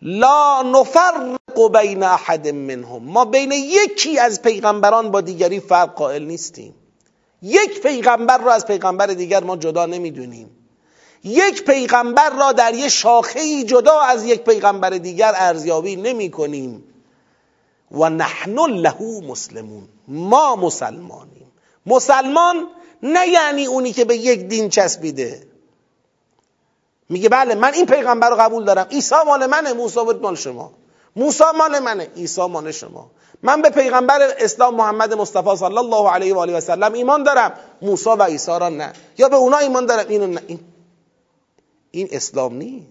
لا 0.03 0.63
نفرق 0.63 1.73
بین 1.73 2.03
احد 2.03 2.49
منهم. 2.49 3.03
ما 3.05 3.25
بین 3.25 3.53
یکی 3.53 4.19
از 4.19 4.43
پیغمبران 4.43 5.11
با 5.11 5.21
دیگری 5.21 5.61
فرق 5.61 5.95
قائل 5.95 6.23
نیستیم. 6.23 6.75
یک 7.43 7.83
پیغمبر 7.83 8.39
را 8.39 8.53
از 8.53 8.67
پیغمبر 8.67 9.07
دیگر 9.07 9.45
ما 9.45 9.57
جدا 9.57 9.87
نمی‌دونیم. 9.87 10.60
یک 11.25 11.65
پیغمبر 11.65 12.31
را 12.31 12.53
در 12.53 12.75
یک 12.75 12.89
شاخه 12.89 13.65
جدا 13.65 14.01
از 14.01 14.25
یک 14.25 14.41
پیغمبر 14.45 14.91
دیگر 14.91 15.33
ارزیابی 15.37 15.97
نمی 15.97 16.31
کنیم 16.31 16.85
و 17.91 18.11
نحن 18.11 18.59
له 18.59 19.23
مسلمون. 19.29 19.89
ما 20.09 20.57
مسلمانیم. 20.57 21.53
مسلمان 21.87 22.67
نه 23.03 23.29
یعنی 23.29 23.67
اونی 23.67 23.93
که 23.93 24.05
به 24.05 24.17
یک 24.17 24.49
دین 24.49 24.69
چسبیده. 24.69 25.47
میگه 27.09 27.29
بله 27.29 27.55
من 27.55 27.75
این 27.75 27.87
پیغمبر 27.87 28.31
رو 28.31 28.37
قبول 28.37 28.65
دارم. 28.65 28.87
عیسی 28.91 29.15
مال 29.27 29.47
منه 29.47 29.73
موسی 29.73 30.01
مال 30.23 30.35
شما. 30.35 30.73
موسی 31.17 31.45
مال 31.59 31.79
منه 31.79 32.09
عیسی 32.17 32.47
مال 32.47 32.73
شما. 32.73 33.11
من 33.43 33.63
به 33.63 33.71
پیغمبر 33.71 34.19
اسلام 34.39 34.75
محمد 34.75 35.15
مصطفی 35.15 35.57
صلی 35.57 35.79
الله 35.79 36.11
علیه 36.11 36.35
و 36.35 36.39
آله 36.39 36.57
و 36.57 36.61
سلم 36.61 36.93
ایمان 36.93 37.23
دارم. 37.23 37.53
موسی 37.83 38.11
و 38.11 38.23
عیسی 38.23 38.51
را 38.61 38.69
نه. 38.69 38.93
یا 39.19 39.29
به 39.29 39.37
اونا 39.37 39.59
ایمان 39.59 39.87
دارم. 39.87 40.09
اینو 40.09 40.27
نه. 40.27 40.41
این 40.47 40.61
این 41.91 42.09
اسلام 42.11 42.55
نیست. 42.55 42.87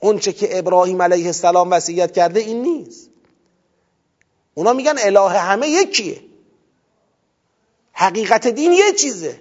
اونچه 0.00 0.32
که 0.32 0.58
ابراهیم 0.58 1.02
علیه 1.02 1.26
السلام 1.26 1.70
وصیت 1.70 2.12
کرده 2.12 2.40
این 2.40 2.62
نیست. 2.62 3.10
اونا 4.54 4.72
میگن 4.72 4.94
اله 4.98 5.28
همه 5.28 5.68
یکیه. 5.68 6.20
حقیقت 7.92 8.46
دین 8.46 8.72
یه 8.72 8.92
چیزه. 8.92 9.40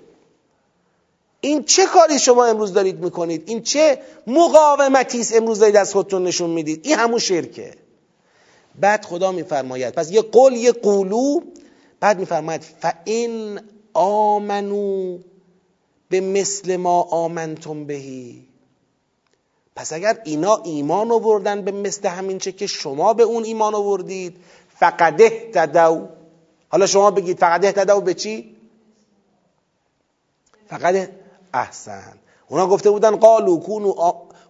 این 1.42 1.64
چه 1.64 1.86
کاری 1.86 2.20
شما 2.20 2.46
امروز 2.46 2.74
دارید 2.74 3.00
می‌کنید؟ 3.00 3.44
این 3.46 3.62
چه 3.62 4.00
مقاومتی 4.28 5.20
است 5.20 5.36
امروز 5.36 5.60
دارید 5.60 5.76
از 5.76 5.92
خودتون 5.92 6.24
نشون 6.24 6.50
می‌دید؟ 6.50 6.82
این 6.84 6.98
همون 6.98 7.20
شرکه. 7.20 7.74
بعد 8.80 9.06
خدا 9.06 9.32
میفرماید 9.32 9.94
پس 9.94 10.12
یه 10.12 10.22
قول 10.22 10.54
یه 10.54 10.72
قولو 10.72 11.40
بعد 12.00 12.20
میفرماید 12.20 12.62
فان 12.62 13.62
آمنو 13.94 15.18
به 16.10 16.22
مثل 16.22 16.76
ما 16.76 17.02
آمنتم 17.02 17.86
بهی. 17.86 18.48
پس 19.78 19.94
اگر 19.94 20.18
اینا 20.24 20.62
ایمان 20.64 21.12
آوردن 21.12 21.62
به 21.62 21.72
مثل 21.72 22.08
همین 22.08 22.38
چه 22.38 22.52
که 22.52 22.68
شما 22.68 23.14
به 23.14 23.24
اون 23.24 23.44
ایمان 23.44 23.76
آوردید 23.76 24.38
فقد 24.80 25.22
اهتدوا. 25.22 26.02
حالا 26.70 26.86
شما 26.86 27.12
بگید 27.12 27.40
فقد 27.40 27.66
اهتدوا 27.66 28.00
به 28.00 28.14
چی؟ 28.14 28.56
فقط 30.70 31.10
احسن. 31.54 32.14
اونا 32.48 32.68
گفته 32.68 32.90
بودن 32.90 33.16
قالو 33.16 33.60
کونو 33.60 33.94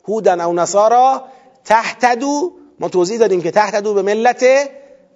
هودن 0.08 0.42
او 0.42 0.54
نصارا 0.54 1.24
تهتدو 1.66 2.52
ما 2.80 2.90
توضیح 2.90 3.20
دادیم 3.20 3.42
که 3.42 3.52
تهتدو 3.52 3.94
به 3.94 4.02
ملت 4.02 4.46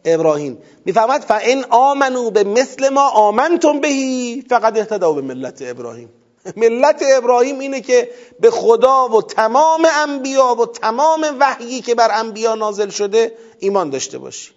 ابراهیم. 0.05 0.57
می‌فهمد 0.85 1.21
فان 1.21 1.65
آمنو 1.69 2.31
به 2.31 2.43
مثل 2.43 2.89
ما 2.89 3.09
آمنتم 3.09 3.79
بهی 3.79 4.43
فقط 4.49 4.77
اهتدوا 4.77 5.13
به 5.13 5.21
ملت 5.21 5.61
ابراهیم. 5.61 6.09
ملت 6.55 7.03
ابراهیم 7.17 7.59
اینه 7.59 7.81
که 7.81 8.09
به 8.39 8.51
خدا 8.51 9.07
و 9.07 9.21
تمام 9.21 9.87
انبیا 9.91 10.55
و 10.55 10.65
تمام 10.65 11.25
وحیی 11.39 11.81
که 11.81 11.95
بر 11.95 12.09
انبیا 12.11 12.55
نازل 12.55 12.89
شده 12.89 13.31
ایمان 13.59 13.89
داشته 13.89 14.17
باشی. 14.17 14.51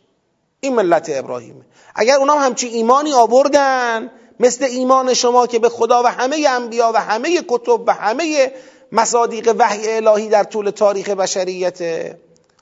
این 0.61 0.75
ملت 0.75 1.11
ابراهیمه. 1.13 1.65
اگر 1.95 2.17
اونا 2.17 2.35
همچی 2.35 2.67
ایمانی 2.67 3.13
آوردن 3.13 4.11
مثل 4.41 4.65
ایمان 4.65 5.15
شما 5.15 5.47
که 5.47 5.59
به 5.59 5.69
خدا 5.69 6.03
و 6.03 6.07
همه 6.07 6.47
انبیا 6.49 6.93
و 6.95 7.01
همه 7.01 7.43
کتب 7.49 7.81
و 7.87 7.91
همه 7.91 8.53
مصادیق 8.93 9.55
وحی 9.59 9.91
الهی 9.91 10.29
در 10.29 10.45
طول 10.45 10.71
تاریخ 10.71 11.09
بشریت 11.09 11.81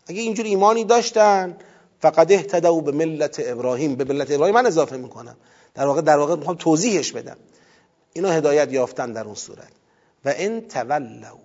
اگه 0.07 0.21
اینجور 0.21 0.47
ایمانی 0.47 0.85
داشتن 0.85 1.57
فقط 2.01 2.33
اهتدوا 2.33 2.81
به 2.81 2.93
ملت 2.93 3.43
ابراهیم. 3.47 3.95
به 3.97 4.05
ملت 4.05 4.31
ابراهیم 4.31 4.55
من 4.55 4.67
اضافه 4.67 4.97
می‌کنم. 4.97 5.37
در 5.75 5.87
واقع 5.87 6.01
در 6.01 6.19
واقع 6.19 6.37
می‌خوام 6.37 6.57
توضیحش 6.57 7.13
بدم. 7.13 7.37
اینا 8.13 8.31
هدایت 8.31 8.73
یافتن 8.73 9.13
در 9.13 9.25
اون 9.25 9.35
صورت. 9.35 9.73
و 10.25 10.33
ان 10.37 10.61
تولوا. 10.61 11.39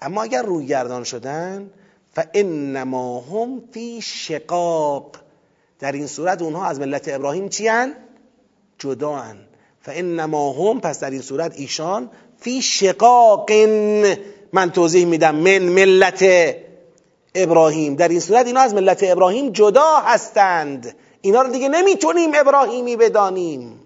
اما 0.00 0.22
اگر 0.22 0.42
روی 0.42 0.66
گردان 0.66 1.04
شدن 1.04 1.70
فانما 2.14 3.20
هم 3.20 3.62
فی 3.72 4.00
شقاق. 4.02 5.16
در 5.80 5.92
این 5.92 6.06
صورت 6.06 6.42
اونها 6.42 6.66
از 6.66 6.80
ملت 6.80 7.08
ابراهیم 7.08 7.48
چی 7.48 7.68
هن؟ 7.68 7.94
جدا 8.78 9.12
هن. 9.16 9.36
فانما 9.80 10.52
هم 10.52 10.80
پس 10.80 11.00
در 11.00 11.10
این 11.10 11.22
صورت 11.22 11.54
ایشان 11.56 12.10
فی 12.40 12.62
شقاق. 12.62 13.52
من 14.52 14.70
توضیح 14.74 15.06
میدم 15.06 15.34
من 15.34 15.58
ملت 15.58 16.24
ابراهیم. 17.34 17.94
در 17.94 18.08
این 18.08 18.20
صورت 18.20 18.46
اینا 18.46 18.60
از 18.60 18.74
ملت 18.74 19.00
ابراهیم 19.02 19.50
جدا 19.50 19.96
هستند. 19.96 20.96
اینا 21.20 21.42
رو 21.42 21.50
دیگه 21.50 21.68
نمی‌تونیم 21.68 22.30
ابراهیمی 22.34 22.96
بدانیم. 22.96 23.80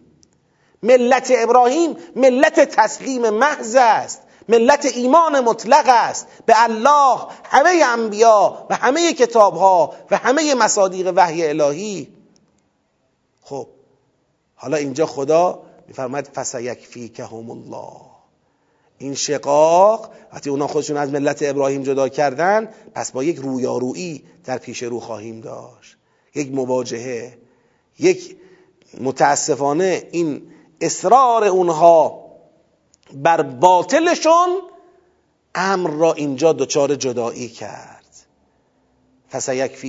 ملت 0.83 1.33
ابراهیم 1.37 1.97
ملت 2.17 2.61
تسلیم 2.61 3.31
محض 3.31 3.77
است. 3.79 4.23
ملت 4.49 4.87
ایمان 4.95 5.41
مطلق 5.41 5.85
است. 5.89 6.27
به 6.47 6.55
الله 6.57 7.19
همه 7.45 7.83
انبیا 7.85 8.67
و 8.71 8.75
همه 8.75 9.13
کتاب 9.13 9.55
ها 9.57 9.95
و 10.11 10.17
همه 10.17 10.55
مصادیق 10.55 11.13
وحی 11.17 11.47
الهی. 11.47 12.09
خب 13.43 13.67
حالا 14.55 14.77
اینجا 14.77 15.07
خدا 15.07 15.63
میفرماید 15.89 16.27
فسیکفیکهم 16.27 17.51
الله 17.51 18.01
این 18.99 19.15
شقاق 19.15 20.11
وقتی 20.33 20.51
اونا 20.51 20.67
خودشون 20.67 20.97
از 20.97 21.11
ملت 21.11 21.43
ابراهیم 21.43 21.83
جدا 21.83 22.09
کردن 22.09 22.69
پس 22.95 23.13
با 23.13 23.25
یک 23.25 23.37
رویارویی 23.37 24.25
در 24.45 24.59
پیش 24.59 24.83
رو 24.83 25.01
خواهیم 25.01 25.41
داشت. 25.41 25.97
یک 26.35 26.53
مواجهه 26.53 27.39
یک 27.99 28.37
متاسفانه 29.01 30.09
این 30.13 30.48
اصرار 30.81 31.45
اونها 31.45 32.25
بر 33.15 33.43
باطلشون 33.43 34.49
امر 35.55 35.91
را 35.91 36.13
اینجا 36.13 36.53
دچار 36.53 36.95
جدایی 36.95 37.49
کرد. 37.49 37.99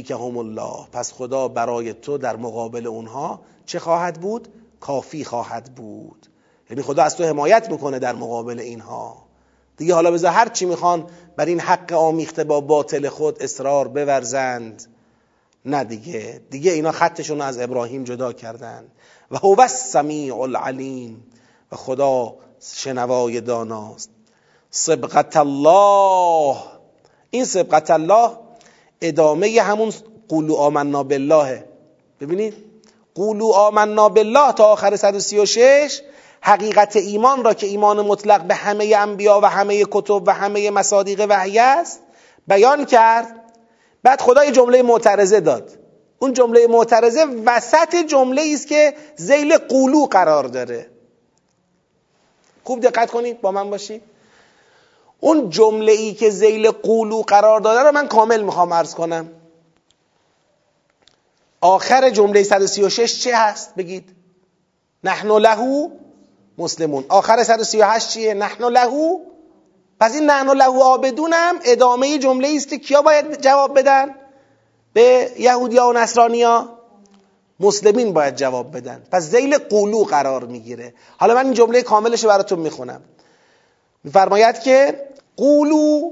هم 0.09 0.37
الله. 0.37 0.87
پس 0.91 1.13
خدا 1.13 1.47
برای 1.47 1.93
تو 1.93 2.17
در 2.17 2.35
مقابل 2.35 2.87
اونها 2.87 3.39
چه 3.65 3.79
خواهد 3.79 4.21
بود؟ 4.21 4.47
کافی 4.79 5.23
خواهد 5.23 5.75
بود. 5.75 6.27
یعنی 6.69 6.81
خدا 6.81 7.03
از 7.03 7.17
تو 7.17 7.23
حمایت 7.23 7.69
می‌کنه 7.71 7.99
در 7.99 8.15
مقابل 8.15 8.59
اینها. 8.59 9.17
دیگه 9.77 9.93
حالا 9.93 10.11
بذار 10.11 10.31
هر 10.31 10.49
چی 10.49 10.65
می‌خوان 10.65 11.07
بر 11.35 11.45
این 11.45 11.59
حق 11.59 11.93
آمیخته 11.93 12.43
با 12.43 12.61
باطل 12.61 13.09
خود 13.09 13.43
اصرار 13.43 13.87
بورزند. 13.87 14.85
نه 15.65 15.83
دیگه. 15.83 16.41
دیگه 16.49 16.71
اینا 16.71 16.91
خطشون 16.91 17.41
از 17.41 17.59
ابراهیم 17.59 18.03
جدا 18.03 18.33
کردن. 18.33 18.85
و 19.31 19.37
هو 19.37 19.61
السمیع 19.61 20.39
العلیم. 20.39 21.23
و 21.71 21.75
خدا 21.75 22.35
شنوای 22.73 23.41
داناست. 23.41 24.09
سبقت 24.71 25.37
الله. 25.37 26.57
این 27.29 27.45
سبقت 27.45 27.91
الله 27.91 28.31
ادامه 29.01 29.61
همون 29.61 29.93
قولو 30.29 30.55
آمنا 30.55 31.03
بالله. 31.03 31.65
ببینید؟ 32.21 32.53
قولو 33.15 33.51
آمنا 33.51 34.09
بالله 34.09 34.51
تا 34.51 34.65
آخر 34.65 34.95
136 34.95 36.01
حقیقت 36.41 36.95
ایمان 36.95 37.43
را 37.43 37.53
که 37.53 37.67
ایمان 37.67 38.01
مطلق 38.01 38.41
به 38.41 38.55
همه 38.55 38.93
انبیا 38.97 39.39
و 39.43 39.45
همه 39.45 39.85
کتب 39.91 40.27
و 40.27 40.31
همه 40.31 40.71
مصادیق 40.71 41.25
وحی 41.29 41.59
است 41.59 41.99
بیان 42.47 42.85
کرد. 42.85 43.38
بعد 44.03 44.21
خدا 44.21 44.45
یه 44.45 44.51
جمله 44.51 44.81
معترضه 44.81 45.39
داد. 45.39 45.71
اون 46.19 46.33
جمله 46.33 46.67
معترضه 46.67 47.25
وسط 47.45 47.95
جمله 47.95 48.51
است 48.53 48.67
که 48.67 48.93
زیل 49.15 49.57
قولو 49.57 50.05
قرار 50.05 50.43
داره. 50.43 50.89
خوب 52.63 52.81
دقت 52.81 53.11
کنید 53.11 53.41
با 53.41 53.51
من 53.51 53.69
باشید 53.69 54.01
اون 55.19 55.49
جمله 55.49 55.91
ای 55.91 56.13
که 56.13 56.29
زیل 56.29 56.71
قولو 56.71 57.21
قرار 57.21 57.59
داده 57.59 57.79
رو 57.79 57.91
من 57.91 58.07
کامل 58.07 58.41
می‌خوام 58.41 58.73
عرض 58.73 58.95
کنم. 58.95 59.29
آخر 61.61 62.09
جمله 62.09 62.43
136 62.43 63.23
چه 63.23 63.37
هست؟ 63.37 63.75
بگید. 63.75 64.09
نحن 65.03 65.31
لهو 65.31 65.89
مسلمون. 66.57 67.05
آخر 67.09 67.43
138 67.43 68.09
چیه؟ 68.09 68.33
نحن 68.33 68.63
لهو 68.63 69.19
پس 69.99 70.13
این 70.13 70.25
نحن 70.25 70.49
لهو 70.49 70.81
آبدونم 70.81 71.55
ادامه 71.63 72.17
جمله 72.17 72.53
است 72.55 72.69
که 72.69 72.77
کیا 72.77 73.01
باید 73.01 73.41
جواب 73.41 73.79
بدن؟ 73.79 74.15
به 74.93 75.31
یهودیا 75.39 75.87
و 75.87 75.93
نصرانیا 75.93 76.69
مسلمین 77.59 78.13
باید 78.13 78.35
جواب 78.35 78.77
بدن. 78.77 79.03
پس 79.11 79.23
زیل 79.23 79.57
قولو 79.57 80.03
قرار 80.03 80.45
می‌گیره. 80.45 80.93
حالا 81.17 81.35
من 81.35 81.45
این 81.45 81.53
جمله 81.53 81.81
کاملش 81.81 82.25
براتون 82.25 82.59
می‌خونم. 82.59 83.01
میفرماید 84.03 84.59
که 84.59 85.07
قولو 85.37 86.11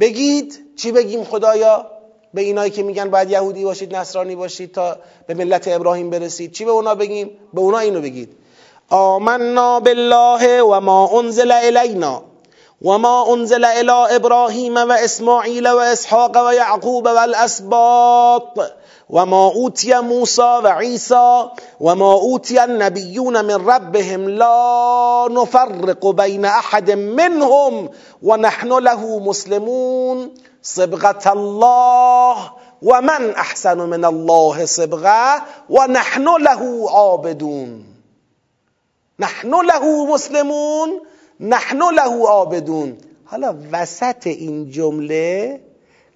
بگید 0.00 0.58
چی 0.76 0.92
بگیم 0.92 1.24
خدایا؟ 1.24 1.86
به 2.34 2.42
اینایی 2.42 2.70
که 2.70 2.82
میگن 2.82 3.10
باید 3.10 3.30
یهودی 3.30 3.64
باشید 3.64 3.96
نصرانی 3.96 4.36
باشید 4.36 4.72
تا 4.72 4.98
به 5.26 5.34
ملت 5.34 5.68
ابراهیم 5.68 6.10
برسید. 6.10 6.52
چی 6.52 6.64
به 6.64 6.70
اونا 6.70 6.94
بگیم؟ 6.94 7.30
به 7.54 7.60
اونا 7.60 7.78
اینو 7.78 8.00
بگید. 8.00 8.28
آمنا 8.88 9.80
بالله 9.80 10.62
و 10.62 10.80
ما 10.80 11.18
انزل 11.18 11.52
الینا. 11.52 12.22
وما 12.82 13.34
أنزل 13.34 13.64
إلى 13.64 14.16
إبراهيم 14.16 14.76
وإسماعيل 14.76 15.68
وإسحاق 15.68 16.46
ويعقوب 16.46 17.08
والأسباط 17.08 18.58
وما 19.10 19.44
أوتي 19.44 20.00
موسى 20.00 20.42
وعيسى 20.64 21.48
وما 21.80 22.12
أوتي 22.12 22.64
النبيون 22.64 23.44
من 23.44 23.68
ربهم 23.68 24.28
لا 24.28 25.26
نفرق 25.30 26.06
بين 26.06 26.44
أحد 26.44 26.90
منهم 26.90 27.90
ونحن 28.22 28.68
له 28.68 29.18
مسلمون 29.18 30.34
صبغة 30.62 31.32
الله 31.32 32.52
ومن 32.82 33.30
أحسن 33.30 33.78
من 33.78 34.04
الله 34.04 34.64
صبغة 34.64 35.42
ونحن 35.70 36.24
له 36.42 36.90
عابدون. 36.90 37.84
نحن 39.18 39.50
له 39.66 40.06
مسلمون 40.06 41.00
نحن 41.40 41.78
له 41.78 42.28
عابدون. 42.28 42.96
حالا 43.24 43.54
وسط 43.72 44.26
این 44.26 44.70
جمله 44.70 45.60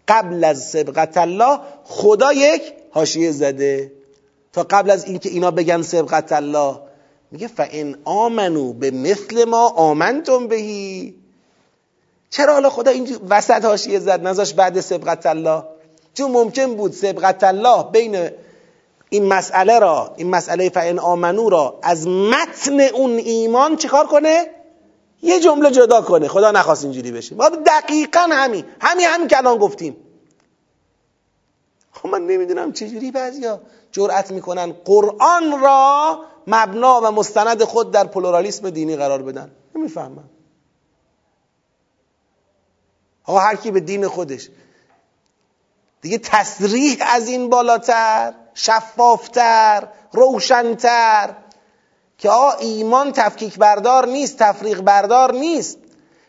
قبل 0.08 0.44
از 0.44 0.70
سبقت 0.70 1.16
الله 1.16 1.60
خدا 1.84 2.32
یک 2.32 2.62
حاشیه 2.90 3.30
زده. 3.30 3.92
تا 4.52 4.62
قبل 4.62 4.90
از 4.90 5.04
اینکه 5.04 5.28
اینا 5.28 5.50
بگن 5.50 5.82
سبقت 5.82 6.32
الله. 6.32 6.76
میگه 7.30 7.46
فان 7.46 7.96
آمنو 8.04 8.72
به 8.72 8.90
مثل 8.90 9.44
ما 9.44 9.68
آمنتم 9.68 10.48
بهی 10.48 11.14
چرا 12.30 12.52
حالا 12.52 12.70
خدا 12.70 12.90
اینجا 12.90 13.16
وسط 13.28 13.64
حاشیه 13.64 13.98
زد؟ 13.98 14.26
نذاش 14.26 14.54
بعد 14.54 14.80
سبقت 14.80 15.26
الله. 15.26 15.62
چون 16.14 16.30
ممکن 16.30 16.74
بود 16.74 16.92
سبقت 16.92 17.44
الله 17.44 17.90
بین 17.92 18.30
این 19.10 19.24
مسئله 19.24 19.78
را 19.78 20.14
این 20.16 20.30
مسئله 20.30 20.68
فان 20.68 20.98
آمنو 20.98 21.48
را 21.48 21.78
از 21.82 22.06
متن 22.08 22.80
اون 22.80 23.10
ایمان 23.18 23.76
چیکار 23.76 24.06
کنه؟ 24.06 24.46
یه 25.22 25.40
جمله 25.40 25.70
جدا 25.70 26.02
کنه. 26.02 26.28
خدا 26.28 26.50
نخواست 26.50 26.84
اینجوری 26.84 27.12
بشه. 27.12 27.34
ما 27.34 27.48
دقیقا 27.48 28.20
همین. 28.32 28.64
همین 28.80 29.06
همین 29.06 29.28
که 29.28 29.38
الان 29.38 29.58
گفتیم. 29.58 29.96
خب 31.92 32.08
من 32.08 32.26
نمی‌دونم 32.26 32.72
چجوری 32.72 33.10
بعضیا 33.10 33.60
جرأت 33.92 34.30
می‌کنن 34.30 34.72
قرآن 34.72 35.60
را 35.60 36.24
مبنا 36.46 37.00
و 37.00 37.10
مستند 37.10 37.64
خود 37.64 37.90
در 37.90 38.04
پلورالیسم 38.04 38.70
دینی 38.70 38.96
قرار 38.96 39.22
بدن. 39.22 39.50
نمی‌فهمم. 39.74 40.30
آقا 43.24 43.38
هر 43.38 43.56
کی 43.56 43.70
به 43.70 43.80
دین 43.80 44.08
خودش. 44.08 44.48
دیگه 46.00 46.18
تصریح 46.18 46.96
از 47.00 47.28
این 47.28 47.50
بالاتر 47.50 48.34
شفافتر 48.54 49.88
روشنتر. 50.12 51.34
که 52.20 52.30
آقا 52.30 52.50
ایمان 52.52 53.12
تفکیک 53.12 53.58
بردار 53.58 54.06
نیست 54.06 54.38
تفریق 54.38 54.80
بردار 54.80 55.34
نیست. 55.34 55.78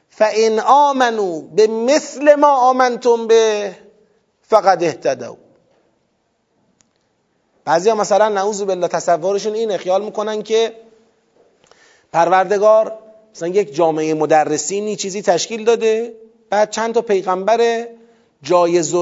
فان 0.09 0.59
آمنو 0.59 1.41
به 1.41 1.67
مثل 1.67 2.35
ما 2.35 2.47
آمنتم 2.47 3.27
به 3.27 3.75
فقط 4.41 4.83
اهتدو 4.83 5.37
بعضی 7.65 7.89
ها 7.89 7.95
مثلا 7.95 8.29
نعوذ 8.29 8.61
بالله 8.61 8.87
تصورشون 8.87 9.53
اینه 9.53 9.77
خیال 9.77 10.03
می‌کنن 10.03 10.41
که 10.41 10.73
پروردگار 12.13 12.97
مثلا 13.35 13.47
یک 13.47 13.75
جامعه 13.75 14.13
مدرسینی 14.13 14.95
چیزی 14.95 15.21
تشکیل 15.21 15.65
داده 15.65 16.13
بعد 16.49 16.69
چند 16.69 16.93
تا 16.93 17.01
پیغمبر 17.01 17.87
جایز 18.43 18.95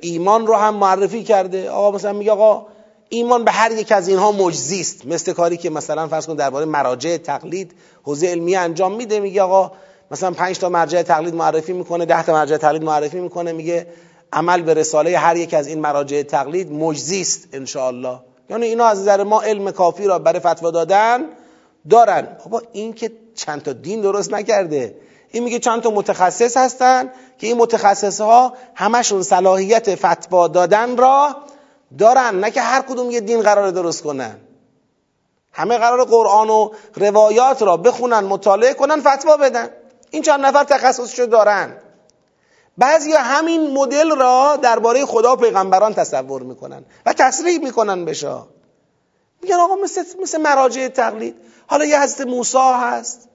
ایمان 0.00 0.46
رو 0.46 0.54
هم 0.54 0.74
معرفی 0.74 1.24
کرده. 1.24 1.70
آقا 1.70 1.90
مثلا 1.90 2.12
میگه 2.12 2.32
آقا 2.32 2.66
ایمان 3.12 3.44
به 3.44 3.50
هر 3.50 3.72
یک 3.72 3.92
از 3.92 4.08
اینها 4.08 4.32
مجزی 4.32 4.80
است. 4.80 5.06
مثل 5.06 5.32
کاری 5.32 5.56
که 5.56 5.70
مثلا 5.70 6.08
فرض 6.08 6.26
کن 6.26 6.34
درباره 6.34 6.64
مراجع 6.64 7.16
تقلید 7.16 7.72
حوزه 8.02 8.26
علمی 8.26 8.56
انجام 8.56 8.94
میده 8.94 9.20
میگه 9.20 9.42
آقا 9.42 9.72
مثلا 10.10 10.30
5 10.30 10.58
تا 10.58 10.68
مرجع 10.68 11.02
تقلید 11.02 11.34
معرفی 11.34 11.72
می‌کنه 11.72 12.04
10 12.04 12.22
تا 12.22 12.32
مرجع 12.32 12.56
تقلید 12.56 12.84
معرفی 12.84 13.20
می‌کنه 13.20 13.52
میگه 13.52 13.86
عمل 14.32 14.62
به 14.62 14.74
رساله 14.74 15.18
هر 15.18 15.36
یک 15.36 15.54
از 15.54 15.66
این 15.66 15.80
مراجع 15.80 16.22
تقلید 16.22 16.72
مجزی 16.72 17.20
است 17.20 17.48
ان 17.52 17.66
یعنی 18.50 18.66
اینا 18.66 18.84
از 18.84 19.00
نظر 19.00 19.22
ما 19.22 19.42
علم 19.42 19.70
کافی 19.70 20.06
را 20.06 20.18
برای 20.18 20.40
فتوا 20.40 20.70
دادن 20.70 21.24
دارن. 21.90 22.36
بابا 22.44 22.62
این 22.72 22.92
که 22.92 23.12
چند 23.34 23.62
تا 23.62 23.72
دین 23.72 24.00
درست 24.00 24.34
نکرده. 24.34 24.94
این 25.32 25.44
میگه 25.44 25.58
چند 25.58 25.82
تا 25.82 25.90
متخصص 25.90 26.56
هستن 26.56 27.10
که 27.38 27.46
این 27.46 27.56
متخصص 27.56 28.20
ها 28.20 28.52
همشون 28.74 29.22
صلاحیت 29.22 29.94
فتوا 29.94 30.48
دادن 30.48 30.96
را 30.96 31.36
دارن 31.98 32.40
نه 32.40 32.50
که 32.50 32.60
هر 32.60 32.82
کدوم 32.82 33.10
یه 33.10 33.20
دین 33.20 33.42
قرار 33.42 33.70
درست 33.70 34.02
کنن. 34.02 34.36
همه 35.52 35.78
قرار 35.78 36.04
قرآن 36.04 36.50
و 36.50 36.70
روایات 36.94 37.62
را 37.62 37.76
بخونن 37.76 38.20
مطالعه 38.20 38.74
کنن 38.74 39.00
فتوا 39.00 39.36
بدن. 39.36 39.70
این 40.10 40.22
چند 40.22 40.46
نفر 40.46 40.64
تخصصشو 40.64 41.26
دارن. 41.26 41.76
بعضی 42.78 43.12
همین 43.12 43.70
مدل 43.70 44.16
را 44.16 44.58
درباره 44.62 45.06
خدا 45.06 45.32
و 45.32 45.36
پیغمبران 45.36 45.94
تصور 45.94 46.42
می‌کنن 46.42 46.84
و 47.06 47.12
تصریح 47.12 47.58
می‌کنن 47.58 48.04
بشه 48.04 48.38
میگن 49.42 49.54
آقا 49.54 49.74
مثل, 49.74 50.04
مثل 50.22 50.40
مراجع 50.40 50.88
تقلید. 50.88 51.36
حالا 51.66 51.84
یه 51.84 52.02
حضرت 52.02 52.26
موسی 52.26 52.58
هست. 52.58 53.28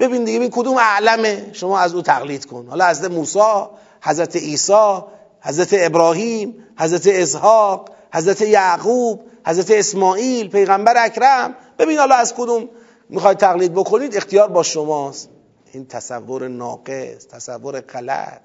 ببین 0.00 0.24
دیگه 0.24 0.38
ببین 0.38 0.50
کدوم 0.50 0.76
اعلمه. 0.76 1.50
شما 1.52 1.78
از 1.78 1.94
او 1.94 2.02
تقلید 2.02 2.46
کن. 2.46 2.66
حالا 2.70 2.88
حضرت 2.88 3.10
موسی 3.10 3.66
حضرت 4.00 4.36
عیسی 4.36 5.02
حضرت 5.40 5.68
ابراهیم 5.72 6.64
حضرت 6.78 7.06
اسحاق 7.06 7.90
حضرت 8.14 8.40
یعقوب 8.40 9.20
حضرت 9.46 9.70
اسماعیل 9.70 10.48
پیغمبر 10.48 10.94
اکرم. 10.96 11.54
ببین 11.78 11.98
حالا 11.98 12.14
از 12.14 12.34
کدوم 12.34 12.68
می‌خواید 13.08 13.38
تقلید 13.38 13.74
بکنید؟ 13.74 14.16
اختیار 14.16 14.48
با 14.48 14.62
شماست. 14.62 15.28
این 15.72 15.86
تصور 15.86 16.48
ناقص 16.48 17.26
تصور 17.30 17.80
غلط. 17.80 18.40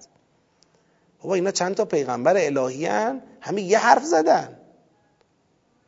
بابا 1.21 1.35
اینا 1.35 1.51
چند 1.51 1.75
تا 1.75 1.85
پیغمبر 1.85 2.37
الهی 2.37 2.85
هن؟ 2.85 3.21
همه 3.41 3.61
یه 3.61 3.79
حرف 3.79 4.03
زدن. 4.03 4.57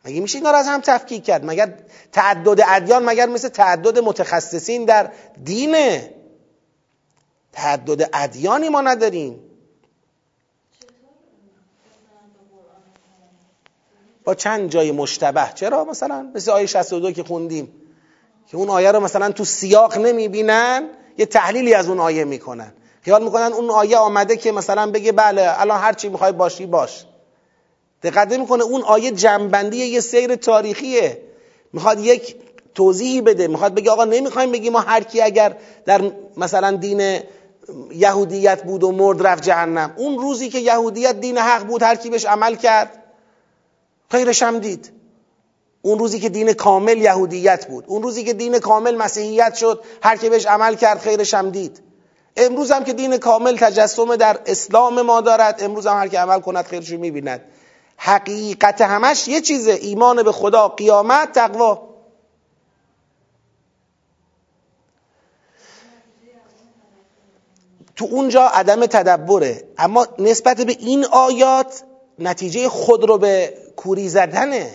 مگه 0.06 0.22
میشه 0.22 0.38
اینا 0.38 0.52
رو 0.52 0.58
از 0.58 0.68
هم 0.68 0.82
تفکیک 0.82 1.24
کرد؟ 1.24 1.46
مگر 1.46 1.74
تعدد 2.12 2.64
ادیان 2.68 3.06
مگر 3.06 3.26
مثل 3.26 3.50
تعدد 3.50 4.00
متخصصین 4.00 4.86
در 4.86 5.12
دینه؟ 5.44 6.14
تعدد 7.52 8.10
ادیانی 8.14 8.70
ما 8.70 8.82
نداریم. 8.82 9.40
با 14.26 14.36
چند 14.36 14.70
جای 14.70 14.92
مشتبه. 14.92 15.50
چرا؟ 15.56 15.84
مثلا 15.84 16.32
مثل 16.36 16.52
آیه 16.52 16.66
62 16.66 17.12
که 17.12 17.24
خوندیم. 17.24 17.74
که 18.48 18.58
اون 18.58 18.70
آیه 18.70 18.92
رو 18.92 19.00
مثلا 19.00 19.32
تو 19.32 19.46
سیاق 19.46 19.98
نمی‌بینن 19.98 20.90
یه 21.18 21.26
تحلیلی 21.26 21.74
از 21.74 21.90
اون 21.90 22.00
آیه 22.00 22.24
می‌کنن. 22.24 22.74
خیال 23.02 23.24
می‌کنن 23.24 23.54
اون 23.54 23.70
آیه 23.70 23.98
آمده 23.98 24.38
که 24.38 24.52
مثلا 24.52 24.92
بگه 24.92 25.12
بله 25.12 25.62
الان 25.62 25.80
هر 25.80 25.94
چی 25.94 26.10
می‌خوای 26.10 26.32
باشی 26.32 26.66
باش. 26.66 27.06
دقت 28.04 28.34
می‌کنه 28.34 28.64
اون 28.64 28.82
آیه 28.82 29.12
جنبندی 29.12 29.78
یه 29.78 30.00
سیر 30.00 30.36
تاریخیه. 30.36 31.22
می‌خواد 31.74 32.00
یک 32.00 32.36
توضیحی 32.76 33.22
بده. 33.22 33.48
می‌خواد 33.48 33.76
بگه 33.76 33.92
آقا 33.92 34.06
نمی‌خوایم 34.06 34.52
بگی 34.52 34.70
ما 34.70 34.80
هر 34.80 35.04
کی 35.04 35.22
اگر 35.22 35.56
در 35.86 36.02
مثلا 36.38 36.72
دین 36.72 37.20
یهودیت 37.92 38.64
بود 38.64 38.84
و 38.84 38.92
مرد 38.92 39.28
رفت 39.28 39.44
جهنم. 39.44 39.94
اون 39.98 40.18
روزی 40.20 40.50
که 40.50 40.60
یهودیت 40.60 41.20
دین 41.20 41.38
حق 41.38 41.64
بود 41.64 41.84
هر 41.84 41.96
کی 41.96 42.10
بهش 42.10 42.26
عمل 42.26 42.56
کرد 42.56 43.05
خیرش 44.12 44.44
هم 44.44 44.60
دید. 44.60 44.92
اون 45.82 46.00
روزی 46.00 46.20
که 46.20 46.30
دین 46.30 46.54
کامل 46.54 46.98
یهودیت 46.98 47.68
بود 47.68 47.84
اون 47.88 48.04
روزی 48.04 48.24
که 48.24 48.34
دین 48.34 48.60
کامل 48.60 48.96
مسیحیت 48.96 49.56
شد 49.56 49.84
هر 50.04 50.18
کی 50.18 50.30
بهش 50.30 50.46
عمل 50.46 50.76
کرد 50.76 51.00
خیرش 51.00 51.34
هم 51.34 51.50
دید. 51.50 51.82
امروز 52.38 52.72
هم 52.72 52.84
که 52.84 52.94
دین 52.94 53.18
کامل 53.18 53.58
تجسم 53.58 54.16
در 54.16 54.40
اسلام 54.46 55.02
ما 55.02 55.22
دارد 55.22 55.64
امروز 55.64 55.88
هم 55.88 55.98
هر 55.98 56.08
کی 56.08 56.16
عمل 56.16 56.40
کند 56.40 56.66
خیرش 56.66 56.90
رو 56.90 57.00
می‌بیند. 57.00 57.42
حقیقت 57.98 58.82
همش 58.82 59.28
یه 59.28 59.42
چیزه 59.42 59.72
ایمان 59.72 60.24
به 60.24 60.32
خدا 60.32 60.68
قیامت 60.68 61.32
تقوا. 61.32 61.96
تو 67.96 68.06
اونجا 68.06 68.46
عدم 68.48 68.86
تدبره 68.86 69.64
اما 69.78 70.08
نسبت 70.20 70.62
به 70.62 70.78
این 70.80 71.06
آیات 71.06 71.84
نتیجه 72.20 72.70
خود 72.70 73.04
رو 73.04 73.18
به 73.18 73.58
کوری 73.76 74.10
زدنه. 74.10 74.72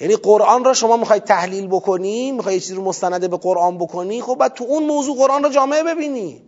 یعنی 0.00 0.16
قرآن 0.16 0.64
را 0.64 0.74
شما 0.74 0.96
می‌خواید 0.96 1.24
تحلیل 1.24 1.66
بکنی 1.66 2.32
می‌خوای 2.32 2.54
یه 2.54 2.60
چیزی 2.60 2.74
رو 2.74 2.82
مستنده 2.82 3.28
به 3.28 3.36
قرآن 3.36 3.78
بکنی 3.78 4.22
خب 4.22 4.34
بعد 4.34 4.54
تو 4.54 4.64
اون 4.64 4.82
موضوع 4.82 5.16
قرآن 5.16 5.42
را 5.42 5.50
جامعه 5.50 5.82
ببینی. 5.82 6.42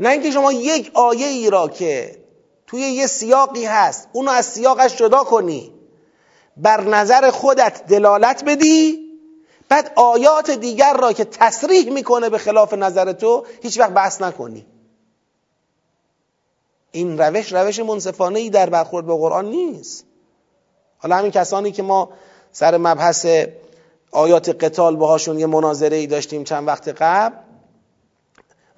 نه 0.00 0.08
اینکه 0.08 0.30
شما 0.30 0.52
یک 0.52 0.90
آیه 0.94 1.26
ای 1.26 1.50
را 1.50 1.68
که 1.68 2.24
توی 2.66 2.80
یه 2.80 3.06
سیاقی 3.06 3.64
هست 3.64 4.08
اونو 4.12 4.30
از 4.30 4.46
سیاقش 4.46 4.96
جدا 4.96 5.24
کنی. 5.24 5.72
بر 6.56 6.80
نظر 6.80 7.30
خودت 7.30 7.86
دلالت 7.86 8.44
بدی 8.44 9.10
بعد 9.68 9.92
آیات 9.96 10.50
دیگر 10.50 10.96
را 10.96 11.12
که 11.12 11.24
تصریح 11.24 11.92
می‌کنه 11.92 12.28
به 12.28 12.38
خلاف 12.38 12.74
نظر 12.74 13.12
تو 13.12 13.46
هیچ 13.62 13.78
وقت 13.78 13.90
بحث 13.90 14.22
نکنی. 14.22 14.66
این 16.92 17.18
روش 17.18 17.52
روش 17.52 17.80
منصفانه 17.80 18.38
ای 18.38 18.50
در 18.50 18.70
برخورد 18.70 19.06
به 19.06 19.14
قرآن 19.14 19.44
نیست. 19.50 20.04
حالا 20.98 21.16
همین 21.16 21.30
کسانی 21.30 21.72
که 21.72 21.82
ما 21.82 22.10
سر 22.52 22.76
مبحث 22.76 23.26
آیات 24.12 24.64
قتال 24.64 24.96
باهاشون 24.96 25.38
یه 25.38 25.46
مناظره 25.46 25.96
ای 25.96 26.06
داشتیم 26.06 26.44
چند 26.44 26.66
وقت 26.66 26.88
قبل 26.88 27.36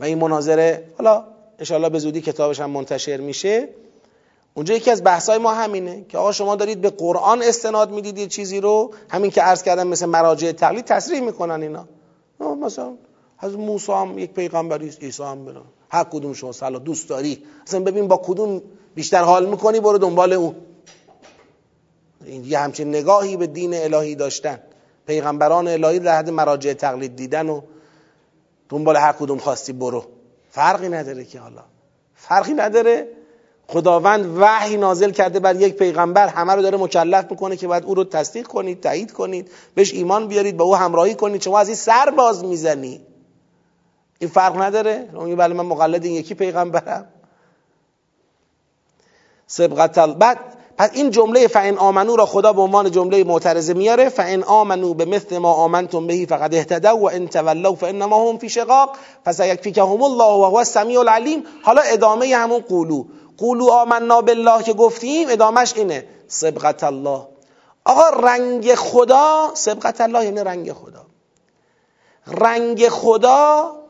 و 0.01 0.05
این 0.05 0.19
مناظره 0.19 0.85
حالا 0.99 1.25
انشاءالله 1.59 1.89
به 1.89 1.99
زودی 1.99 2.21
کتابش 2.21 2.61
هم 2.61 2.71
منتشر 2.71 3.17
میشه. 3.17 3.69
اونجا 4.55 4.75
یکی 4.75 4.91
از 4.91 5.05
بحثای 5.05 5.39
ما 5.39 5.55
همینه 5.55 6.05
که 6.09 6.19
آقا 6.19 6.33
شما 6.33 6.57
دارید 6.57 6.81
به 6.81 6.91
قرآن 6.91 7.43
استناد 7.43 7.91
می‌دید 7.91 8.19
یه 8.19 8.27
چیزی 8.27 8.61
رو 8.61 8.95
همین 9.11 9.31
که 9.31 9.43
عرض 9.43 9.63
کردم 9.63 9.87
مثل 9.87 10.07
مراجع 10.07 10.53
تقلید 10.53 10.85
تصریح 10.85 11.21
می‌کنن 11.21 11.63
اینا. 11.63 11.89
مثلا 12.63 12.95
از 13.39 13.57
موسی 13.57 13.93
هم 13.93 14.19
یک 14.19 14.33
پیغمبری 14.33 14.89
است 14.89 15.03
عیسی 15.03 15.23
هم 15.23 15.45
برن 15.45 15.63
هر 15.93 16.05
کدوم 16.05 16.33
شما 16.33 16.53
سلا 16.53 16.79
دوست 16.79 17.09
داری. 17.09 17.45
اصلا 17.67 17.81
ببین 17.81 18.09
با 18.09 18.17
کدوم 18.25 18.63
بیشتر 18.95 19.23
حال 19.23 19.47
می‌کنی 19.47 19.81
برو 19.81 19.99
دنبال 19.99 20.33
اون. 20.33 20.55
این 22.25 22.45
یه 22.45 22.59
همچین 22.59 22.89
نگاهی 22.89 23.37
به 23.37 23.47
دین 23.47 23.75
الهی 23.75 24.15
داشتن. 24.15 24.59
پیغمبران 25.07 25.69
الهی 25.69 25.99
در 25.99 26.19
حد 26.19 26.31
مراجع 26.31 26.73
تقلید 26.73 27.17
دیدن 27.17 27.49
و 27.49 27.61
دنبال 28.69 28.97
هر 28.97 29.13
کدوم 29.13 29.39
خواستی 29.39 29.73
برو. 29.73 30.05
فرقی 30.51 30.89
نداره 30.89 31.25
که 31.25 31.39
حالا. 31.39 31.63
فرقی 32.15 32.55
نداره. 32.55 33.09
خداوند 33.67 34.39
وحی 34.39 34.77
نازل 34.77 35.11
کرده 35.11 35.41
بر 35.41 35.57
یک 35.57 35.75
پیغمبر 35.75 36.29
همه 36.29 36.55
رو 36.55 36.63
داره 36.63 36.79
مکلف 36.79 37.31
می‌کنه 37.31 37.57
که 37.57 37.67
باید 37.67 37.85
او 37.85 37.95
رو 37.95 38.05
تصدیق 38.05 38.47
کنید 38.47 38.81
تایید 38.81 39.13
کنید 39.13 39.51
بهش 39.75 39.95
ایمان 39.95 40.29
بیارید 40.29 40.57
با 40.57 40.65
او 40.65 40.77
همراهی 40.77 41.15
کنید. 41.15 41.43
شما 41.43 41.59
از 41.59 41.69
این 41.69 41.77
سر 41.77 42.11
باز 42.11 42.45
می‌زنی. 42.45 43.01
این 44.23 44.31
فرق 44.31 44.63
نداره؟ 44.63 45.09
اون 45.15 45.37
بله 45.37 45.55
من 45.55 45.67
مقلد 45.67 46.05
این 46.05 46.15
یکی 46.15 46.35
پیغمبرم. 46.35 47.07
سبقت 49.47 49.99
بعد 49.99 50.39
پس 50.79 50.91
این 50.93 51.11
جمله 51.11 51.47
فان 51.47 51.79
آمنو 51.79 52.17
را 52.17 52.27
خدا 52.27 52.53
به 52.53 52.63
عنوان 52.63 52.91
جمله 52.91 53.25
معترضه 53.25 53.75
میاره. 53.75 54.09
فان 54.09 54.43
آمنو 54.43 54.95
به 54.95 55.05
مثل 55.05 55.39
ما 55.39 55.53
آمنتم 55.53 56.07
بهی 56.07 56.27
فقد 56.27 56.55
اهتدوا 56.55 56.97
و 56.97 57.11
ان 57.11 57.29
تولوا 57.29 57.75
فانما 57.75 58.31
هم 58.31 58.39
فی 58.39 58.49
شقاق. 58.49 58.97
فسیکفیکهم 59.25 60.03
الله 60.03 60.25
و 60.25 60.45
هو 60.45 60.57
السمیع 60.57 61.01
العلیم. 61.01 61.45
حالا 61.63 61.83
ادامه 61.83 62.37
همون 62.37 62.61
قولو. 62.61 63.05
قولو 63.39 63.71
آمنا 63.71 64.21
بالله 64.21 64.63
که 64.63 64.73
گفتیم 64.73 65.29
ادامش 65.31 65.77
اینه. 65.77 66.07
سبقت 66.29 66.85
الله. 66.85 67.27
آقا 67.85 68.09
رنگ 68.09 68.75
خدا 68.75 69.51
سبقت 69.55 70.01
الله 70.01 70.25
یعنی 70.25 70.41
رنگ 70.41 70.73
خدا. 70.73 71.07
رنگ 72.27 72.89
خدا 72.89 73.82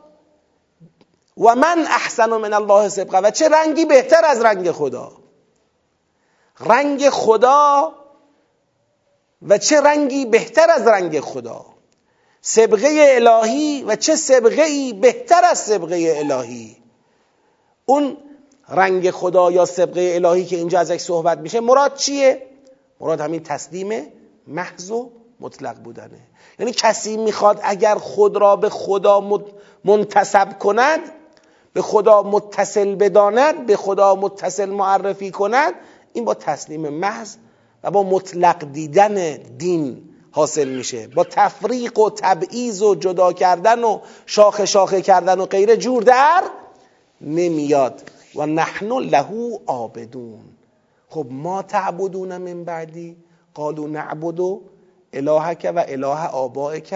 و 1.37 1.55
من 1.55 1.85
احسن 1.87 2.29
من 2.29 2.53
الله 2.53 2.89
سبقه 2.89 3.19
و 3.19 3.31
چه 3.31 3.49
رنگی 3.49 3.85
بهتر 3.85 4.25
از 4.25 4.41
رنگ 4.41 4.71
خدا. 4.71 5.11
رنگ 6.59 7.09
خدا 7.09 7.93
و 9.41 9.57
چه 9.57 9.81
رنگی 9.81 10.25
بهتر 10.25 10.71
از 10.71 10.87
رنگ 10.87 11.19
خدا. 11.19 11.65
سبقه 12.41 13.15
الهی 13.15 13.83
و 13.83 13.95
چه 13.95 14.15
سبقه 14.15 14.61
ای 14.61 14.93
بهتر 14.93 15.45
از 15.45 15.59
سبقه 15.59 16.15
الهی. 16.17 16.77
اون 17.85 18.17
رنگ 18.69 19.11
خدا 19.11 19.51
یا 19.51 19.65
سبقه 19.65 20.11
الهی 20.15 20.45
که 20.45 20.55
اینجا 20.55 20.79
ازش 20.79 21.01
صحبت 21.01 21.37
میشه 21.37 21.59
مراد 21.59 21.95
چیه؟ 21.95 22.47
مراد 22.99 23.21
همین 23.21 23.43
تسلیم 23.43 24.07
محض 24.47 24.91
و 24.91 25.11
مطلق 25.39 25.75
بودنه. 25.75 26.19
یعنی 26.59 26.71
کسی 26.71 27.17
می‌خواد 27.17 27.59
اگر 27.63 27.95
خود 27.95 28.37
را 28.37 28.55
به 28.55 28.69
خدا 28.69 29.41
منتصب 29.83 30.59
کند 30.59 30.99
به 31.73 31.81
خدا 31.81 32.23
متصل 32.23 32.95
بداند 32.95 33.65
به 33.65 33.75
خدا 33.75 34.15
متصل 34.15 34.69
معرفی 34.69 35.31
کند 35.31 35.73
این 36.13 36.25
با 36.25 36.33
تسلیم 36.33 36.89
محض 36.89 37.35
و 37.83 37.91
با 37.91 38.03
مطلق 38.03 38.71
دیدن 38.71 39.37
دین 39.57 40.09
حاصل 40.31 40.69
میشه. 40.69 41.07
با 41.07 41.23
تفریق 41.23 41.99
و 41.99 42.09
تبعیض 42.09 42.81
و 42.81 42.95
جدا 42.95 43.33
کردن 43.33 43.83
و 43.83 43.99
شاخه 44.25 44.65
شاخه 44.65 45.01
کردن 45.01 45.39
و 45.39 45.45
غیره 45.45 45.77
جور 45.77 46.03
در 46.03 46.43
نمیاد. 47.21 48.01
و 48.35 48.45
نحن 48.45 48.91
له 48.91 49.59
عابدون. 49.67 50.43
خب 51.09 51.25
ما 51.29 51.61
تعبدون 51.61 52.37
من 52.37 52.63
بعدی؟ 52.63 53.17
قالوا 53.53 53.87
نعبد 53.87 54.39
الهک 55.13 55.71
و 55.75 55.83
اله 55.87 56.27
آبائک 56.27 56.95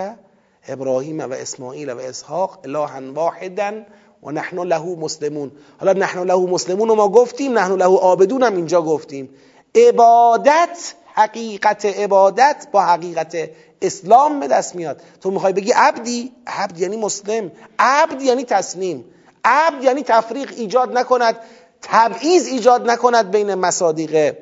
ابراهیم 0.67 1.19
و 1.19 1.33
اسماعیل 1.33 1.89
و 1.89 1.99
اسحاق 1.99 2.59
الها 2.63 3.13
واحدا 3.13 3.83
و 4.27 4.31
نحن 4.31 4.59
له 4.59 4.95
مسلمون. 4.95 5.51
حالا 5.79 5.93
نحن 5.93 6.19
له 6.19 6.39
مسلمون 6.39 6.89
رو 6.89 6.95
ما 6.95 7.09
گفتیم 7.09 7.57
نحن 7.57 7.71
له 7.71 7.97
عابدون 7.97 8.43
هم 8.43 8.55
اینجا 8.55 8.81
گفتیم. 8.81 9.29
عبادت 9.75 10.93
حقیقت 11.13 11.85
عبادت 11.85 12.67
با 12.71 12.81
حقیقت 12.81 13.49
اسلام 13.81 14.39
به 14.39 14.47
دست 14.47 14.75
میاد. 14.75 15.01
تو 15.21 15.31
می‌خوای 15.31 15.53
بگی 15.53 15.71
عبدی؟ 15.71 16.31
عبد 16.47 16.79
یعنی 16.79 16.97
مسلم. 16.97 17.51
عبد 17.79 18.21
یعنی 18.21 18.43
تسلیم. 18.43 19.05
عبد 19.45 19.83
یعنی 19.83 20.03
تفریق 20.03 20.53
ایجاد 20.57 20.97
نکند 20.97 21.37
تبعیض 21.81 22.47
ایجاد 22.47 22.89
نکند 22.89 23.31
بین 23.31 23.55
مصادیق 23.55 24.35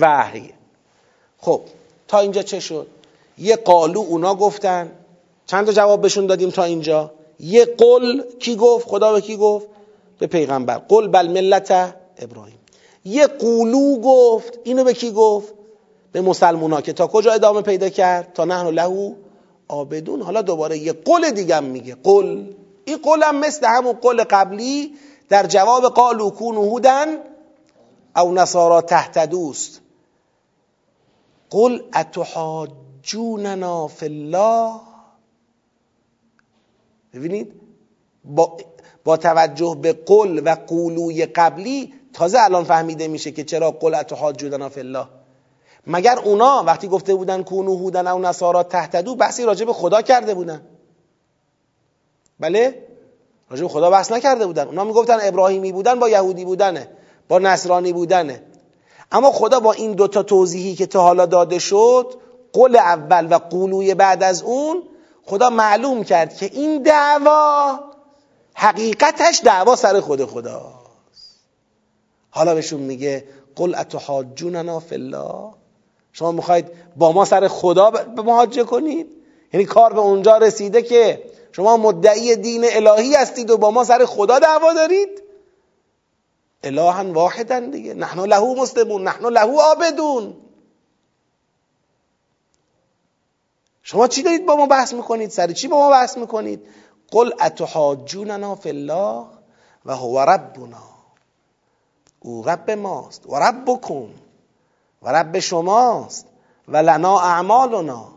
وحی. 0.00 0.52
خب 1.38 1.60
تا 2.08 2.18
اینجا 2.18 2.42
چه 2.42 2.60
شد؟ 2.60 2.86
یه 3.38 3.56
قالو 3.56 4.00
اونا 4.00 4.34
گفتن. 4.34 4.92
چند 5.46 5.66
تا 5.66 5.72
جواب 5.72 6.00
بهشون 6.00 6.26
دادیم 6.26 6.50
تا 6.50 6.64
اینجا؟ 6.64 7.10
یه 7.42 7.64
قل 7.64 8.22
کی 8.38 8.56
گفت؟ 8.56 8.88
خدا 8.88 9.12
به 9.12 9.20
کی 9.20 9.36
گفت؟ 9.36 9.66
به 10.18 10.26
پیغمبر. 10.26 10.78
قل 10.78 11.08
بل 11.08 11.28
ملت 11.28 11.94
ابراهیم. 12.18 12.58
یه 13.04 13.26
قولو 13.26 14.00
گفت 14.00 14.58
اینو 14.64 14.84
به 14.84 14.94
کی 14.94 15.10
گفت؟ 15.10 15.54
به 16.12 16.20
مسلمونا 16.20 16.80
که 16.80 16.92
تا 16.92 17.06
کجا 17.06 17.32
ادامه 17.32 17.60
پیدا 17.60 17.88
کرد؟ 17.88 18.32
تا 18.32 18.44
نحن 18.44 18.66
لهو 18.66 19.12
آبدون 19.68 20.22
حالا 20.22 20.42
دوباره 20.42 20.78
یه 20.78 20.92
قول 20.92 21.30
دیگه 21.30 21.60
میگه. 21.60 21.94
قل. 21.94 22.44
این 22.84 22.96
قول 22.96 23.22
هم 23.22 23.36
مثل 23.36 23.66
همون 23.66 23.92
قول 23.92 24.24
قبلی 24.24 24.92
در 25.28 25.46
جواب 25.46 25.84
قالو 25.84 26.30
کونو 26.30 26.62
هودن 26.62 27.18
او 28.16 28.32
نصارا 28.32 28.80
تحت 28.80 29.18
دوست. 29.18 29.80
قل 31.50 31.80
اتحاجوننا 31.94 33.86
فی 33.86 34.06
الله؟ 34.06 34.91
ببینید؟ 37.14 37.52
با, 38.24 38.56
با 39.04 39.16
توجه 39.16 39.76
به 39.82 39.92
قل 39.92 40.42
و 40.44 40.56
قولوی 40.66 41.26
قبلی 41.26 41.94
تازه 42.12 42.38
الان 42.40 42.64
فهمیده 42.64 43.08
میشه 43.08 43.30
که 43.30 43.44
چرا 43.44 43.70
قل 43.70 43.94
اتحاجوننا 43.94 44.68
فی 44.68 44.80
الله. 44.80 45.06
مگر 45.86 46.18
اونا 46.18 46.62
وقتی 46.66 46.88
گفته 46.88 47.14
بودن 47.14 47.42
کونو 47.42 47.76
هودن 47.76 48.06
او 48.06 48.20
نصارا 48.20 48.62
تحتدو 48.62 49.14
بحثی 49.14 49.44
راجع 49.44 49.64
به 49.64 49.72
خدا 49.72 50.02
کرده 50.02 50.34
بودن؟ 50.34 50.62
بله؟ 52.40 52.86
راجع 53.50 53.62
به 53.62 53.68
خدا 53.68 53.90
بحث 53.90 54.12
نکرده 54.12 54.46
بودن. 54.46 54.66
اونا 54.66 54.84
می‌گفتن 54.84 55.18
ابراهیمی 55.22 55.72
بودن 55.72 55.98
با 55.98 56.08
یهودی 56.08 56.44
بودنه 56.44 56.88
با 57.28 57.38
نصرانی 57.38 57.92
بودنه. 57.92 58.42
اما 59.12 59.30
خدا 59.30 59.60
با 59.60 59.72
این 59.72 59.92
دوتا 59.92 60.22
توضیحی 60.22 60.74
که 60.74 60.86
تا 60.86 61.02
حالا 61.02 61.26
داده 61.26 61.58
شد 61.58 62.14
قول 62.52 62.76
اول 62.76 63.32
و 63.32 63.38
قولوی 63.38 63.94
بعد 63.94 64.22
از 64.22 64.42
اون 64.42 64.82
خدا 65.24 65.50
معلوم 65.50 66.04
کرد 66.04 66.36
که 66.36 66.46
این 66.46 66.82
دعوا 66.82 67.78
حقیقتش 68.54 69.40
دعوا 69.44 69.76
سر 69.76 70.00
خود 70.00 70.24
خداست. 70.24 71.40
حالا 72.30 72.54
بهشون 72.54 72.80
میگه 72.80 73.24
قل 73.56 73.74
اتحاجوننا 73.74 74.80
فی 74.80 74.94
الله. 74.94 75.50
شما 76.12 76.32
می‌خواید 76.32 76.66
با 76.96 77.12
ما 77.12 77.24
سر 77.24 77.48
خدا 77.48 77.90
به 77.90 78.22
محاجه 78.22 78.64
کنید؟ 78.64 79.06
یعنی 79.52 79.66
کار 79.66 79.92
به 79.92 80.00
اونجا 80.00 80.38
رسیده 80.38 80.82
که 80.82 81.22
شما 81.52 81.76
مدعی 81.76 82.36
دین 82.36 82.64
الهی 82.64 83.14
هستید 83.14 83.50
و 83.50 83.56
با 83.56 83.70
ما 83.70 83.84
سر 83.84 84.04
خدا 84.04 84.38
دعوا 84.38 84.72
دارید؟ 84.72 85.22
الها 86.64 87.12
واحدن 87.12 87.70
دیگه. 87.70 87.94
نحن 87.94 88.20
له 88.20 88.54
مسلمون 88.54 89.04
نحن 89.04 89.24
له 89.24 89.62
عابدون. 89.62 90.34
شما 93.82 94.08
چی 94.08 94.22
دارید 94.22 94.46
با 94.46 94.56
ما 94.56 94.66
بحث 94.66 94.92
می‌کنید؟ 94.92 95.30
سر 95.30 95.52
چی 95.52 95.68
با 95.68 95.76
ما 95.76 95.90
بحث 95.90 96.18
می‌کنید؟ 96.18 96.66
قل 97.10 97.32
اتحاجوننا 97.40 98.54
فی 98.54 98.68
الله 98.68 99.24
و 99.86 99.96
هو 99.96 100.18
ربنا. 100.18 100.92
او 102.20 102.42
رب 102.42 102.70
ماست 102.70 103.26
و 103.26 103.36
ربکم 103.36 104.08
و 105.02 105.08
رب 105.08 105.38
شماست 105.38 106.26
و 106.68 106.76
لنا 106.76 107.20
اعمالنا. 107.20 108.08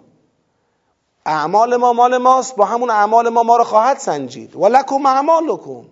اعمال 1.25 1.75
ما 1.75 1.93
مال 1.93 2.17
ماست 2.17 2.55
با 2.55 2.65
همون 2.65 2.89
اعمال 2.89 3.29
ما 3.29 3.43
ما 3.43 3.57
رو 3.57 3.63
خواهد 3.63 3.97
سنجید. 3.97 4.55
و 4.55 4.67
لکم 4.67 5.05
اعمالکم. 5.05 5.85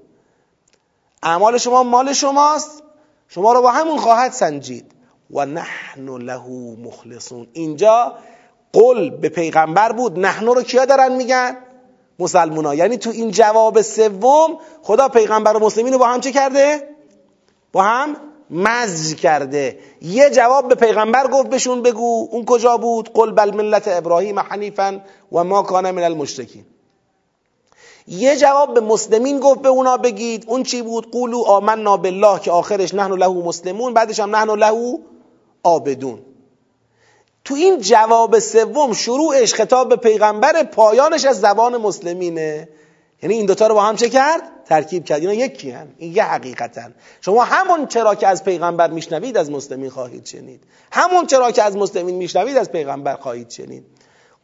اعمال 1.24 1.57
شما 1.57 1.84
مال 1.84 2.13
شماست 2.13 2.84
شما 3.28 3.53
رو 3.53 3.61
با 3.61 3.71
همون 3.71 3.97
خواهد 3.97 4.32
سنجید. 4.32 4.91
و 5.32 5.45
نحن 5.45 6.09
له 6.09 6.47
مخلصون. 6.80 7.47
اینجا 7.53 8.13
قل 8.74 9.09
به 9.09 9.30
پیغمبر 9.30 9.91
بود 9.91 10.19
نحن 10.19 10.45
رو 10.45 10.61
کیا 10.61 10.86
دارن 10.86 11.15
میگن؟ 11.15 11.57
مسلمونا. 12.19 12.76
یعنی 12.76 12.97
تو 12.97 13.09
این 13.09 13.32
جواب 13.32 13.82
سوم 13.82 14.57
خدا 14.82 15.09
پیغمبر 15.09 15.57
و 15.57 15.59
مسلمین 15.59 15.93
رو 15.93 15.99
با 15.99 16.07
هم 16.07 16.19
چه 16.19 16.32
کرده؟ 16.32 16.88
با 17.71 17.82
هم 17.84 18.15
مزج 18.49 19.15
کرده. 19.15 19.80
یه 20.01 20.30
جواب 20.30 20.67
به 20.67 20.76
پیغمبر 20.76 21.28
گفت 21.28 21.49
بهشون 21.49 21.82
بگو 21.82 22.28
اون 22.32 22.45
کجا 22.45 22.78
بود؟ 22.78 23.09
قل 23.13 23.32
بل 23.32 23.55
ملت 23.55 23.88
ابراهیم 23.88 24.39
حنیفا 24.39 25.01
و 25.32 25.43
ما 25.43 25.61
کان 25.61 25.91
من 25.91 26.03
المشرکین. 26.03 26.65
یه 28.07 28.38
جواب 28.38 28.74
به 28.74 28.82
مسلمین 28.82 29.39
گفت 29.39 29.61
به 29.61 29.69
اونا 29.69 29.97
بگید. 29.97 30.45
اون 30.47 30.63
چی 30.63 30.82
بود؟ 30.82 31.11
قولو 31.11 31.43
آمنا 31.47 31.97
بالله 31.97 32.39
که 32.39 32.51
آخرش 32.51 32.93
نحن 32.93 33.11
له 33.11 33.28
مسلمون 33.28 33.93
بعدش 33.93 34.19
هم 34.19 34.36
نحن 34.36 34.49
له 34.49 34.99
آبدون. 35.63 36.19
تو 37.45 37.53
این 37.53 37.79
جواب 37.79 38.39
سوم 38.39 38.93
شروعش 38.93 39.53
خطاب 39.53 39.89
به 39.89 39.95
پیغمبر 39.95 40.63
پایانش 40.63 41.25
از 41.25 41.39
زبان 41.39 41.77
مسلمینه. 41.77 42.69
یعنی 43.23 43.35
این 43.35 43.45
دوتا 43.45 43.67
رو 43.67 43.75
با 43.75 43.81
هم 43.81 43.95
چه 43.95 44.09
کرد؟ 44.09 44.41
ترکیب 44.65 45.05
کرد. 45.05 45.19
اینا 45.19 45.33
یکی 45.33 45.71
هم 45.71 45.87
این 45.97 46.15
یه 46.15 46.23
حقیقتا 46.23 46.81
شما 47.21 47.43
همون 47.43 47.87
چرا 47.87 48.15
که 48.15 48.27
از 48.27 48.43
پیغمبر 48.43 48.89
میشنوید 48.89 49.37
از 49.37 49.51
مسلمین 49.51 49.89
خواهید 49.89 50.25
شنید. 50.25 50.63
همون 50.91 51.25
چرا 51.25 51.51
که 51.51 51.63
از 51.63 51.77
مسلمین 51.77 52.15
میشنوید 52.15 52.57
از 52.57 52.71
پیغمبر 52.71 53.15
خواهید 53.15 53.49
شنید. 53.49 53.85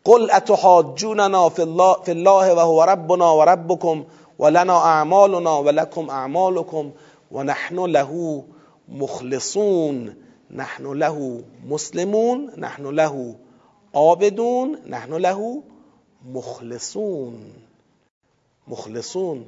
قل 0.04 0.30
اتحاجوننا 0.34 1.50
فی 1.50 1.62
الله, 1.62 1.96
فی 2.04 2.12
الله 2.12 2.54
و 2.54 2.60
هو 2.60 2.82
ربنا 2.82 3.38
و 3.38 3.42
ربکم 3.42 4.06
و 4.40 4.48
لنا 4.48 4.82
اعمالنا 4.82 5.64
و 5.64 5.70
لکم 5.70 6.10
اعمالکم 6.10 6.92
و 7.32 7.44
نحن 7.44 7.80
له 7.80 8.44
مخلصون. 8.90 10.16
نحن 10.52 10.84
له 10.84 11.44
مسلمون 11.70 12.52
نحن 12.58 12.86
له 12.86 13.36
عابدون 13.94 14.78
نحن 14.88 15.14
له 15.14 15.64
مخلصون. 16.26 17.52
مخلصون. 18.68 19.46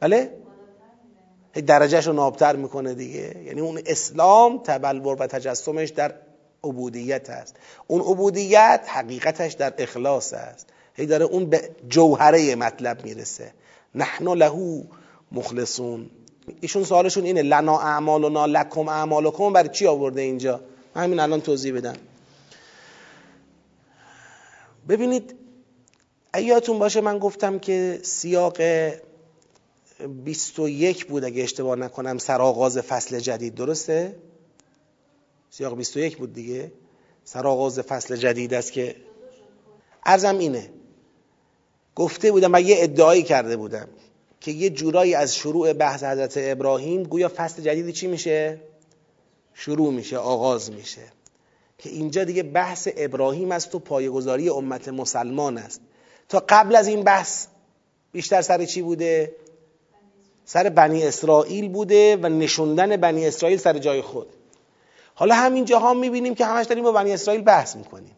بله؟ 0.00 0.32
درجهش 1.66 2.06
رو 2.06 2.12
نابتر 2.12 2.56
می‌کنه 2.56 2.94
دیگه. 2.94 3.42
یعنی 3.44 3.60
اون 3.60 3.80
اسلام 3.86 4.58
تبلور 4.64 5.22
و 5.22 5.26
تجسمش 5.26 5.88
در 5.88 6.14
عبودیت 6.64 7.30
است. 7.30 7.56
اون 7.86 8.00
عبودیت 8.00 8.84
حقیقتش 8.88 9.52
در 9.52 9.74
اخلاص 9.78 10.32
است. 10.32 10.66
هی 10.94 11.06
داره 11.06 11.24
اون 11.24 11.46
به 11.46 11.70
جوهره 11.88 12.54
مطلب 12.54 13.04
می‌رسه. 13.04 13.52
نحن 13.94 14.28
له 14.28 14.84
مخلصون. 15.32 16.10
ایشون 16.60 16.84
سوالشون 16.84 17.24
اینه 17.24 17.42
لنا 17.42 17.78
اعمالنا 17.78 18.46
لکم 18.46 18.88
اعمالکم 18.88 19.52
برای 19.52 19.68
چی 19.68 19.86
آورده 19.86 20.20
اینجا؟ 20.20 20.60
همین 20.94 21.20
الان 21.20 21.40
توضیح 21.40 21.74
بدم. 21.74 21.96
ببینید 24.88 25.34
ایاتون 26.34 26.78
باشه 26.78 27.00
من 27.00 27.18
گفتم 27.18 27.58
که 27.58 28.00
سیاق 28.02 28.56
21 30.24 31.06
بود 31.06 31.24
اگه 31.24 31.42
اشتباه 31.42 31.76
نکنم 31.76 32.18
سرآغاز 32.18 32.78
فصل 32.78 33.18
جدید. 33.18 33.54
درسته؟ 33.54 34.16
سیاق 35.50 35.76
21 35.76 36.16
بود 36.16 36.32
دیگه. 36.32 36.72
سرآغاز 37.24 37.80
فصل 37.80 38.16
جدید 38.16 38.54
است 38.54 38.72
که 38.72 38.96
ارزم 40.06 40.38
اینه. 40.38 40.70
گفته 41.94 42.32
بودم 42.32 42.52
و 42.52 42.60
یه 42.60 42.76
ادعایی 42.78 43.22
کرده 43.22 43.56
بودم. 43.56 43.88
که 44.40 44.50
یه 44.50 44.70
جورایی 44.70 45.14
از 45.14 45.36
شروع 45.36 45.72
بحث 45.72 46.04
حضرت 46.04 46.34
ابراهیم 46.36 47.02
گویا 47.02 47.30
فصل 47.36 47.62
جدیدی 47.62 47.92
چی 47.92 48.06
میشه؟ 48.06 48.60
شروع 49.54 49.92
میشه 49.92 50.18
آغاز 50.18 50.72
میشه. 50.72 51.02
که 51.78 51.90
اینجا 51.90 52.24
دیگه 52.24 52.42
بحث 52.42 52.88
ابراهیم 52.96 53.52
است 53.52 53.74
و 53.74 53.78
پایگذاری 53.78 54.48
امت 54.48 54.88
مسلمان 54.88 55.58
است. 55.58 55.80
تا 56.28 56.44
قبل 56.48 56.76
از 56.76 56.86
این 56.88 57.02
بحث 57.02 57.46
بیشتر 58.12 58.42
سر 58.42 58.64
چی 58.64 58.82
بوده؟ 58.82 59.34
سر 60.44 60.68
بنی 60.68 61.04
اسرائیل 61.04 61.68
بوده 61.68 62.16
و 62.16 62.28
نشوندن 62.28 62.96
بنی 62.96 63.26
اسرائیل 63.26 63.58
سر 63.58 63.78
جای 63.78 64.02
خود. 64.02 64.28
حالا 65.14 65.34
همین 65.34 65.64
جاها 65.64 65.94
می‌بینیم 65.94 66.34
که 66.34 66.44
همش 66.44 66.66
داریم 66.66 66.84
با 66.84 66.92
بنی 66.92 67.12
اسرائیل 67.12 67.42
بحث 67.42 67.76
می‌کنیم. 67.76 68.16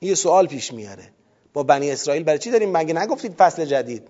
یه 0.00 0.14
سوال 0.14 0.46
پیش 0.46 0.72
میاره. 0.72 1.08
با 1.52 1.62
بنی 1.62 1.90
اسرائیل 1.90 2.22
برای 2.22 2.38
چی 2.38 2.50
داریم؟ 2.50 2.76
مگه 2.76 2.94
نگفتید 2.94 3.34
فصل 3.34 3.64
جدید؟ 3.64 4.08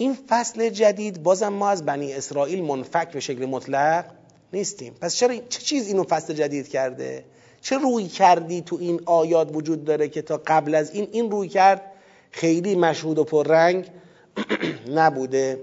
این 0.00 0.18
فصل 0.28 0.68
جدید 0.68 1.22
بازم 1.22 1.48
ما 1.48 1.68
از 1.68 1.86
بنی 1.86 2.12
اسرائیل 2.12 2.64
منفک 2.64 3.10
به 3.10 3.20
شکل 3.20 3.46
مطلق 3.46 4.04
نیستیم. 4.52 4.94
پس 5.00 5.16
چرا 5.16 5.36
چه 5.36 5.60
چیز 5.60 5.88
اینو 5.88 6.04
فصل 6.04 6.34
جدید 6.34 6.68
کرده؟ 6.68 7.24
چه 7.60 7.78
روی 7.78 8.08
کردی 8.08 8.60
تو 8.60 8.76
این 8.80 9.00
آیات 9.06 9.56
وجود 9.56 9.84
داره 9.84 10.08
که 10.08 10.22
تا 10.22 10.42
قبل 10.46 10.74
از 10.74 10.90
این 10.90 11.08
این 11.12 11.30
روی 11.30 11.48
کرد 11.48 11.82
خیلی 12.30 12.74
مشهود 12.74 13.18
و 13.18 13.24
پررنگ 13.24 13.90
نبوده؟ 14.96 15.60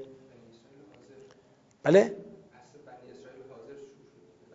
بله؟ 1.84 2.14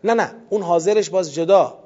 نه 0.05 0.14
نه. 0.14 0.35
اون 0.51 0.62
حاضرش 0.62 1.11
باز 1.11 1.35
جدا. 1.35 1.80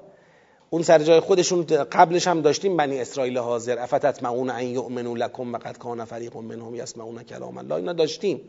اون 0.75 0.83
سر 0.83 0.99
جای 0.99 1.21
خودشون 1.21 1.63
قبلش 1.65 2.29
هم 2.29 2.41
داشتیم 2.41 2.77
بنی 2.77 3.01
اسرائیل 3.01 3.39
حاضر. 3.39 3.79
افتت 3.79 4.23
معون 4.23 4.51
ان 4.51 4.65
یؤمنوا 4.65 5.17
لکم 5.17 5.53
وقد 5.53 5.79
کان 5.79 6.05
فریق 6.05 6.37
منهم 6.37 6.75
یسمعون 6.75 7.23
کلام 7.23 7.59
الله. 7.59 7.75
اینا 7.75 7.93
داشتیم. 7.93 8.41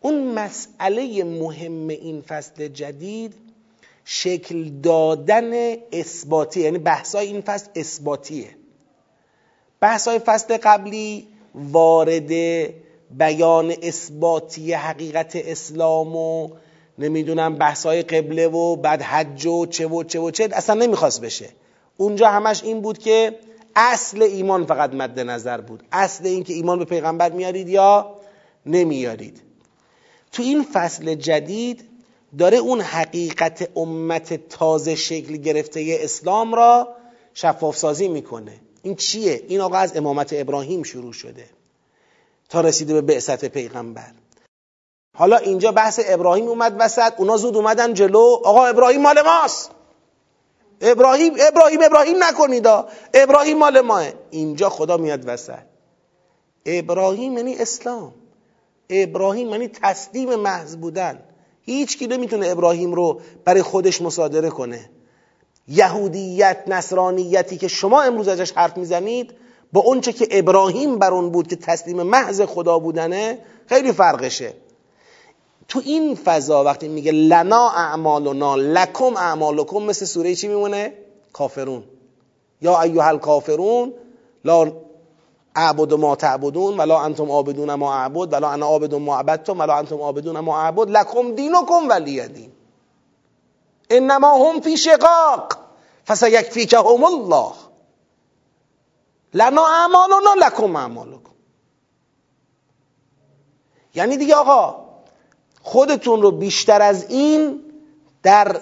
اون 0.00 0.34
مسئله 0.34 1.24
مهم 1.24 1.88
این 1.88 2.20
فصل 2.20 2.68
جدید 2.68 3.34
شکل 4.04 4.68
دادن 4.82 5.76
اثباتی 5.92 6.60
یعنی 6.60 6.78
بحثای 6.78 7.26
این 7.26 7.40
فصل 7.40 7.68
اثباتیه. 7.76 8.48
بحثای 9.80 10.18
فصل 10.18 10.56
قبلی 10.62 11.28
وارد 11.54 12.32
بیان 13.10 13.74
اثباتی 13.82 14.72
حقیقت 14.72 15.36
اسلام 15.36 16.16
و 16.16 16.50
نمی‌دونم 16.98 17.54
بحثای 17.54 18.02
قبله 18.02 18.48
و 18.48 18.76
بعد 18.76 19.02
حج 19.02 19.46
و 19.46 19.66
چه 19.66 19.86
و 19.86 20.02
چه 20.02 20.20
و 20.20 20.30
چه 20.30 20.48
اصلا 20.52 20.74
نمی‌خواست 20.74 21.20
بشه. 21.20 21.48
اونجا 21.96 22.28
همش 22.28 22.64
این 22.64 22.80
بود 22.80 22.98
که 22.98 23.38
اصل 23.76 24.22
ایمان 24.22 24.66
فقط 24.66 24.94
مد 24.94 25.20
نظر 25.20 25.60
بود. 25.60 25.82
اصل 25.92 26.26
این 26.26 26.44
که 26.44 26.54
ایمان 26.54 26.78
به 26.78 26.84
پیغمبر 26.84 27.30
میارید 27.30 27.68
یا 27.68 28.14
نمیارید. 28.66 29.40
تو 30.32 30.42
این 30.42 30.62
فصل 30.72 31.14
جدید 31.14 31.84
داره 32.38 32.56
اون 32.56 32.80
حقیقت 32.80 33.68
امت 33.76 34.48
تازه 34.48 34.94
شکل 34.94 35.36
گرفته 35.36 35.98
اسلام 36.00 36.54
را 36.54 36.88
شفاف 37.34 37.76
سازی 37.76 38.08
می‌کنه. 38.08 38.52
این 38.82 38.94
چیه؟ 38.94 39.42
این 39.48 39.60
آقا 39.60 39.76
از 39.76 39.96
امامت 39.96 40.28
ابراهیم 40.32 40.82
شروع 40.82 41.12
شده 41.12 41.44
تا 42.48 42.60
رسیده 42.60 42.94
به 42.94 43.00
بعثت 43.00 43.44
پیغمبر. 43.44 44.12
حالا 45.14 45.36
اینجا 45.36 45.72
بحث 45.72 46.00
ابراهیم 46.06 46.48
اومد 46.48 46.76
وسط 46.78 47.12
اونا 47.16 47.36
زود 47.36 47.56
اومدن 47.56 47.94
جلو. 47.94 48.40
آقا 48.44 48.66
ابراهیم 48.66 49.02
مال 49.02 49.22
ماست. 49.22 49.70
ابراهیم 50.80 51.34
ابراهیم 51.38 51.80
ابراهیم 51.82 52.24
نکنید 52.24 52.66
ابراهیم 53.14 53.58
مال 53.58 53.80
ماه. 53.80 54.06
اینجا 54.30 54.68
خدا 54.68 54.96
میاد 54.96 55.28
وسط. 55.28 55.58
ابراهیم 56.66 57.36
یعنی 57.36 57.56
اسلام. 57.56 58.12
ابراهیم 58.90 59.48
یعنی 59.48 59.68
تسلیم 59.68 60.34
محض 60.34 60.76
بودن. 60.76 61.20
هیچ 61.62 61.98
کی 61.98 62.06
نمی‌تونه 62.06 62.48
ابراهیم 62.48 62.92
رو 62.92 63.20
برای 63.44 63.62
خودش 63.62 64.02
مصادره 64.02 64.50
کنه. 64.50 64.90
یهودیت 65.68 66.58
نصرانیتی 66.66 67.56
که 67.56 67.68
شما 67.68 68.02
امروز 68.02 68.28
ازش 68.28 68.52
حرف 68.52 68.76
می‌زنید 68.76 69.34
با 69.72 69.80
اونچه 69.80 70.12
که 70.12 70.28
ابراهیم 70.30 70.98
بر 70.98 71.10
اون 71.10 71.30
بود 71.30 71.48
که 71.48 71.56
تسلیم 71.56 72.02
محض 72.02 72.42
خدا 72.42 72.78
بودنه 72.78 73.38
خیلی 73.66 73.92
فرقشه. 73.92 74.54
تو 75.68 75.80
این 75.84 76.14
فضا 76.14 76.64
وقتی 76.64 76.88
میگه 76.88 77.12
لنا 77.12 77.70
اعمالنا 77.70 78.56
لکم 78.56 79.16
اعمالکم 79.16 79.82
مثل 79.82 80.04
سوره 80.04 80.34
چی 80.34 80.48
میمونه؟ 80.48 80.92
کافرون. 81.32 81.84
یا 82.62 82.80
ایها 82.80 83.08
الکافرون 83.08 83.94
لا 84.44 84.72
اعبد 85.56 85.94
ما 85.94 86.16
تعبدون 86.16 86.80
ولا 86.80 87.00
انتم 87.00 87.30
عابدون 87.30 87.74
ما 87.74 87.94
اعبد 87.94 88.32
ولا 88.32 88.52
انا 88.52 88.66
عابد 88.66 88.94
ما 88.94 89.18
عبدتم 89.18 89.60
ولا 89.60 89.78
انتم 89.78 90.00
عابدون 90.02 90.38
ما 90.38 90.60
اعبد. 90.60 90.90
لکم 90.90 91.34
دینکم 91.34 91.88
ولی 91.88 92.28
دین. 92.28 92.52
انما 93.90 94.50
هم 94.50 94.60
فی 94.60 94.76
شقاق 94.76 95.52
فسیکفیکهم 96.06 97.04
الله. 97.04 97.52
لنا 99.34 99.66
اعمالنا 99.66 100.34
لکم 100.46 100.76
اعمالکم. 100.76 101.34
یعنی 103.94 104.16
دیگه 104.16 104.34
آقا 104.34 104.83
خودتون 105.64 106.22
رو 106.22 106.30
بیشتر 106.30 106.82
از 106.82 107.06
این 107.08 107.60
در 108.22 108.60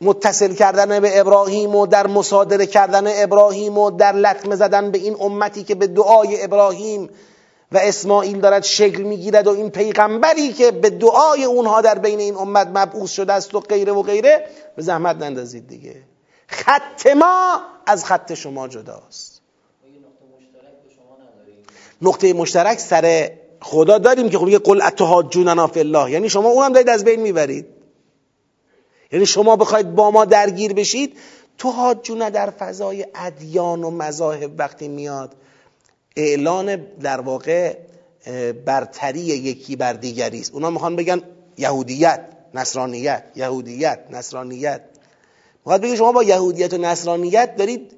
متصل 0.00 0.54
کردن 0.54 1.00
به 1.00 1.20
ابراهیم 1.20 1.74
و 1.74 1.86
در 1.86 2.06
مصادره 2.06 2.66
کردن 2.66 3.22
ابراهیم 3.22 3.78
و 3.78 3.90
در 3.90 4.12
لطمه 4.12 4.56
زدن 4.56 4.90
به 4.90 4.98
این 4.98 5.16
امتی 5.20 5.64
که 5.64 5.74
به 5.74 5.86
دعای 5.86 6.44
ابراهیم 6.44 7.10
و 7.72 7.78
اسماعیل 7.78 8.40
دارد 8.40 8.64
شکل 8.64 9.02
می‌گیرد 9.02 9.46
و 9.46 9.50
این 9.50 9.70
پیغمبری 9.70 10.52
که 10.52 10.70
به 10.70 10.90
دعای 10.90 11.44
اونها 11.44 11.80
در 11.80 11.98
بین 11.98 12.20
این 12.20 12.36
امت 12.36 12.68
مبعوث 12.74 13.10
شده 13.10 13.32
است 13.32 13.54
و 13.54 13.60
غیره 13.60 13.92
و 13.92 14.02
غیره 14.02 14.46
به 14.76 14.82
زحمت 14.82 15.16
نندازید 15.16 15.68
دیگه. 15.68 16.02
خط 16.46 17.06
ما 17.06 17.60
از 17.86 18.04
خط 18.04 18.34
شما 18.34 18.68
جداست. 18.68 19.42
نقطه 22.02 22.32
مشترک 22.32 22.78
سر 22.78 23.30
خدا 23.62 23.98
داریم 23.98 24.28
که 24.28 24.38
خب 24.38 24.44
میگه 24.44 24.58
قل 24.58 24.82
اتحاجوننا 24.82 25.66
فی 25.66 25.80
الله. 25.80 26.10
یعنی 26.10 26.28
شما 26.28 26.48
اونم 26.48 26.72
دارید 26.72 26.88
از 26.88 27.04
بین 27.04 27.20
می‌برید. 27.20 27.66
یعنی 29.12 29.26
شما 29.26 29.56
بخواید 29.56 29.94
با 29.94 30.10
ما 30.10 30.24
درگیر 30.24 30.72
بشید 30.72 31.16
تو 31.58 31.70
حاجونه 31.70 32.30
در 32.30 32.50
فضای 32.50 33.06
ادیان 33.14 33.84
و 33.84 33.90
مذاهب 33.90 34.50
وقتی 34.58 34.88
میاد. 34.88 35.34
اعلان 36.16 36.76
در 36.76 37.20
واقع 37.20 37.76
برتری 38.66 39.20
یکی 39.20 39.76
بر 39.76 39.92
دیگری 39.92 40.40
است. 40.40 40.54
اونا 40.54 40.70
می‌خوان 40.70 40.96
بگن 40.96 41.22
یهودیت 41.58 42.20
نصرانیت 42.54 43.24
یهودیت 43.36 43.98
نصرانیت. 44.10 44.80
می‌خواد 45.64 45.80
بگه 45.80 45.96
شما 45.96 46.12
با 46.12 46.22
یهودیت 46.22 46.74
و 46.74 46.78
نصرانیت 46.78 47.56
دارید 47.56 47.92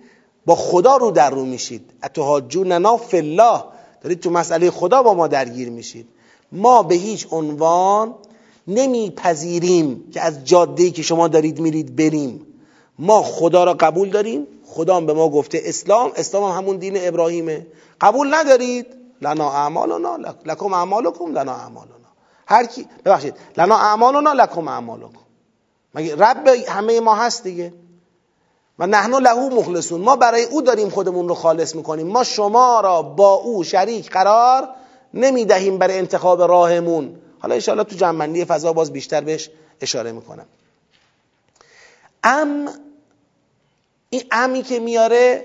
با 0.46 0.54
خدا 0.54 0.96
رو 0.96 1.10
در 1.10 1.30
رو 1.30 1.44
میشید. 1.44 1.90
اتحاجوننا 2.02 2.96
فی 2.96 3.16
الله. 3.16 3.74
دارید 4.05 4.20
تو 4.20 4.30
مسئله 4.30 4.70
خدا 4.70 5.02
با 5.02 5.14
ما 5.14 5.28
درگیر 5.28 5.70
میشید. 5.70 6.09
ما 6.52 6.82
به 6.82 6.94
هیچ 6.94 7.26
عنوان 7.30 8.14
نمیپذیریم 8.68 10.11
که 10.12 10.20
از 10.20 10.44
جادهی 10.44 10.90
که 10.90 11.02
شما 11.02 11.28
دارید 11.28 11.61
میرید 11.61 11.96
بریم. 11.96 12.46
ما 12.98 13.22
خدا 13.22 13.64
را 13.64 13.74
قبول 13.74 14.11
داریم. 14.11 14.46
خدا 14.66 15.00
به 15.00 15.12
ما 15.12 15.28
گفته 15.28 15.61
اسلام 15.64 16.12
اسلام 16.16 16.44
هم 16.44 16.59
همون 16.59 16.76
دین 16.76 16.94
ابراهیمه. 16.96 17.66
قبول 18.00 18.34
ندارید؟ 18.34 18.86
لنا 19.22 19.50
اعمالنا 19.50 20.16
لکم 20.46 20.72
اعمالکم 20.72 21.32
لنا 21.32 21.52
اعمالنا. 21.52 21.94
هر 22.46 22.66
کی 22.66 22.86
ببخشید. 23.05 23.34
لنا 23.57 23.76
اعمالنا 23.76 24.32
لکم 24.32 24.68
اعمالکم. 24.68 25.24
مگه 25.94 26.16
رب 26.16 26.48
همه 26.48 27.00
ما 27.00 27.14
هست 27.14 27.44
دیگه؟ 27.44 27.72
و 28.79 28.87
نحنو 28.87 29.18
لهو 29.18 29.49
مخلصون. 29.49 30.01
ما 30.01 30.16
برای 30.16 30.45
او 30.45 30.62
داریم 30.62 30.91
خودمون 30.91 31.29
رو 31.29 31.35
خالص 31.35 31.75
می‌کنیم. 31.75 32.07
ما 32.07 32.25
شما 32.25 32.81
را 32.81 33.03
با 33.03 33.35
او 33.35 33.64
شریک 33.64 34.11
قرار 34.11 34.68
نمی‌دهیم 35.14 35.79
برای 35.79 35.99
انتخاب 35.99 36.43
راهمون. 36.43 37.16
حالا 37.39 37.55
انشاءالله 37.55 37.85
تو 37.85 37.97
جنبندی 37.97 38.45
فضا 38.45 38.72
باز 38.72 38.93
بیشتر 38.93 39.20
بهش 39.20 39.51
اشاره 39.81 40.12
می‌کنم. 40.12 40.47
ام 42.25 42.68
این 44.11 44.22
امی 44.31 44.62
که 44.62 44.79
میاره 44.79 45.45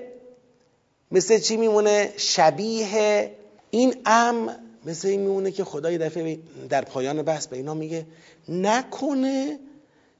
مثل 1.12 1.40
چی 1.40 1.58
میمونه؟ 1.58 2.14
شبیه 2.18 3.32
این 3.70 3.96
ام 4.06 4.56
مثل 4.86 5.08
این 5.08 5.20
میمونه 5.20 5.52
که 5.52 5.64
خدا 5.64 5.92
یه 5.92 5.98
دفعه 5.98 6.40
در 6.70 6.82
پایان 6.82 7.22
بحث 7.22 7.48
به 7.48 7.58
اینا 7.58 7.74
میگه 7.74 8.06
نکنه 8.50 9.60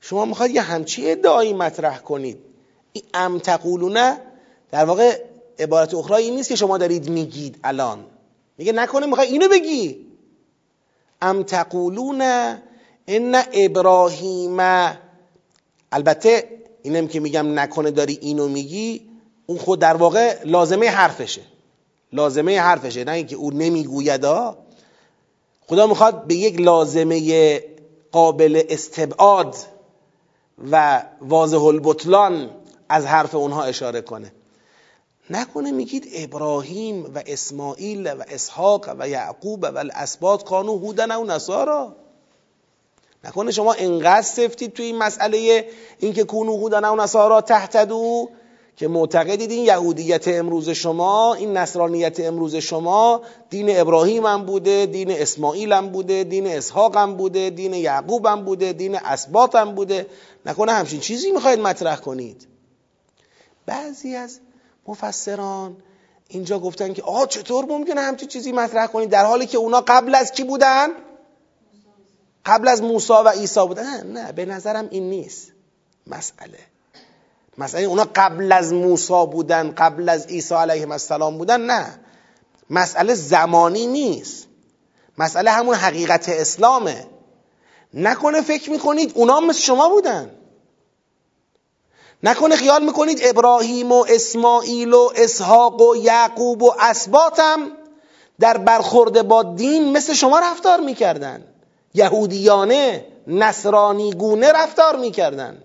شما 0.02 0.26
می‌خواید 0.26 0.56
یه 0.56 0.62
همچی 0.62 1.12
ادعایی 1.12 1.54
مطرح 1.54 2.00
کنید. 2.00 2.49
این 2.94 3.04
ام 3.14 3.40
تقولونه 3.40 4.22
در 4.72 4.86
واقع 4.86 5.24
عبارت 5.60 5.94
اخرى 5.94 6.24
این 6.24 6.36
نیست 6.36 6.50
که 6.50 6.56
شما 6.56 6.78
دارید 6.78 7.10
میگید 7.10 7.60
الان. 7.64 8.06
میگه 8.58 8.72
نکنه 8.72 9.06
می‌خوای 9.06 9.28
اینو 9.28 9.48
بگی. 9.48 10.06
ام 11.22 11.44
تقولون 11.44 12.22
ان 13.08 13.44
ابراهیم 13.54 14.58
البته 15.92 16.60
اینم 16.84 17.08
که 17.08 17.20
میگم 17.20 17.60
نکنه 17.60 17.92
داری 17.92 18.18
اینو 18.22 18.48
میگی 18.48 19.10
اون 19.46 19.58
خود 19.58 19.80
در 19.80 19.98
واقع 19.98 20.38
لازمه 20.46 20.88
حرفشه. 20.90 21.42
لازمه 22.14 22.60
حرفشه 22.60 23.04
نه 23.04 23.12
اینکه 23.12 23.36
او 23.36 23.52
نمی‌گوید 23.52 24.26
خدا 25.68 25.88
می‌خواد 25.88 26.28
به 26.28 26.36
یک 26.36 26.60
لازمه 26.60 27.62
قابل 28.12 28.64
استبعاد 28.70 29.56
و 30.72 31.04
واضح 31.22 31.64
البطلان 31.64 32.50
از 32.90 33.06
حرف 33.06 33.36
اونها 33.36 33.64
اشاره 33.64 34.02
کنه. 34.02 34.32
نکنه 35.30 35.72
میگید 35.72 36.08
ابراهیم 36.16 37.06
و 37.16 37.24
اسماعیل 37.26 38.14
و 38.14 38.24
اسحاق 38.28 38.96
و 39.00 39.10
یعقوب 39.10 39.64
و 39.64 39.78
الاسباط 39.78 40.44
کانو 40.44 40.78
هودن 40.78 41.12
و 41.12 41.26
نصارا. 41.26 41.96
نکنه 43.24 43.52
شما 43.52 43.74
انقدر 43.74 44.22
سفتید 44.22 44.74
توی 44.74 44.86
این 44.86 44.98
مسئله 44.98 45.70
اینکه 46.00 46.24
کونو 46.24 46.58
هودن 46.58 46.86
و 46.86 46.96
نصارا 46.96 47.42
تحتدو 47.42 48.30
که 48.76 48.88
معتقدید 48.88 49.52
این 49.52 49.66
یهودیت 49.66 50.28
امروز 50.28 50.70
شما 50.70 51.34
این 51.34 51.58
نصرانیت 51.58 52.20
امروز 52.20 52.56
شما 52.56 53.22
دین 53.50 53.80
ابراهیم 53.80 54.26
هم 54.26 54.46
بوده 54.46 54.86
دین 54.86 55.12
اسماعیل 55.12 55.74
هم 55.74 55.90
بوده 55.90 56.24
دین 56.24 56.48
اسحاق 56.48 56.98
هم 56.98 57.18
بوده 57.18 57.50
دین 57.50 57.74
یعقوب 57.74 58.26
هم 58.26 58.46
بوده 58.46 58.74
دین 58.74 58.96
اسباط 58.96 59.56
هم 59.56 59.76
بوده. 59.76 60.08
نکنه 60.46 60.72
همچین 60.72 61.00
چیزی 61.00 61.32
می‌خواید 61.32 61.60
مطرح 61.60 61.96
کنید. 61.96 62.48
بعضی 63.70 64.16
از 64.16 64.40
مفسران 64.88 65.78
اینجا 66.28 66.60
گفتن 66.60 66.94
که 66.94 67.04
آه 67.04 67.28
چطور 67.28 67.66
ممکنه 67.66 68.02
همچین 68.02 68.28
چیزی 68.28 68.52
مطرح 68.52 68.88
کنید 68.88 69.10
در 69.10 69.26
حالی 69.26 69.46
که 69.46 69.58
اونا 69.58 69.82
قبل 69.82 70.16
از 70.16 70.32
کی 70.32 70.44
بودن؟ 70.44 70.88
قبل 72.46 72.68
از 72.68 72.82
موسی 72.82 73.14
و 73.14 73.30
عیسی 73.30 73.68
بودن. 73.68 73.84
نه, 73.84 74.22
نه 74.22 74.32
به 74.32 74.46
نظرم 74.46 74.88
این 74.92 75.10
نیست. 75.10 75.52
مسئله. 76.08 76.60
مسئله 77.58 77.84
اونا 77.84 78.08
قبل 78.16 78.52
از 78.52 78.74
موسی 78.74 79.26
بودن 79.32 79.72
قبل 79.72 80.10
از 80.10 80.28
عیسی 80.28 80.56
علیه 80.56 80.92
السلام 80.92 81.38
بودن 81.38 81.62
نه. 81.62 82.00
مسئله 82.70 83.14
زمانی 83.14 83.88
نیست. 83.88 84.48
مسئله 85.18 85.52
همون 85.52 85.76
حقیقت 85.76 86.30
اسلامه. 86.30 87.08
نکنه 87.94 88.42
فکر 88.42 88.70
می‌کنید 88.70 89.12
اونا 89.16 89.40
مثل 89.40 89.60
شما 89.60 89.90
بودن. 89.90 90.39
نکنه 92.24 92.56
خیال 92.56 92.84
می‌کنید 92.86 93.20
ابراهیم 93.24 93.92
و 93.92 94.06
اسماعیل 94.10 94.94
و 94.94 95.10
اسحاق 95.16 95.82
و 95.82 95.96
یعقوب 95.96 96.64
و 96.64 96.72
اسباتم 96.80 97.72
در 98.40 98.58
برخورد 98.58 99.28
با 99.28 99.44
دین 99.44 99.92
مثل 99.92 100.14
شما 100.14 100.40
رفتار 100.40 100.80
می‌کردن. 100.80 101.44
یهودیانه 101.94 103.06
نصرانی 103.28 104.12
گونه 104.14 104.52
رفتار 104.52 104.96
می‌کردن. 104.96 105.64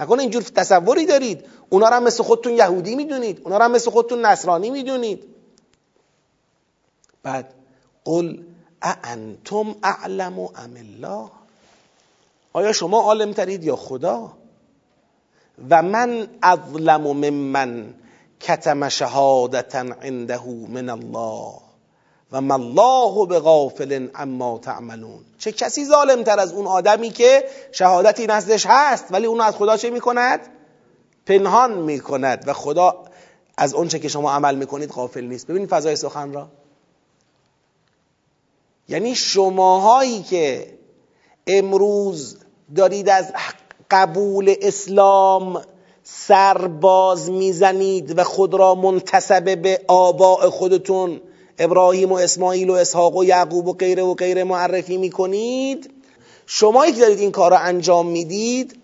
نکنه 0.00 0.22
اینجور 0.22 0.42
تصوری 0.42 1.06
دارید. 1.06 1.44
اونا 1.70 1.86
هم 1.86 2.02
مثل 2.02 2.22
خودتون 2.22 2.52
یهودی 2.52 2.94
می‌دونید. 2.94 3.40
اونا 3.44 3.58
هم 3.58 3.70
مثل 3.70 3.90
خودتون 3.90 4.26
نصرانی 4.26 4.70
می‌دونید. 4.70 5.24
بعد 7.22 7.54
قل 8.04 8.38
اانتم 8.82 9.74
اعلم 9.82 10.38
ام 10.38 10.76
الله؟ 10.76 11.30
آیا 12.52 12.72
شما 12.72 13.02
عالم 13.02 13.32
ترید 13.32 13.64
یا 13.64 13.76
خدا؟ 13.76 14.32
و 15.70 15.82
من 15.82 16.28
اظلم 16.42 17.00
ممن 17.00 17.94
کتم 18.40 18.88
شهادتا 18.88 19.78
عنده 19.78 20.44
من 20.68 20.88
الله 20.88 21.52
و 22.32 22.40
ما 22.40 22.54
الله 22.54 23.26
به 23.26 23.38
غافل 23.38 24.08
اما 24.14 24.58
تعملون. 24.58 25.20
چه 25.38 25.52
کسی 25.52 25.84
ظالم 25.84 26.22
تر 26.22 26.40
از 26.40 26.52
اون 26.52 26.66
آدمی 26.66 27.10
که 27.10 27.44
شهادتی 27.72 28.26
نزدش 28.26 28.66
هست 28.68 29.04
ولی 29.10 29.26
اونو 29.26 29.42
از 29.42 29.56
خدا 29.56 29.76
چه 29.76 29.90
می‌کند؟ 29.90 30.40
پنهان 31.26 31.78
می‌کند 31.78 32.44
و 32.46 32.52
خدا 32.52 33.04
از 33.56 33.74
اونچه 33.74 33.98
که 33.98 34.08
شما 34.08 34.32
عمل 34.32 34.54
می‌کنید 34.54 34.90
غافل 34.90 35.24
نیست. 35.24 35.46
ببینید 35.46 35.68
فضای 35.68 35.96
سخن 35.96 36.32
را. 36.32 36.48
یعنی 38.88 39.14
شماهایی 39.14 40.22
که 40.22 40.74
امروز 41.46 42.38
دارید 42.76 43.08
از 43.08 43.32
قبول 43.90 44.54
اسلام 44.60 45.62
سرباز 46.04 47.30
می‌زنید 47.30 48.18
و 48.18 48.24
خود 48.24 48.54
را 48.54 48.74
منتصب 48.74 49.62
به 49.62 49.80
آباء 49.88 50.50
خودتون. 50.50 51.20
ابراهیم 51.58 52.12
و 52.12 52.14
اسماعیل 52.14 52.70
و 52.70 52.72
اسحاق 52.72 53.16
و 53.16 53.24
یعقوب 53.24 53.66
و 53.66 53.72
غیره 53.72 54.02
و 54.02 54.14
غیره 54.14 54.44
معرفی 54.44 54.96
می‌کنید. 54.96 55.90
شما 56.46 56.86
که 56.86 57.00
دارید 57.00 57.18
این 57.18 57.32
کار 57.32 57.50
را 57.50 57.58
انجام 57.58 58.06
می‌دید 58.06 58.80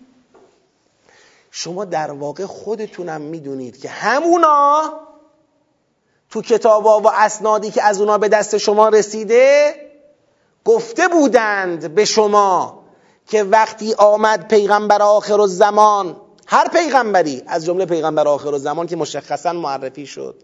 شما 1.51 1.85
در 1.85 2.11
واقع 2.11 2.45
خودتونم 2.45 3.21
می‌دونید 3.21 3.81
که 3.81 3.89
همونا 3.89 4.81
تو 6.29 6.41
کتابا 6.41 6.99
و 6.99 7.09
اسنادی 7.13 7.71
که 7.71 7.83
از 7.83 8.01
اونا 8.01 8.17
به 8.17 8.27
دست 8.27 8.57
شما 8.57 8.89
رسیده 8.89 9.75
گفته 10.65 11.07
بودند 11.07 11.95
به 11.95 12.05
شما 12.05 12.76
که 13.27 13.43
وقتی 13.43 13.93
آمد 13.93 14.47
پیغمبر 14.47 15.01
آخر 15.01 15.41
الزمان 15.41 16.15
هر 16.47 16.67
پیغمبری 16.67 17.43
از 17.47 17.65
جمله 17.65 17.85
پیغمبر 17.85 18.27
آخر 18.27 18.53
الزمان 18.53 18.87
که 18.87 18.95
مشخصا 18.95 19.53
معرفی 19.53 20.05
شد. 20.05 20.35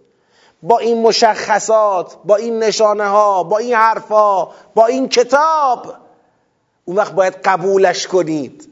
با 0.63 0.79
این 0.79 1.01
مشخصات 1.01 2.17
با 2.25 2.35
این 2.35 2.59
نشانه 2.59 3.07
ها 3.07 3.43
با 3.43 3.57
این 3.57 3.75
حرفا 3.75 4.45
با 4.75 4.85
این 4.85 5.09
کتاب 5.09 5.93
اون 6.85 6.97
وقت 6.97 7.13
باید 7.13 7.33
قبولش 7.33 8.07
کنید. 8.07 8.69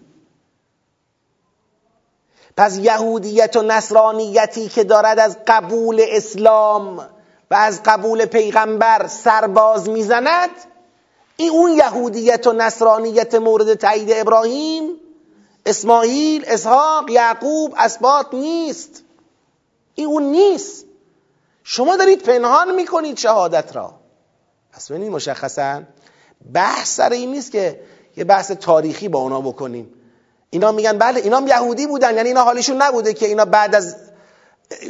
پس 2.57 2.77
یهودیت 2.77 3.55
و 3.55 3.61
نصرانیتی 3.61 4.69
که 4.69 4.83
دارد 4.83 5.19
از 5.19 5.37
قبول 5.47 6.05
اسلام 6.07 6.97
و 7.51 7.55
از 7.55 7.81
قبول 7.85 8.25
پیغمبر 8.25 9.07
سرباز 9.07 9.89
می‌زند 9.89 10.49
این 11.41 11.51
اون 11.51 11.71
یهودیت 11.71 12.47
و 12.47 12.53
نصرانیت 12.53 13.35
مورد 13.35 13.73
تایید 13.73 14.11
ابراهیم 14.11 14.91
اسماعیل 15.65 16.43
اسحاق 16.47 17.09
یعقوب 17.09 17.73
اسباط 17.77 18.25
نیست. 18.33 19.03
این 19.95 20.07
اون 20.07 20.23
نیست. 20.23 20.85
شما 21.63 21.95
دارید 21.95 22.21
پنهان 22.21 22.75
می‌کنید 22.75 23.17
شهادت 23.17 23.75
را. 23.75 23.93
پس 24.71 24.91
ببینید 24.91 25.11
مشخصا 25.11 25.81
بحث 26.53 26.95
سر 26.95 27.09
این 27.09 27.31
نیست 27.31 27.51
که 27.51 27.81
یه 28.17 28.23
بحث 28.23 28.51
تاریخی 28.51 29.07
با 29.07 29.19
اونا 29.19 29.41
بکنیم. 29.41 29.93
اینا 30.49 30.71
میگن 30.71 30.97
بله 30.97 31.21
اینا 31.21 31.41
یهودی 31.47 31.87
بودن 31.87 32.15
یعنی 32.15 32.27
اینا 32.27 32.43
حالشون 32.43 32.81
نبوده 32.81 33.13
که 33.13 33.25
اینا 33.25 33.45
بعد 33.45 33.75
از 33.75 33.95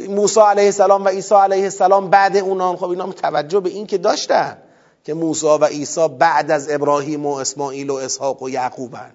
موسی 0.08 0.40
علیه 0.40 0.64
السلام 0.64 1.04
و 1.04 1.08
عیسی 1.08 1.34
علیه 1.34 1.64
السلام 1.64 2.10
بعد 2.10 2.36
اونا. 2.36 2.76
خب 2.76 2.88
اینا 2.88 3.12
توجه 3.12 3.60
به 3.60 3.70
این 3.70 3.86
که 3.86 3.98
داشتن. 3.98 4.61
که 5.04 5.14
موسی 5.14 5.46
و 5.46 5.64
عیسی 5.64 6.08
بعد 6.08 6.50
از 6.50 6.70
ابراهیم 6.70 7.26
و 7.26 7.34
اسماعیل 7.34 7.90
و 7.90 7.94
اسحاق 7.94 8.42
و 8.42 8.50
یعقوبن. 8.50 9.14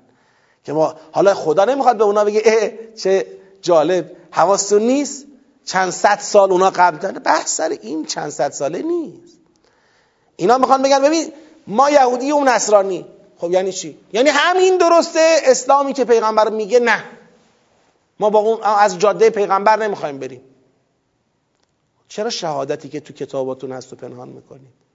که 0.64 0.73
ما 0.73 0.95
حالا 1.11 1.34
خدا 1.34 1.65
نمی‌خواد 1.65 1.97
به 1.97 2.03
اونا 2.03 2.23
بگه 2.26 2.41
اه 2.45 2.69
چه 2.95 3.26
جالب. 3.61 4.11
حواستون 4.31 4.81
نیست؟ 4.81 5.26
چند 5.65 5.89
صد 5.89 6.19
سال 6.19 6.51
اونا 6.51 6.69
قبل 6.69 6.97
داره 6.97 7.19
بحث 7.19 7.55
سر 7.55 7.69
این 7.69 8.05
چند 8.05 8.30
صد 8.30 8.51
ساله 8.51 8.81
نیست. 8.81 9.38
اینا 10.35 10.57
می‌خوان 10.57 10.81
بگن 10.81 11.01
ببین 11.01 11.31
ما 11.68 11.89
یهودی 11.89 12.31
و 12.31 12.39
نصرانی. 12.39 13.05
خب 13.38 13.51
یعنی 13.51 13.72
چی؟ 13.72 13.97
یعنی 14.14 14.30
همین 14.30 14.77
درسته 14.77 15.38
اسلامی 15.43 15.93
که 15.93 16.05
پیغمبر 16.05 16.49
میگه؟ 16.49 16.80
نه. 16.80 17.03
ما 18.19 18.30
با 18.30 18.39
اون 18.39 18.64
از 18.64 18.99
جاده 18.99 19.30
پیغمبر 19.30 19.80
نمی‌خوایم 19.80 20.19
بریم. 20.19 20.41
چرا 22.07 22.30
شهادتی 22.30 22.89
که 22.89 22.99
تو 22.99 23.14
کتاباتون 23.14 23.72
هست 23.72 23.93
و 23.93 23.95
پنهان 23.95 24.30
می‌کنید؟ 24.30 24.86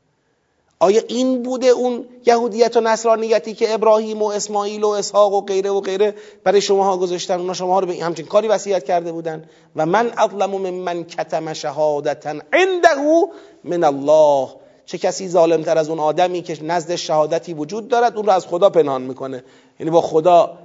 آیا 0.82 1.02
این 1.08 1.42
بوده 1.42 1.66
اون 1.66 2.04
یهودیت 2.26 2.76
و 2.76 2.80
نصرانیتی 2.80 3.54
که 3.54 3.74
ابراهیم 3.74 4.22
و 4.22 4.26
اسماعیل 4.26 4.84
و 4.84 4.88
اسحاق 4.88 5.32
و 5.32 5.40
غیره 5.40 5.70
و 5.70 5.80
غیره 5.80 6.14
برای 6.44 6.60
شماها 6.60 6.96
گذاشتن؟ 6.96 7.40
اونا 7.40 7.54
شما 7.54 7.80
رو 7.80 7.86
به 7.86 7.94
همچین 7.94 8.26
کاری 8.26 8.48
وصیت 8.48 8.84
کرده 8.84 9.12
بودن. 9.12 9.44
و 9.76 9.86
من 9.86 10.12
اظلم 10.16 10.50
من 10.50 10.70
من 10.70 11.04
کتم 11.04 11.52
شهادتا 11.52 12.30
عنده 12.30 13.28
من 13.64 13.84
الله. 13.84 14.48
چه 14.86 14.98
کسی 14.98 15.28
ظالمتر 15.28 15.78
از 15.78 15.88
اون 15.88 15.98
آدمی 15.98 16.42
که 16.42 16.64
نزد 16.64 16.94
شهادتی 16.94 17.54
وجود 17.54 17.88
دارد 17.88 18.16
اون 18.16 18.26
رو 18.26 18.32
از 18.32 18.46
خدا 18.46 18.70
پنهان 18.70 19.02
می‌کنه. 19.02 19.44
یعنی 19.80 19.90
با 19.90 20.00
خدا 20.00 20.58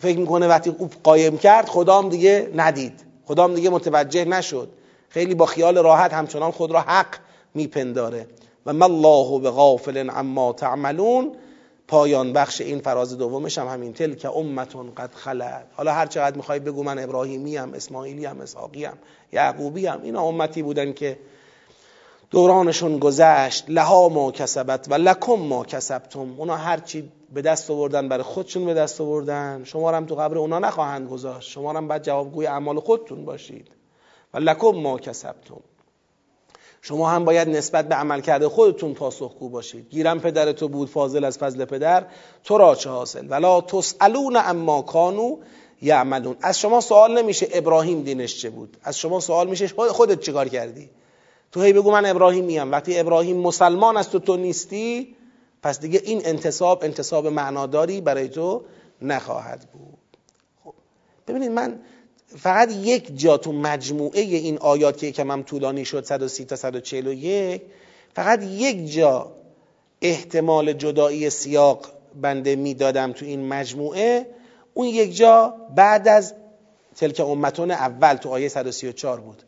فکر 0.00 0.18
می‌کنه 0.18 0.48
وقتی 0.48 0.74
او 0.78 0.90
قایم 1.04 1.38
کرد 1.38 1.68
خدا 1.68 1.98
هم 1.98 2.08
دیگه 2.08 2.50
ندید. 2.54 3.00
خدا 3.26 3.44
هم 3.44 3.54
دیگه 3.54 3.70
متوجه 3.70 4.24
نشد. 4.24 4.68
خیلی 5.08 5.34
با 5.34 5.46
خیال 5.46 5.78
راحت 5.78 6.12
همچنان 6.12 6.50
خود 6.50 6.70
را 6.70 6.80
حق 6.80 7.14
میپنداره. 7.54 8.26
و 8.66 8.72
ما 8.72 8.84
الله 8.84 9.38
به 9.38 9.50
غافل 9.50 10.10
عما 10.10 10.52
تعملون. 10.52 11.32
پایان 11.88 12.32
بخش 12.32 12.60
این 12.60 12.80
فراز 12.80 13.18
دومش 13.18 13.58
هم 13.58 13.68
همین. 13.68 13.92
تل 13.92 14.14
که 14.14 14.36
امتون 14.36 14.94
قد 14.94 15.10
خلد 15.14 15.66
حالا 15.76 15.92
هر 15.92 16.06
چقدر 16.06 16.36
می‌خوای 16.36 16.58
بگو 16.58 16.82
من 16.82 16.98
ابراهیمی 16.98 17.56
هم 17.56 17.74
اسماعیلی 17.74 18.24
هم 18.24 18.40
اسحاقی 18.40 18.84
هم 18.84 18.98
یعقوبی 19.32 19.86
هم 19.86 20.02
اینا 20.02 20.22
امتی 20.22 20.62
بودن 20.62 20.92
که 20.92 21.18
دورانشون 22.30 22.98
گذشت. 22.98 23.64
لها 23.68 24.08
ما 24.08 24.32
کسبت 24.32 24.86
و 24.90 24.94
لکم 24.94 25.32
ما 25.32 25.64
کسبتم. 25.64 26.34
اونا 26.38 26.56
هرچی 26.56 27.12
به 27.32 27.42
دست 27.42 27.70
آوردن 27.70 28.08
برای 28.08 28.22
خودشون 28.22 28.64
به 28.64 28.74
دست 28.74 29.00
آوردن. 29.00 29.64
شما 29.64 29.90
هم 29.90 30.06
تو 30.06 30.14
قبر 30.14 30.38
اونا 30.38 30.58
نخواهند 30.58 31.08
گذاشت. 31.08 31.50
شما 31.50 31.72
هم 31.72 31.88
بعد 31.88 32.02
جوابگوی 32.02 32.46
اعمال 32.46 32.80
خودتون 32.80 33.24
باشید. 33.24 33.68
و 34.34 34.38
لکم 34.38 34.70
ما 34.70 34.98
کسبتم. 34.98 35.60
شما 36.82 37.10
هم 37.10 37.24
باید 37.24 37.48
نسبت 37.48 37.88
به 37.88 37.94
عمل 37.94 38.20
کرده 38.20 38.48
خودتون 38.48 38.94
پاسخگو 38.94 39.48
باشید. 39.48 39.88
گیرم 39.90 40.20
پدر 40.20 40.52
تو 40.52 40.68
بود 40.68 40.88
فاضل 40.88 41.24
از 41.24 41.38
فضل 41.38 41.64
پدر. 41.64 42.06
تو 42.44 42.58
را 42.58 42.74
چه 42.74 42.90
حاصل؟ 42.90 43.26
ولا 43.30 43.60
تسالون 43.60 44.36
اما 44.36 44.82
کانو 44.82 45.36
یعملون. 45.82 46.36
از 46.42 46.58
شما 46.58 46.80
سوال 46.80 47.18
نمیشه 47.18 47.48
ابراهیم 47.52 48.02
دینش 48.02 48.40
چه 48.42 48.50
بود. 48.50 48.76
از 48.82 48.98
شما 48.98 49.20
سوال 49.20 49.48
میشه 49.48 49.68
خودت 49.68 50.20
چیکار 50.20 50.48
کردی؟ 50.48 50.90
تو 51.52 51.62
هی 51.62 51.72
بگو 51.72 51.90
من 51.90 52.06
ابراهیمیم 52.06 52.72
وقتی 52.72 52.98
ابراهیم 52.98 53.36
مسلمان 53.36 53.96
است 53.96 54.14
و 54.14 54.18
تو 54.18 54.36
نیستی 54.36 55.16
پس 55.62 55.80
دیگه 55.80 56.00
این 56.04 56.22
انتصاب 56.24 56.84
انتصاب 56.84 57.26
معناداری 57.26 58.00
برای 58.00 58.28
تو 58.28 58.62
نخواهد 59.02 59.68
بود. 59.72 60.18
خب 60.64 60.74
ببینید 61.28 61.50
من 61.50 61.80
فقط 62.38 62.72
یک 62.72 63.18
جا 63.18 63.36
تو 63.36 63.52
مجموعه 63.52 64.20
این 64.20 64.58
آیات 64.58 64.98
که 64.98 65.06
یکم 65.06 65.30
هم 65.30 65.42
طولانی 65.42 65.84
شد 65.84 66.04
130 66.04 66.44
تا 66.44 66.56
141 66.56 67.62
فقط 68.14 68.42
یک 68.42 68.92
جا 68.92 69.32
احتمال 70.02 70.72
جدایی 70.72 71.30
سیاق 71.30 71.86
بنده 72.20 72.56
می‌دادم 72.56 73.12
تو 73.12 73.24
این 73.24 73.48
مجموعه. 73.48 74.26
اون 74.74 74.86
یک 74.86 75.16
جا 75.16 75.54
بعد 75.76 76.08
از 76.08 76.34
تلک 76.96 77.20
امتون 77.20 77.70
اول 77.70 78.14
تو 78.14 78.28
آیه 78.28 78.48
134 78.48 79.20
بود. 79.20 79.42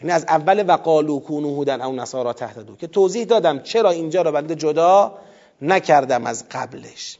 یعنی 0.00 0.12
از 0.12 0.24
اول 0.24 0.64
وقالو 0.68 1.20
کونو 1.20 1.54
هودن 1.54 1.80
او 1.80 1.94
نصارا 1.94 2.32
تحت 2.32 2.58
دو 2.58 2.76
که 2.76 2.86
توضیح 2.86 3.24
دادم 3.24 3.58
چرا 3.58 3.90
اینجا 3.90 4.22
رو 4.22 4.32
بنده 4.32 4.54
جدا 4.54 5.18
نکردم 5.62 6.26
از 6.26 6.44
قبلش. 6.50 7.18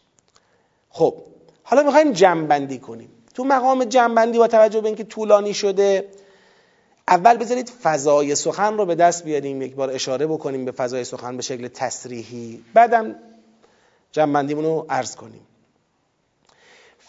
خب 0.91 1.15
حالا 1.63 1.83
می‌خوایم 1.83 2.13
جمع 2.13 2.77
کنیم. 2.77 3.09
تو 3.35 3.45
مقام 3.45 3.85
جنبندی 3.85 4.39
با 4.39 4.49
توجه 4.49 4.81
به 4.81 4.87
اینکه 4.87 5.05
طولانی 5.05 5.55
شده 5.55 6.09
اول 7.09 7.37
بذارید 7.37 7.69
فضای 7.69 8.35
سخن 8.35 8.77
رو 8.77 8.87
به 8.87 8.95
دست 8.95 9.25
بیاریم 9.25 9.63
یک 9.63 9.75
بار 9.75 9.91
اشاره 9.91 10.27
بکنیم 10.27 10.65
به 10.65 10.73
فضای 10.73 11.05
سخن 11.05 11.37
به 11.37 11.43
شکل 11.43 11.69
تصریحی. 11.69 12.65
بعدم 12.75 13.15
جنبندیمون 14.13 14.65
رو 14.65 14.87
عرض 14.89 15.17
کنیم. 15.17 15.47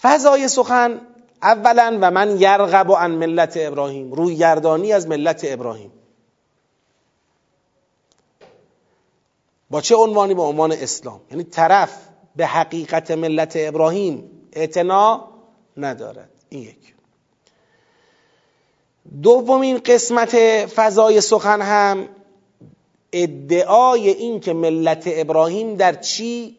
فضای 0.02 0.48
سخن 0.48 1.02
اولا 1.44 1.98
و 2.02 2.12
من 2.12 2.42
یرغب 2.42 2.92
عن 2.92 3.12
ملت 3.12 3.54
ابراهیم 3.58 4.12
روی 4.12 4.36
گردانی 4.36 4.94
از 4.94 5.08
ملت 5.08 5.42
ابراهیم. 5.44 5.92
با 9.70 9.82
چه 9.82 9.96
عنوانی؟ 9.96 10.34
با 10.34 10.48
عنوان 10.48 10.72
اسلام. 10.72 11.22
یعنی 11.32 11.44
طرف 11.44 11.98
به 12.36 12.46
حقیقت 12.46 13.12
ملت 13.12 13.54
ابراهیم. 13.56 14.32
اعتنا 14.54 15.35
ندارد. 15.78 16.30
این 16.50 16.62
یک. 16.62 16.96
دومین 19.22 19.78
قسمت 19.78 20.36
فضای 20.66 21.22
سخن 21.22 21.62
هم 21.62 22.10
ادعای 23.12 24.10
این 24.10 24.40
که 24.40 24.54
ملت 24.54 25.04
ابراهیم 25.08 25.76
در 25.76 25.94
چی 25.94 26.58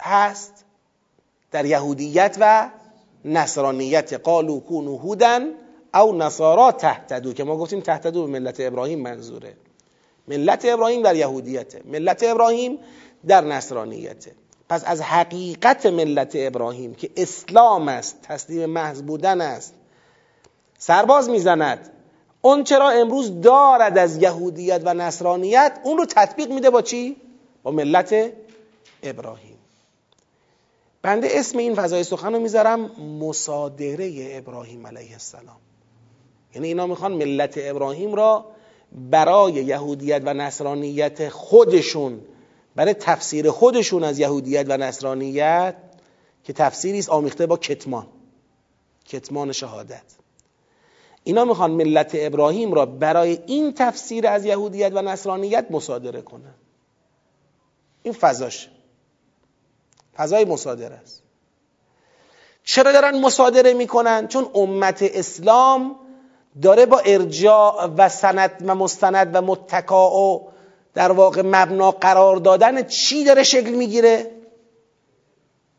هست؟ 0.00 0.64
در 1.50 1.64
یهودیت 1.64 2.36
و 2.40 2.70
نصرانیت. 3.24 4.12
قالو 4.12 4.60
کونو 4.60 4.96
هودن 4.96 5.50
او 5.94 6.16
نصارا 6.16 6.72
تهتدو 6.72 7.32
که 7.32 7.44
ما 7.44 7.56
گفتیم 7.56 7.80
تهتدو 7.80 8.26
به 8.26 8.38
ملت 8.38 8.60
ابراهیم 8.60 9.00
منظوره. 9.00 9.56
ملت 10.28 10.64
ابراهیم 10.64 11.02
در 11.02 11.16
یهودیته. 11.16 11.82
ملت 11.84 12.22
ابراهیم 12.22 12.78
در 13.26 13.40
نصرانیته. 13.40 14.32
پس 14.68 14.82
از 14.86 15.00
حقیقت 15.00 15.86
ملت 15.86 16.32
ابراهیم 16.34 16.94
که 16.94 17.10
اسلام 17.16 17.88
است 17.88 18.22
تسلیم 18.22 18.66
محض 18.66 19.02
بودن 19.02 19.40
است 19.40 19.74
سرباز 20.78 21.30
می‌زند. 21.30 21.90
اون 22.42 22.64
چرا 22.64 22.90
امروز 22.90 23.40
دارد 23.40 23.98
از 23.98 24.22
یهودیت 24.22 24.82
و 24.84 24.94
نصرانیت 24.94 25.80
اون 25.84 25.98
رو 25.98 26.06
تطبیق 26.06 26.50
میده 26.50 26.70
با 26.70 26.82
چی؟ 26.82 27.16
با 27.62 27.70
ملت 27.70 28.32
ابراهیم. 29.02 29.56
بنده 31.02 31.28
اسم 31.30 31.58
این 31.58 31.74
فضای 31.74 32.04
سخن 32.04 32.32
رو 32.32 32.40
می‌ذارم 32.40 32.80
مصادره 33.20 34.28
ابراهیم 34.30 34.86
علیه 34.86 35.12
السلام. 35.12 35.56
یعنی 36.54 36.68
اینا 36.68 36.86
می‌خوان 36.86 37.12
ملت 37.12 37.54
ابراهیم 37.56 38.14
را 38.14 38.44
برای 39.10 39.52
یهودیت 39.52 40.22
و 40.24 40.34
نصرانیت 40.34 41.28
خودشون 41.28 42.20
برای 42.76 42.94
تفسیر 42.94 43.50
خودشون 43.50 44.04
از 44.04 44.18
یهودیت 44.18 44.66
و 44.68 44.76
نصرانیت 44.76 45.76
که 46.44 46.52
تفسیری 46.52 46.98
است 46.98 47.10
آمیخته 47.10 47.46
با 47.46 47.56
کتمان. 47.56 48.06
کتمان 49.04 49.52
شهادت. 49.52 50.02
اینا 51.24 51.44
می‌خوان 51.44 51.70
ملت 51.70 52.10
ابراهیم 52.14 52.72
را 52.72 52.86
برای 52.86 53.38
این 53.46 53.74
تفسیر 53.74 54.26
از 54.26 54.44
یهودیت 54.44 54.92
و 54.94 55.02
نصرانیت 55.02 55.66
مصادره 55.70 56.22
کنن. 56.22 56.54
این 58.02 58.14
فضاش. 58.14 58.68
فضای 60.16 60.44
مصادره 60.44 60.94
است. 60.94 61.22
چرا 62.64 62.92
دارن 62.92 63.20
مصادره 63.20 63.74
می‌کنن؟ 63.74 64.28
چون 64.28 64.50
امت 64.54 65.02
اسلام 65.02 65.96
داره 66.62 66.86
با 66.86 66.98
ارجاع 66.98 67.86
و 67.86 68.08
سند 68.08 68.64
و 68.66 68.74
مستند 68.74 69.30
و 69.34 69.40
متکا 69.40 70.10
و 70.10 70.48
در 70.96 71.12
واقع 71.12 71.42
مبنا 71.44 71.90
قرار 71.90 72.36
دادن 72.36 72.82
چی 72.82 73.24
داره 73.24 73.42
شکل 73.42 73.70
می‌گیره؟ 73.70 74.30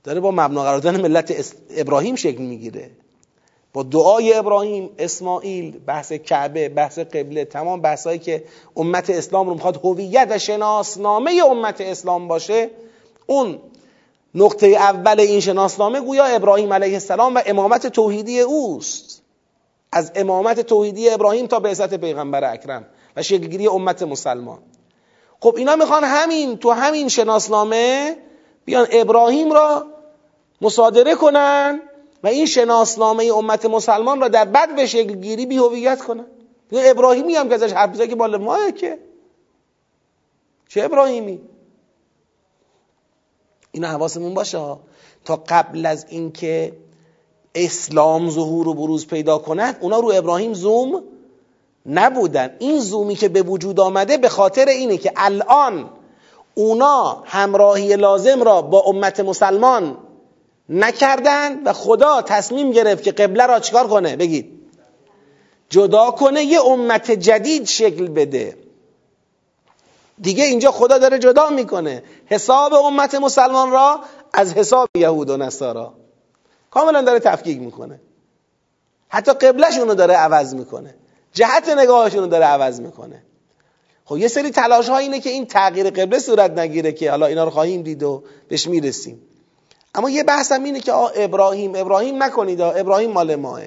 داره 0.03 0.19
با 0.19 0.31
مبنا 0.31 0.63
قرار 0.63 0.79
دادن 0.79 1.01
ملت 1.01 1.53
ابراهیم 1.77 2.15
شکل 2.15 2.41
می‌گیره. 2.41 2.91
با 3.73 3.83
دعای 3.83 4.33
ابراهیم 4.33 4.89
اسماعیل 4.99 5.79
بحث 5.79 6.13
کعبه 6.13 6.69
بحث 6.69 6.99
قبله 6.99 7.45
تمام 7.45 7.81
بحثایی 7.81 8.19
که 8.19 8.43
امت 8.75 9.09
اسلام 9.09 9.47
رو 9.47 9.53
می‌خواد 9.53 9.79
هویت 9.83 10.27
و 10.29 10.37
شناسنامه 10.37 11.41
امت 11.45 11.81
اسلام 11.81 12.27
باشه 12.27 12.69
اون 13.25 13.59
نقطه 14.35 14.67
اول 14.67 15.19
این 15.19 15.39
شناسنامه 15.39 16.01
گویا 16.01 16.25
ابراهیم 16.25 16.73
علیه 16.73 16.93
السلام 16.93 17.35
و 17.35 17.41
امامت 17.45 17.87
توحیدی 17.87 18.39
اوست. 18.39 19.21
از 19.91 20.11
امامت 20.15 20.59
توحیدی 20.59 21.09
ابراهیم 21.09 21.47
تا 21.47 21.59
بعثت 21.59 21.93
پیغمبر 21.93 22.53
اکرم 22.53 22.85
و 23.15 23.23
شکلگیری 23.23 23.67
امت 23.67 24.03
مسلمان. 24.03 24.59
خب 25.39 25.55
اینا 25.57 25.75
می‌خوان 25.75 26.03
همین 26.03 26.57
تو 26.57 26.71
همین 26.71 27.07
شناسنامه 27.07 28.17
بیان 28.65 28.87
ابراهیم 28.91 29.53
را 29.53 29.85
مصادره 30.61 31.15
کنن 31.15 31.81
و 32.23 32.27
این 32.27 32.45
شناسنامه 32.45 33.25
امت 33.25 33.65
مسلمان 33.65 34.21
را 34.21 34.27
در 34.27 34.45
بد 34.45 34.75
به 34.75 34.85
شکل 34.85 35.15
گیری 35.15 35.45
بی 35.45 35.57
هویت 35.57 36.01
کنن. 36.01 36.25
ابراهیمی 36.71 37.35
هم 37.35 37.49
که 37.49 37.55
ازش 37.55 37.73
حرف 37.73 38.01
که 38.01 38.15
مال 38.15 38.37
ماه 38.37 38.71
که؟ 38.71 38.99
چه 40.67 40.83
ابراهیمی؟ 40.83 41.41
اینا 43.71 43.87
حواسمون 43.87 44.33
باشه 44.33 44.75
تا 45.25 45.43
قبل 45.47 45.85
از 45.85 46.05
اینکه 46.09 46.73
اسلام 47.55 48.29
ظهور 48.29 48.67
و 48.67 48.73
بروز 48.73 49.07
پیدا 49.07 49.37
کند 49.37 49.77
اونا 49.81 49.99
رو 49.99 50.11
ابراهیم 50.15 50.53
زوم 50.53 51.03
نبودن. 51.87 52.55
این 52.59 52.79
زومی 52.79 53.15
که 53.15 53.29
به 53.29 53.41
وجود 53.41 53.79
آمده 53.79 54.17
به 54.17 54.29
خاطر 54.29 54.65
اینه 54.65 54.97
که 54.97 55.11
الان 55.15 55.89
اونا 56.55 57.23
همراهی 57.25 57.95
لازم 57.95 58.43
را 58.43 58.61
با 58.61 58.79
امت 58.79 59.19
مسلمان 59.19 59.97
نکردن 60.69 61.63
و 61.63 61.73
خدا 61.73 62.21
تصمیم 62.21 62.71
گرفت 62.71 63.03
که 63.03 63.11
قبله 63.11 63.45
را 63.45 63.59
چکار 63.59 63.87
کنه؟ 63.87 64.15
بگید. 64.15 64.51
جدا 65.69 66.11
کنه 66.11 66.43
یه 66.43 66.61
امت 66.61 67.11
جدید 67.11 67.65
شکل 67.65 68.07
بده. 68.07 68.57
دیگه 70.21 70.43
اینجا 70.43 70.71
خدا 70.71 70.97
داره 70.97 71.19
جدا 71.19 71.49
می‌کنه. 71.49 72.03
حساب 72.25 72.73
امت 72.73 73.15
مسلمان 73.15 73.71
را 73.71 73.99
از 74.33 74.53
حساب 74.53 74.89
یهود 74.95 75.29
و 75.29 75.37
نصارا. 75.37 75.93
کاملا 76.71 77.01
داره 77.01 77.19
تفکیک 77.19 77.59
می‌کنه. 77.59 77.99
حتی 79.09 79.33
قبلشون 79.33 79.87
رو 79.87 79.95
داره 79.95 80.13
عوض 80.13 80.55
می‌کنه. 80.55 80.95
جهت 81.37 81.69
نگاهشون 81.69 82.19
رو 82.19 82.27
داره 82.27 82.45
عوض 82.45 82.81
می‌کنه. 82.81 83.23
خب 84.05 84.17
یه 84.17 84.27
سری 84.27 84.51
تلاش 84.51 84.89
ها 84.89 84.97
اینه 84.97 85.19
که 85.19 85.29
این 85.29 85.45
تغییر 85.45 85.89
قبله 85.89 86.19
صورت 86.19 86.51
نگیره 86.51 86.91
که 86.91 87.11
حالا 87.11 87.25
اینا 87.25 87.43
رو 87.43 87.49
خواهیم 87.49 87.81
دید 87.81 88.03
و 88.03 88.23
بهش 88.47 88.67
می‌رسیم. 88.67 89.21
اما 89.95 90.09
یه 90.09 90.23
بحثم 90.23 90.63
اینه 90.63 90.79
که 90.79 90.91
آه 90.91 91.11
ابراهیم 91.15 91.75
ابراهیم 91.75 92.23
نکنید 92.23 92.61
ابراهیم 92.61 93.11
مال 93.11 93.35
ماه 93.35 93.61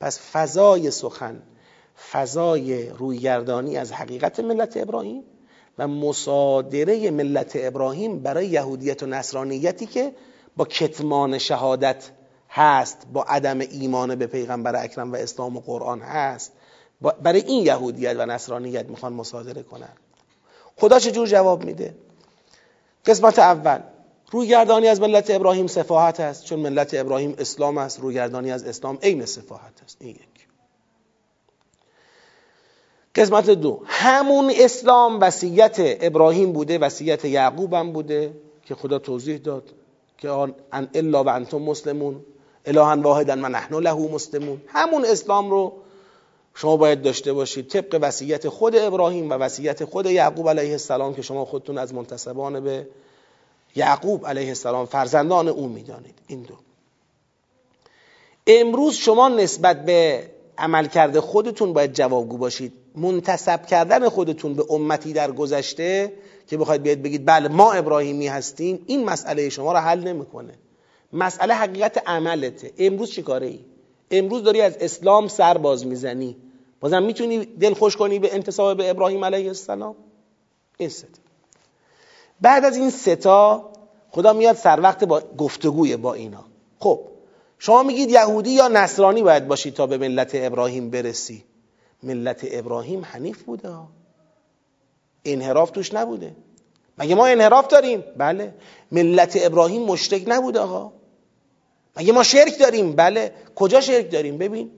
پس 0.00 0.20
فضای 0.32 0.90
سخن 0.90 1.42
فضای 2.12 2.88
رویگردانی 2.88 3.76
از 3.76 3.92
حقیقت 3.92 4.40
ملت 4.40 4.76
ابراهیم 4.76 5.22
و 5.78 5.88
مصادره 5.88 7.10
ملت 7.10 7.52
ابراهیم 7.54 8.18
برای 8.22 8.46
یهودیت 8.46 9.02
و 9.02 9.06
نصرانیتی 9.06 9.86
که 9.86 10.12
با 10.56 10.64
کتمان 10.64 11.38
شهادت 11.38 12.10
هست 12.50 13.06
با 13.12 13.22
عدم 13.22 13.60
ایمان 13.60 14.14
به 14.14 14.26
پیغمبر 14.26 14.84
اکرم 14.84 15.12
و 15.12 15.16
اسلام 15.16 15.56
و 15.56 15.60
قرآن 15.60 16.00
هست. 16.00 16.52
برای 17.02 17.40
این 17.40 17.66
یهودیت 17.66 18.16
و 18.18 18.26
نصرانیت 18.26 18.86
می‌خوان 18.86 19.12
مصادره 19.12 19.62
کنن. 19.62 19.92
خدا 20.76 20.98
چجور 20.98 21.28
جواب 21.28 21.64
میده؟ 21.64 21.94
قسمت 23.06 23.38
اول 23.38 23.80
رویگردانی 24.30 24.88
از 24.88 25.00
ملت 25.00 25.30
ابراهیم 25.30 25.66
سفاحت 25.66 26.20
است 26.20 26.44
چون 26.44 26.60
ملت 26.60 26.94
ابراهیم 26.94 27.34
اسلام 27.38 27.78
است 27.78 28.00
رویگردانی 28.00 28.52
از 28.52 28.64
اسلام 28.64 28.98
عین 29.02 29.24
سفاحت 29.24 29.82
است. 29.84 29.96
این 30.00 30.10
یک. 30.10 30.46
قسمت 33.14 33.50
دو 33.50 33.82
همون 33.86 34.52
اسلام 34.56 35.20
وصیت 35.20 35.76
ابراهیم 35.78 36.52
بوده 36.52 36.78
وصیت 36.78 37.24
یعقوب 37.24 37.74
هم 37.74 37.92
بوده 37.92 38.34
که 38.64 38.74
خدا 38.74 38.98
توضیح 38.98 39.36
داد 39.36 39.62
که 40.18 40.28
آن 40.28 40.54
ان 40.72 40.88
الا 40.94 41.24
و 41.24 41.28
انتم 41.28 41.58
مسلمون 41.58 42.24
الها 42.66 42.96
واحدا 42.96 43.32
و 43.32 43.48
نحن 43.48 43.74
له 43.74 43.94
مسلمون. 43.94 44.62
همون 44.66 45.04
اسلام 45.04 45.50
رو 45.50 45.72
شما 46.54 46.76
باید 46.76 47.02
داشته 47.02 47.32
باشید 47.32 47.68
طبق 47.68 47.98
وصیت 48.02 48.48
خود 48.48 48.76
ابراهیم 48.76 49.30
و 49.30 49.32
وصیت 49.32 49.84
خود 49.84 50.06
یعقوب 50.06 50.48
علیه 50.48 50.72
السلام 50.72 51.14
که 51.14 51.22
شما 51.22 51.44
خودتون 51.44 51.78
از 51.78 51.94
منتسبان 51.94 52.60
به 52.60 52.86
یعقوب 53.76 54.26
علیه 54.26 54.48
السلام 54.48 54.86
فرزندان 54.86 55.48
او 55.48 55.68
می‌دانید. 55.68 56.14
این 56.26 56.42
دو. 56.42 56.54
امروز 58.46 58.94
شما 58.94 59.28
نسبت 59.28 59.84
به 59.84 60.30
عمل 60.58 60.86
کرده 60.86 61.20
خودتون 61.20 61.72
باید 61.72 61.92
جوابگو 61.92 62.38
باشید. 62.38 62.72
منتصب 62.96 63.66
کردن 63.66 64.08
خودتون 64.08 64.54
به 64.54 64.72
امتی 64.72 65.12
در 65.12 65.32
گذشته 65.32 66.12
که 66.46 66.56
بخواید 66.56 66.82
بیاید 66.82 67.02
بگید 67.02 67.26
بله 67.26 67.48
ما 67.48 67.72
ابراهیمی 67.72 68.28
هستیم 68.28 68.84
این 68.86 69.04
مسئله 69.04 69.48
شما 69.48 69.72
را 69.72 69.80
حل 69.80 70.00
نمی‌کنه. 70.00 70.54
مسئله 71.12 71.54
حقیقت 71.54 72.02
عملته. 72.06 72.72
امروز 72.78 73.10
چی 73.10 73.22
کاره 73.22 73.46
ای؟ 73.46 73.60
امروز 74.12 74.42
داری 74.42 74.60
از 74.60 74.76
اسلام 74.80 75.28
سر 75.28 75.58
باز 75.58 75.86
می‌زنی. 75.86 76.36
بازم 76.80 77.02
می‌تونی 77.02 77.44
دل 77.44 77.74
خوش 77.74 77.96
کنی 77.96 78.18
به 78.18 78.34
انتصاب 78.34 78.76
به 78.76 78.90
ابراهیم 78.90 79.24
علیه 79.24 79.48
السلام؟ 79.48 79.94
این 80.78 80.88
ستا 80.88 81.22
بعد 82.40 82.64
از 82.64 82.76
این 82.76 82.90
ستا 82.90 83.70
خدا 84.10 84.32
میاد 84.32 84.56
سر 84.56 84.80
وقت 84.80 85.04
با 85.04 85.20
گفتگوی 85.38 85.96
با 85.96 86.14
اینا. 86.14 86.44
خب 86.78 87.00
شما 87.58 87.82
میگید 87.82 88.10
یهودی 88.10 88.50
یا 88.50 88.68
نصرانی 88.68 89.22
باید 89.22 89.48
باشی 89.48 89.70
تا 89.70 89.86
به 89.86 89.98
ملت 89.98 90.30
ابراهیم 90.34 90.90
برسی؟ 90.90 91.44
ملت 92.02 92.40
ابراهیم 92.50 93.04
حنیف 93.04 93.42
بوده 93.42 93.68
انحراف 95.24 95.70
توش 95.70 95.94
نبوده. 95.94 96.36
مگه 96.98 97.14
ما 97.14 97.26
انحراف 97.26 97.66
داریم؟ 97.66 98.04
بله. 98.16 98.54
ملت 98.92 99.38
ابراهیم 99.40 99.82
مشرک 99.82 100.24
نبوده 100.26 100.60
ها. 100.60 100.92
مگه 101.96 102.12
ما 102.12 102.22
شرک 102.22 102.58
داریم؟ 102.58 102.92
بله. 102.92 103.32
کجا 103.54 103.80
شرک 103.80 104.10
داریم؟ 104.10 104.38
ببین 104.38 104.70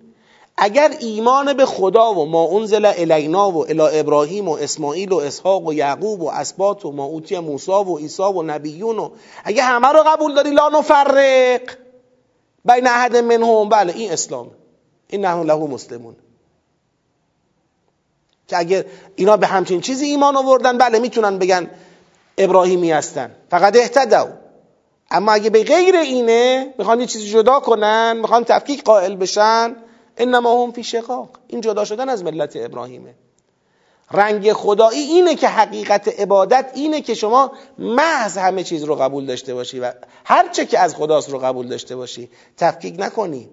اگر 0.56 0.92
ایمان 1.00 1.52
به 1.52 1.66
خدا 1.66 2.14
و 2.14 2.26
ما 2.26 2.48
انزل 2.48 2.84
الینا 2.84 3.50
و 3.50 3.66
الی 3.68 3.98
ابراهیم 4.00 4.48
و 4.48 4.52
اسماعیل 4.52 5.12
و 5.12 5.16
اسحاق 5.16 5.66
و 5.66 5.72
یعقوب 5.72 6.22
و 6.22 6.28
اسبات 6.28 6.84
و 6.84 6.92
ما 6.92 7.04
اوتی 7.04 7.38
موسی 7.38 7.72
و 7.72 7.96
عیسی 7.96 8.22
و 8.22 8.42
نبیون 8.42 8.98
و 8.98 9.10
اگه 9.44 9.62
همه 9.62 9.88
رو 9.88 10.02
قبول 10.06 10.34
داری 10.34 10.50
لا 10.50 10.68
نفرق 10.68 11.60
بین 12.64 12.86
احد 12.86 13.16
منهم. 13.16 13.68
بله 13.68 13.96
این 13.96 14.12
اسلام. 14.12 14.50
این 15.08 15.24
نحن 15.24 15.42
له 15.42 15.54
مسلمون. 15.54 16.16
که 18.48 18.58
اگر 18.58 18.84
اینا 19.16 19.36
به 19.36 19.46
همچین 19.46 19.80
چیزی 19.80 20.06
ایمان 20.06 20.36
آوردن 20.36 20.78
بله 20.78 20.98
می‌تونن 20.98 21.38
بگن 21.38 21.70
ابراهیمی 22.38 22.92
هستن. 22.92 23.34
فقط 23.50 23.76
اهتدوا. 23.76 24.43
اما 25.10 25.32
اگه 25.32 25.50
به 25.50 25.64
غیر 25.64 25.96
اینه 25.96 26.74
می‌خوان 26.78 27.00
یه 27.00 27.06
چیزی 27.06 27.30
جدا 27.30 27.60
کنن 27.60 28.16
می‌خوان 28.16 28.44
تفکیک 28.44 28.84
قائل 28.84 29.16
بشن 29.16 29.76
انما 30.16 30.64
هم 30.64 30.72
فی 30.72 30.84
شقاق. 30.84 31.28
این 31.46 31.60
جدا 31.60 31.84
شدن 31.84 32.08
از 32.08 32.24
ملت 32.24 32.52
ابراهیمه. 32.56 33.14
رنگ 34.10 34.52
خدایی 34.52 35.00
اینه 35.00 35.34
که 35.34 35.48
حقیقت 35.48 36.20
عبادت 36.20 36.70
اینه 36.74 37.00
که 37.00 37.14
شما 37.14 37.52
محض 37.78 38.38
همه 38.38 38.64
چیز 38.64 38.84
رو 38.84 38.94
قبول 38.94 39.26
داشته 39.26 39.54
باشی 39.54 39.80
و 39.80 39.92
هر 40.24 40.48
چه 40.48 40.66
که 40.66 40.78
از 40.78 40.94
خداست 40.94 41.30
رو 41.30 41.38
قبول 41.38 41.68
داشته 41.68 41.96
باشی. 41.96 42.30
تفکیک 42.56 42.94
نکنی. 42.98 43.48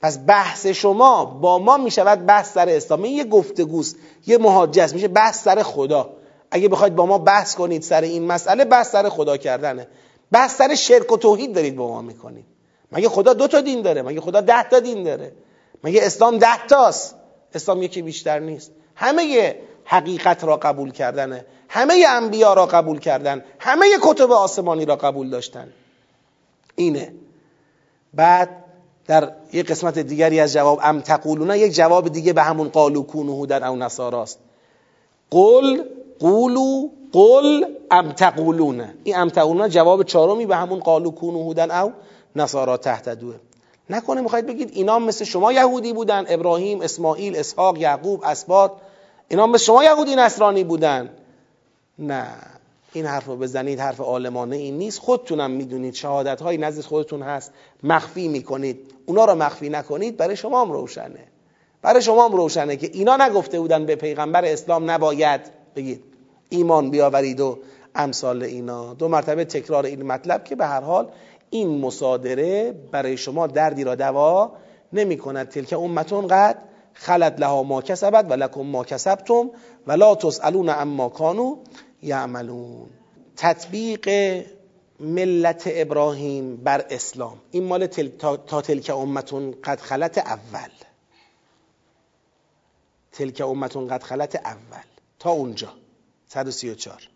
پس 0.00 0.18
بحث 0.26 0.66
شما 0.66 1.24
با 1.24 1.58
ما 1.58 1.76
می‌شود 1.76 2.26
بحث 2.26 2.52
سر 2.52 2.68
اسلام. 2.68 3.02
این 3.02 3.16
یه 3.16 3.24
گفتگوست. 3.24 3.96
یه 4.26 4.38
محاجست 4.38 4.94
میشه. 4.94 5.08
بحث 5.08 5.42
سر 5.42 5.62
خدا. 5.62 6.10
اگه 6.50 6.68
بخواید 6.68 6.94
با 6.94 7.06
ما 7.06 7.18
بحث 7.18 7.54
کنید 7.54 7.82
سر 7.82 8.00
این 8.00 8.24
مسئله 8.24 8.64
بحث 8.64 8.90
سر 8.90 9.08
خدا 9.08 9.36
کردنه. 9.36 9.88
سر 10.32 10.74
شرک 10.74 11.12
و 11.12 11.16
توحید 11.16 11.54
دارید 11.54 11.76
با 11.76 11.88
ما 11.88 12.02
می‌کنید. 12.02 12.44
مگه 12.92 13.08
خدا 13.08 13.32
دو 13.32 13.48
تا 13.48 13.60
دین 13.60 13.82
داره؟ 13.82 14.02
مگه 14.02 14.20
خدا 14.20 14.40
ده 14.40 14.68
تا 14.68 14.80
دین 14.80 15.02
داره؟ 15.02 15.32
مگه 15.84 16.00
اسلام 16.02 16.38
ده 16.38 16.66
تاست؟ 16.66 17.14
اسلام 17.54 17.82
یکی 17.82 18.02
بیشتر 18.02 18.38
نیست. 18.38 18.70
همه 18.94 19.56
حقیقت 19.84 20.44
را 20.44 20.56
قبول 20.56 20.92
کردنه 20.92 21.46
همه 21.68 22.04
انبیا 22.08 22.54
را 22.54 22.66
قبول 22.66 22.98
کردن 22.98 23.44
همه 23.58 23.86
کتب 24.02 24.32
آسمانی 24.32 24.84
را 24.84 24.96
قبول 24.96 25.30
داشتن. 25.30 25.68
اینه. 26.74 27.14
بعد 28.14 28.64
در 29.06 29.32
یک 29.52 29.70
قسمت 29.70 29.98
دیگری 29.98 30.40
از 30.40 30.52
جواب 30.52 30.80
ام 30.82 31.00
تقولون 31.00 31.50
یک 31.50 31.72
جواب 31.72 32.08
دیگه 32.08 32.32
به 32.32 32.42
همون 32.42 32.68
قالو 32.68 33.02
کونو 33.02 33.46
در 33.46 33.66
او 33.66 33.76
نصاراست. 33.76 34.38
قل 35.30 35.82
قولو 36.20 36.88
قل 37.12 37.64
ام 37.90 38.12
تقولون. 38.12 38.84
این 39.04 39.16
ام 39.16 39.28
تقولون 39.28 39.68
جواب 39.68 40.02
چهارمی 40.02 40.46
به 40.46 40.56
همون 40.56 40.80
قالو 40.80 41.10
کونو 41.10 41.42
هودن 41.42 41.70
او 41.70 41.92
نصارا 42.36 42.76
تحت 42.76 43.08
دوه. 43.08 43.34
نکنه 43.90 44.20
می‌خواید 44.20 44.46
بگید 44.46 44.70
اینا 44.74 44.98
مثل 44.98 45.24
شما 45.24 45.52
یهودی 45.52 45.92
بودن 45.92 46.24
ابراهیم 46.28 46.80
اسماعیل 46.80 47.36
اسحاق 47.36 47.78
یعقوب 47.78 48.22
اسباط. 48.24 48.72
اینا 49.28 49.46
مثل 49.46 49.64
شما 49.64 49.84
یهودی 49.84 50.16
نصرانی 50.16 50.64
بودن. 50.64 51.10
نه. 51.98 52.26
این 52.92 53.06
حرف 53.06 53.26
رو 53.26 53.36
بزنید 53.36 53.80
حرف 53.80 54.00
عالمانه 54.00 54.56
این 54.56 54.78
نیست. 54.78 54.98
خودتونم 54.98 55.50
می‌دونید 55.50 55.94
شهادت 55.94 56.42
های 56.42 56.56
نزد 56.56 56.80
خودتون 56.80 57.22
هست. 57.22 57.52
مخفی 57.82 58.28
می‌کنید. 58.28 58.94
اونا 59.06 59.24
رو 59.24 59.34
مخفی 59.34 59.68
نکنید 59.68 60.16
برای 60.16 60.36
شما 60.36 60.60
هم 60.60 60.72
روشنه. 60.72 61.24
برای 61.82 62.02
شما 62.02 62.28
هم 62.28 62.36
روشنه 62.36 62.76
که 62.76 62.90
اینا 62.92 63.16
نگفته 63.16 63.60
بودن 63.60 63.86
به 63.86 63.96
پیغمبر 63.96 64.44
اسلام 64.44 64.90
نباید. 64.90 65.40
بگید. 65.76 66.04
ایمان 66.48 66.90
بیاورید 66.90 67.40
و 67.40 67.58
امثال 67.94 68.42
اینا. 68.42 68.94
دو 68.94 69.08
مرتبه 69.08 69.44
تکرار 69.44 69.86
این 69.86 70.02
مطلب 70.02 70.44
که 70.44 70.56
به 70.56 70.66
هر 70.66 70.80
حال 70.80 71.08
این 71.50 71.80
مصادره 71.80 72.72
برای 72.92 73.16
شما 73.16 73.46
دردی 73.46 73.84
را 73.84 73.94
دوا 73.94 74.52
نمی 74.92 75.16
کند 75.16 75.48
تلک 75.48 75.72
امتون 75.72 76.26
قد 76.26 76.58
خلت 76.92 77.40
لها 77.40 77.62
ما 77.62 77.82
کسبت 77.82 78.26
و 78.30 78.32
لکم 78.32 78.60
ما 78.60 78.84
کسبتم 78.84 79.50
و 79.86 79.92
لا 79.92 80.14
تسالون 80.14 80.68
اما 80.68 81.08
کانو 81.08 81.56
یعملون. 82.02 82.86
تطبیق 83.36 84.08
ملت 85.00 85.62
ابراهیم 85.66 86.56
بر 86.56 86.84
اسلام. 86.90 87.38
این 87.50 87.64
مال 87.64 87.86
تل... 87.86 88.08
تا... 88.08 88.36
تا 88.36 88.60
تلک 88.60 88.90
امتون 88.90 89.54
قد 89.64 89.80
خلت 89.80 90.18
اول. 90.18 90.70
تلک 93.12 93.40
امتون 93.40 93.88
قد 93.88 94.02
خلت 94.02 94.36
اول. 94.36 94.95
تا 95.18 95.30
اونجا. 95.30 95.68
134 96.28 97.08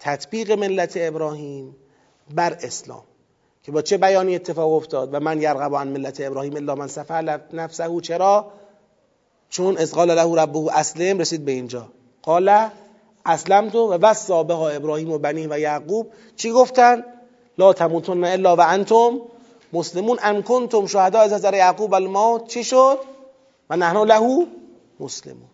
تطبیق 0.00 0.52
ملت 0.52 0.92
ابراهیم 0.96 1.76
بر 2.34 2.58
اسلام 2.62 3.02
که 3.62 3.72
با 3.72 3.82
چه 3.82 3.98
بیانی 3.98 4.34
اتفاق 4.34 4.72
افتاد 4.72 5.14
و 5.14 5.20
من 5.20 5.42
یرغب 5.42 5.76
عن 5.76 5.88
ملت 5.88 6.20
ابراهیم 6.20 6.56
الا 6.56 6.74
من 6.74 6.86
سفه 6.86 7.14
نفسه. 7.52 8.00
چرا؟ 8.00 8.52
چون 9.48 9.78
از 9.78 9.92
قال 9.92 10.10
له 10.10 10.42
ربه 10.42 10.78
اسلم 10.78 11.18
رسید 11.18 11.44
به 11.44 11.52
اینجا. 11.52 11.88
قال 12.22 12.68
اسلم 13.26 13.70
تو 13.70 13.78
و 13.78 13.98
وصا 14.02 14.42
ها 14.42 14.68
ابراهیم 14.68 15.12
و 15.12 15.18
بنی 15.18 15.46
و 15.46 15.58
یعقوب. 15.58 16.12
چی 16.36 16.50
گفتن؟ 16.50 17.04
لا 17.58 17.72
تموتن 17.72 18.24
الا 18.24 18.56
و 18.56 18.60
انتم 18.60 19.20
مسلمون. 19.72 20.18
ام 20.22 20.42
کنتم 20.42 20.86
شهدا 20.86 21.20
از 21.20 21.32
نظر 21.32 21.54
یعقوب 21.54 21.94
الموت. 21.94 22.46
چی 22.46 22.64
شد؟ 22.64 22.98
و 23.70 23.76
نحن 23.76 23.96
له 23.96 24.46
مسلمون. 25.00 25.53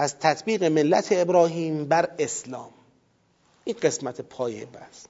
پس 0.00 0.14
تطبیق 0.20 0.64
ملت 0.64 1.08
ابراهیم 1.10 1.84
بر 1.84 2.08
اسلام. 2.18 2.70
این 3.64 3.76
قسمت 3.82 4.20
پایه 4.20 4.66
بس 4.66 5.04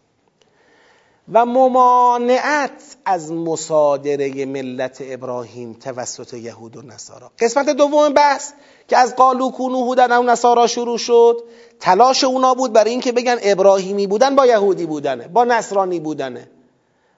و 1.33 1.47
ممانعت 1.47 2.97
از 3.05 3.33
مصادره 3.33 4.45
ملت 4.45 4.99
ابراهیم 5.01 5.73
توسط 5.73 6.35
یهود 6.35 6.77
و 6.77 6.83
نصارا. 6.83 7.31
قسمت 7.39 7.69
دوم 7.69 8.12
بحث 8.12 8.53
که 8.89 8.97
از 8.97 9.17
قالو 9.17 9.51
کونو 9.51 9.85
هودن 9.85 10.12
او 10.12 10.25
نصارا 10.25 10.67
شروع 10.67 10.99
شد. 10.99 11.43
تلاش 11.81 12.25
اونا 12.25 12.55
بود 12.55 12.73
برای 12.73 12.91
اینکه 12.91 13.12
بگن 13.12 13.37
ابراهیمی 13.43 14.07
بودن 14.07 14.37
با 14.37 14.47
یهودی 14.47 14.87
بودنه 14.87 15.29
با 15.29 15.45
نصرانی 15.45 16.01
بودنه. 16.01 16.51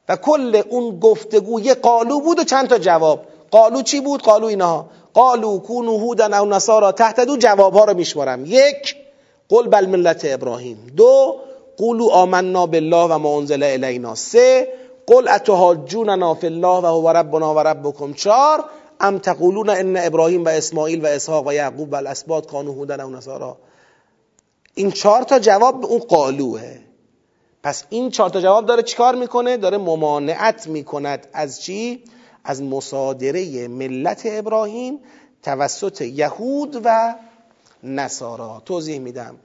و 0.09 0.17
کل 0.17 0.63
اون 0.69 1.01
گفتگو 1.01 1.61
یه 1.61 1.75
قالو 1.75 2.21
بود 2.21 2.39
و 2.39 2.45
چند 2.45 2.69
تا 2.69 2.79
جواب. 2.79 3.27
قالو 3.51 3.83
چی 3.83 4.01
بود؟ 4.01 4.23
قالو 4.23 4.47
اینها. 4.47 4.91
قالو 5.15 5.59
کونو 5.59 5.99
هودن 5.99 6.35
او 6.35 6.47
نصارا 6.47 6.93
تحت 6.93 7.21
دو 7.21 7.37
جواب 7.37 7.75
ها 7.75 7.85
رو 7.85 7.95
میشمارم. 7.95 8.45
یک 8.47 8.97
قل 9.49 9.69
بل 9.69 9.87
ملت 9.87 10.23
ابراهیم. 10.25 10.93
دو 10.97 11.41
قولو 11.77 12.09
آمنا 12.09 12.67
بالله 12.67 13.07
و 13.11 13.19
ما 13.19 13.39
انزل 13.39 13.63
الینا. 13.63 14.15
سه 14.15 14.69
قل 15.07 15.29
اتحاجوننا 15.29 16.35
فی 16.35 16.47
الله 16.47 16.79
و 16.79 16.87
هو 16.87 17.09
ربنا 17.09 17.55
و 17.55 17.59
ربکم. 17.59 18.13
چار 18.13 18.65
ام 19.01 19.19
تقولون 19.19 19.71
ان 19.71 19.97
ابراهیم 19.97 20.45
و 20.45 20.49
اسماعیل 20.49 21.05
و 21.05 21.07
اسحاق 21.07 21.47
و 21.47 21.53
یعقوب 21.53 21.93
و 21.93 21.97
الاسباط 21.97 22.47
کانو 22.47 22.73
هودن 22.73 23.01
و 23.01 23.11
نصارا 23.11 23.57
این 24.75 24.91
چهار 24.91 25.23
تا 25.23 25.39
جواب 25.39 25.87
اون 25.87 25.99
قالوه. 25.99 26.79
پس 27.63 27.85
این 27.91 28.11
چهار 28.11 28.31
تا 28.31 28.41
جواب 28.41 28.67
داره 28.67 28.83
چیکار 28.83 29.15
می‌کنه؟ 29.15 29.57
داره 29.57 29.79
ممانعت 29.79 30.67
می‌کند 30.67 31.27
از 31.33 31.63
چی؟ 31.63 32.05
از 32.45 32.63
مصادره 32.63 33.69
ملت 33.69 34.23
ابراهیم 34.25 34.99
توسط 35.43 36.01
یهود 36.01 36.81
و 36.85 37.15
نصارا. 37.83 38.63
توضیح 38.65 38.99
میدم. 38.99 39.37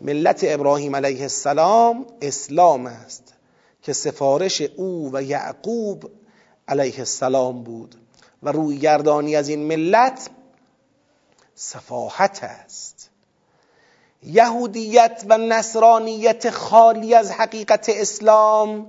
ملت 0.00 0.40
ابراهیم 0.42 0.96
علیه 0.96 1.22
السلام 1.22 2.06
اسلام 2.20 2.86
است 2.86 3.34
که 3.82 3.92
سفارش 3.92 4.60
او 4.60 5.10
و 5.12 5.22
یعقوب 5.22 6.10
علیه 6.68 6.98
السلام 6.98 7.64
بود 7.64 7.94
و 8.42 8.52
روی 8.52 8.78
گردانی 8.78 9.36
از 9.36 9.48
این 9.48 9.66
ملت 9.66 10.30
صفاحت 11.54 12.44
است. 12.44 13.10
یهودیت 14.22 15.24
و 15.28 15.38
نصرانیت 15.38 16.50
خالی 16.50 17.14
از 17.14 17.30
حقیقت 17.30 17.88
اسلام 17.88 18.86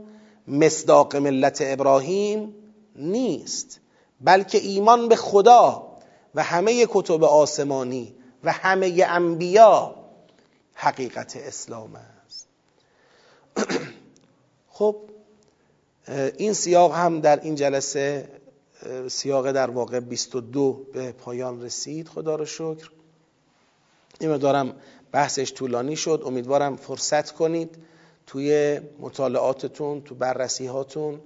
مصداق 0.47 1.15
ملت 1.15 1.57
ابراهیم 1.61 2.55
نیست 2.95 3.79
بلکه 4.21 4.57
ایمان 4.57 5.07
به 5.07 5.15
خدا 5.15 5.87
و 6.35 6.43
همه 6.43 6.85
کتب 6.89 7.23
آسمانی 7.23 8.15
و 8.43 8.51
همه 8.51 9.05
انبیا 9.07 9.95
حقیقت 10.73 11.37
اسلام 11.37 11.95
است. 11.95 12.47
خب 14.69 14.95
این 16.37 16.53
سیاق 16.53 16.93
هم 16.93 17.21
در 17.21 17.39
این 17.39 17.55
جلسه 17.55 18.29
سیاق 19.07 19.51
در 19.51 19.69
واقع 19.69 19.99
22 19.99 20.85
به 20.93 21.11
پایان 21.11 21.61
رسید. 21.61 22.07
خدا 22.07 22.35
رو 22.35 22.45
شکر. 22.45 22.89
این 24.19 24.37
دارم 24.37 24.75
بحثش 25.11 25.53
طولانی 25.53 25.95
شد. 25.95 26.23
امیدوارم 26.25 26.75
فرصت 26.75 27.31
کنید 27.31 27.77
توی 28.27 28.79
مطالعاتتون 28.99 30.01
تو 30.01 30.15
بررسی 30.15 30.65
هاتون 30.65 31.21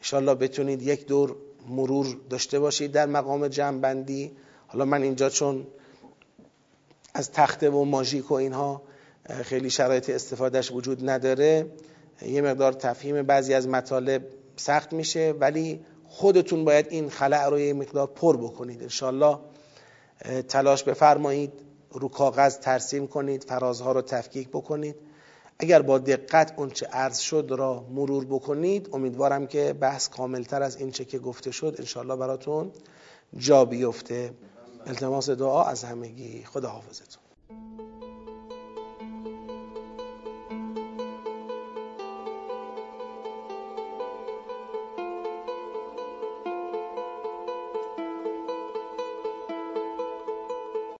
انشالله 0.00 0.34
بتونید 0.34 0.82
یک 0.82 1.06
دور 1.06 1.36
مرور 1.68 2.16
داشته 2.30 2.58
باشید 2.58 2.92
در 2.92 3.06
مقام 3.06 3.48
جمعبندی. 3.48 4.32
حالا 4.66 4.84
من 4.84 5.02
اینجا 5.02 5.30
چون 5.30 5.66
از 7.14 7.32
تخته 7.32 7.70
و 7.70 7.84
ماژیک 7.84 8.30
و 8.30 8.34
اینها 8.34 8.82
خیلی 9.42 9.70
شرایط 9.70 10.10
استفادهش 10.10 10.72
وجود 10.72 11.10
نداره. 11.10 11.66
یه 12.22 12.42
مقدار 12.42 12.72
تفهیم 12.72 13.22
بعضی 13.22 13.54
از 13.54 13.68
مطالب 13.68 14.22
سخت 14.56 14.92
میشه 14.92 15.34
ولی 15.40 15.80
خودتون 16.04 16.64
باید 16.64 16.86
این 16.90 17.10
خلع 17.10 17.48
رو 17.48 17.60
یه 17.60 17.72
مقدار 17.72 18.06
پر 18.06 18.36
بکنید. 18.36 18.82
انشالله 18.82 19.38
تلاش 20.48 20.82
بفرمایید 20.82 21.52
رو 21.90 22.08
کاغذ 22.08 22.58
ترسیم 22.58 23.06
کنید 23.06 23.44
فرازها 23.44 23.92
رو 23.92 24.02
تفکیک 24.02 24.48
بکنید. 24.48 24.96
اگر 25.60 25.82
با 25.82 25.98
دقت 25.98 26.52
اونچه 26.56 26.86
عرض 26.86 27.18
شد 27.18 27.46
را 27.50 27.86
مرور 27.90 28.24
بکنید 28.24 28.88
امیدوارم 28.92 29.46
که 29.46 29.72
بحث 29.72 30.08
کاملتر 30.08 30.62
از 30.62 30.76
این 30.76 30.90
چه 30.90 31.04
که 31.04 31.18
گفته 31.18 31.50
شد 31.50 31.74
انشالله 31.78 32.16
براتون 32.16 32.72
جا 33.36 33.64
بیفته. 33.64 34.34
التماس 34.86 35.30
دعا 35.30 35.64
از 35.64 35.84
همگی. 35.84 36.44
خدا 36.44 36.68
حافظتون 36.68 37.29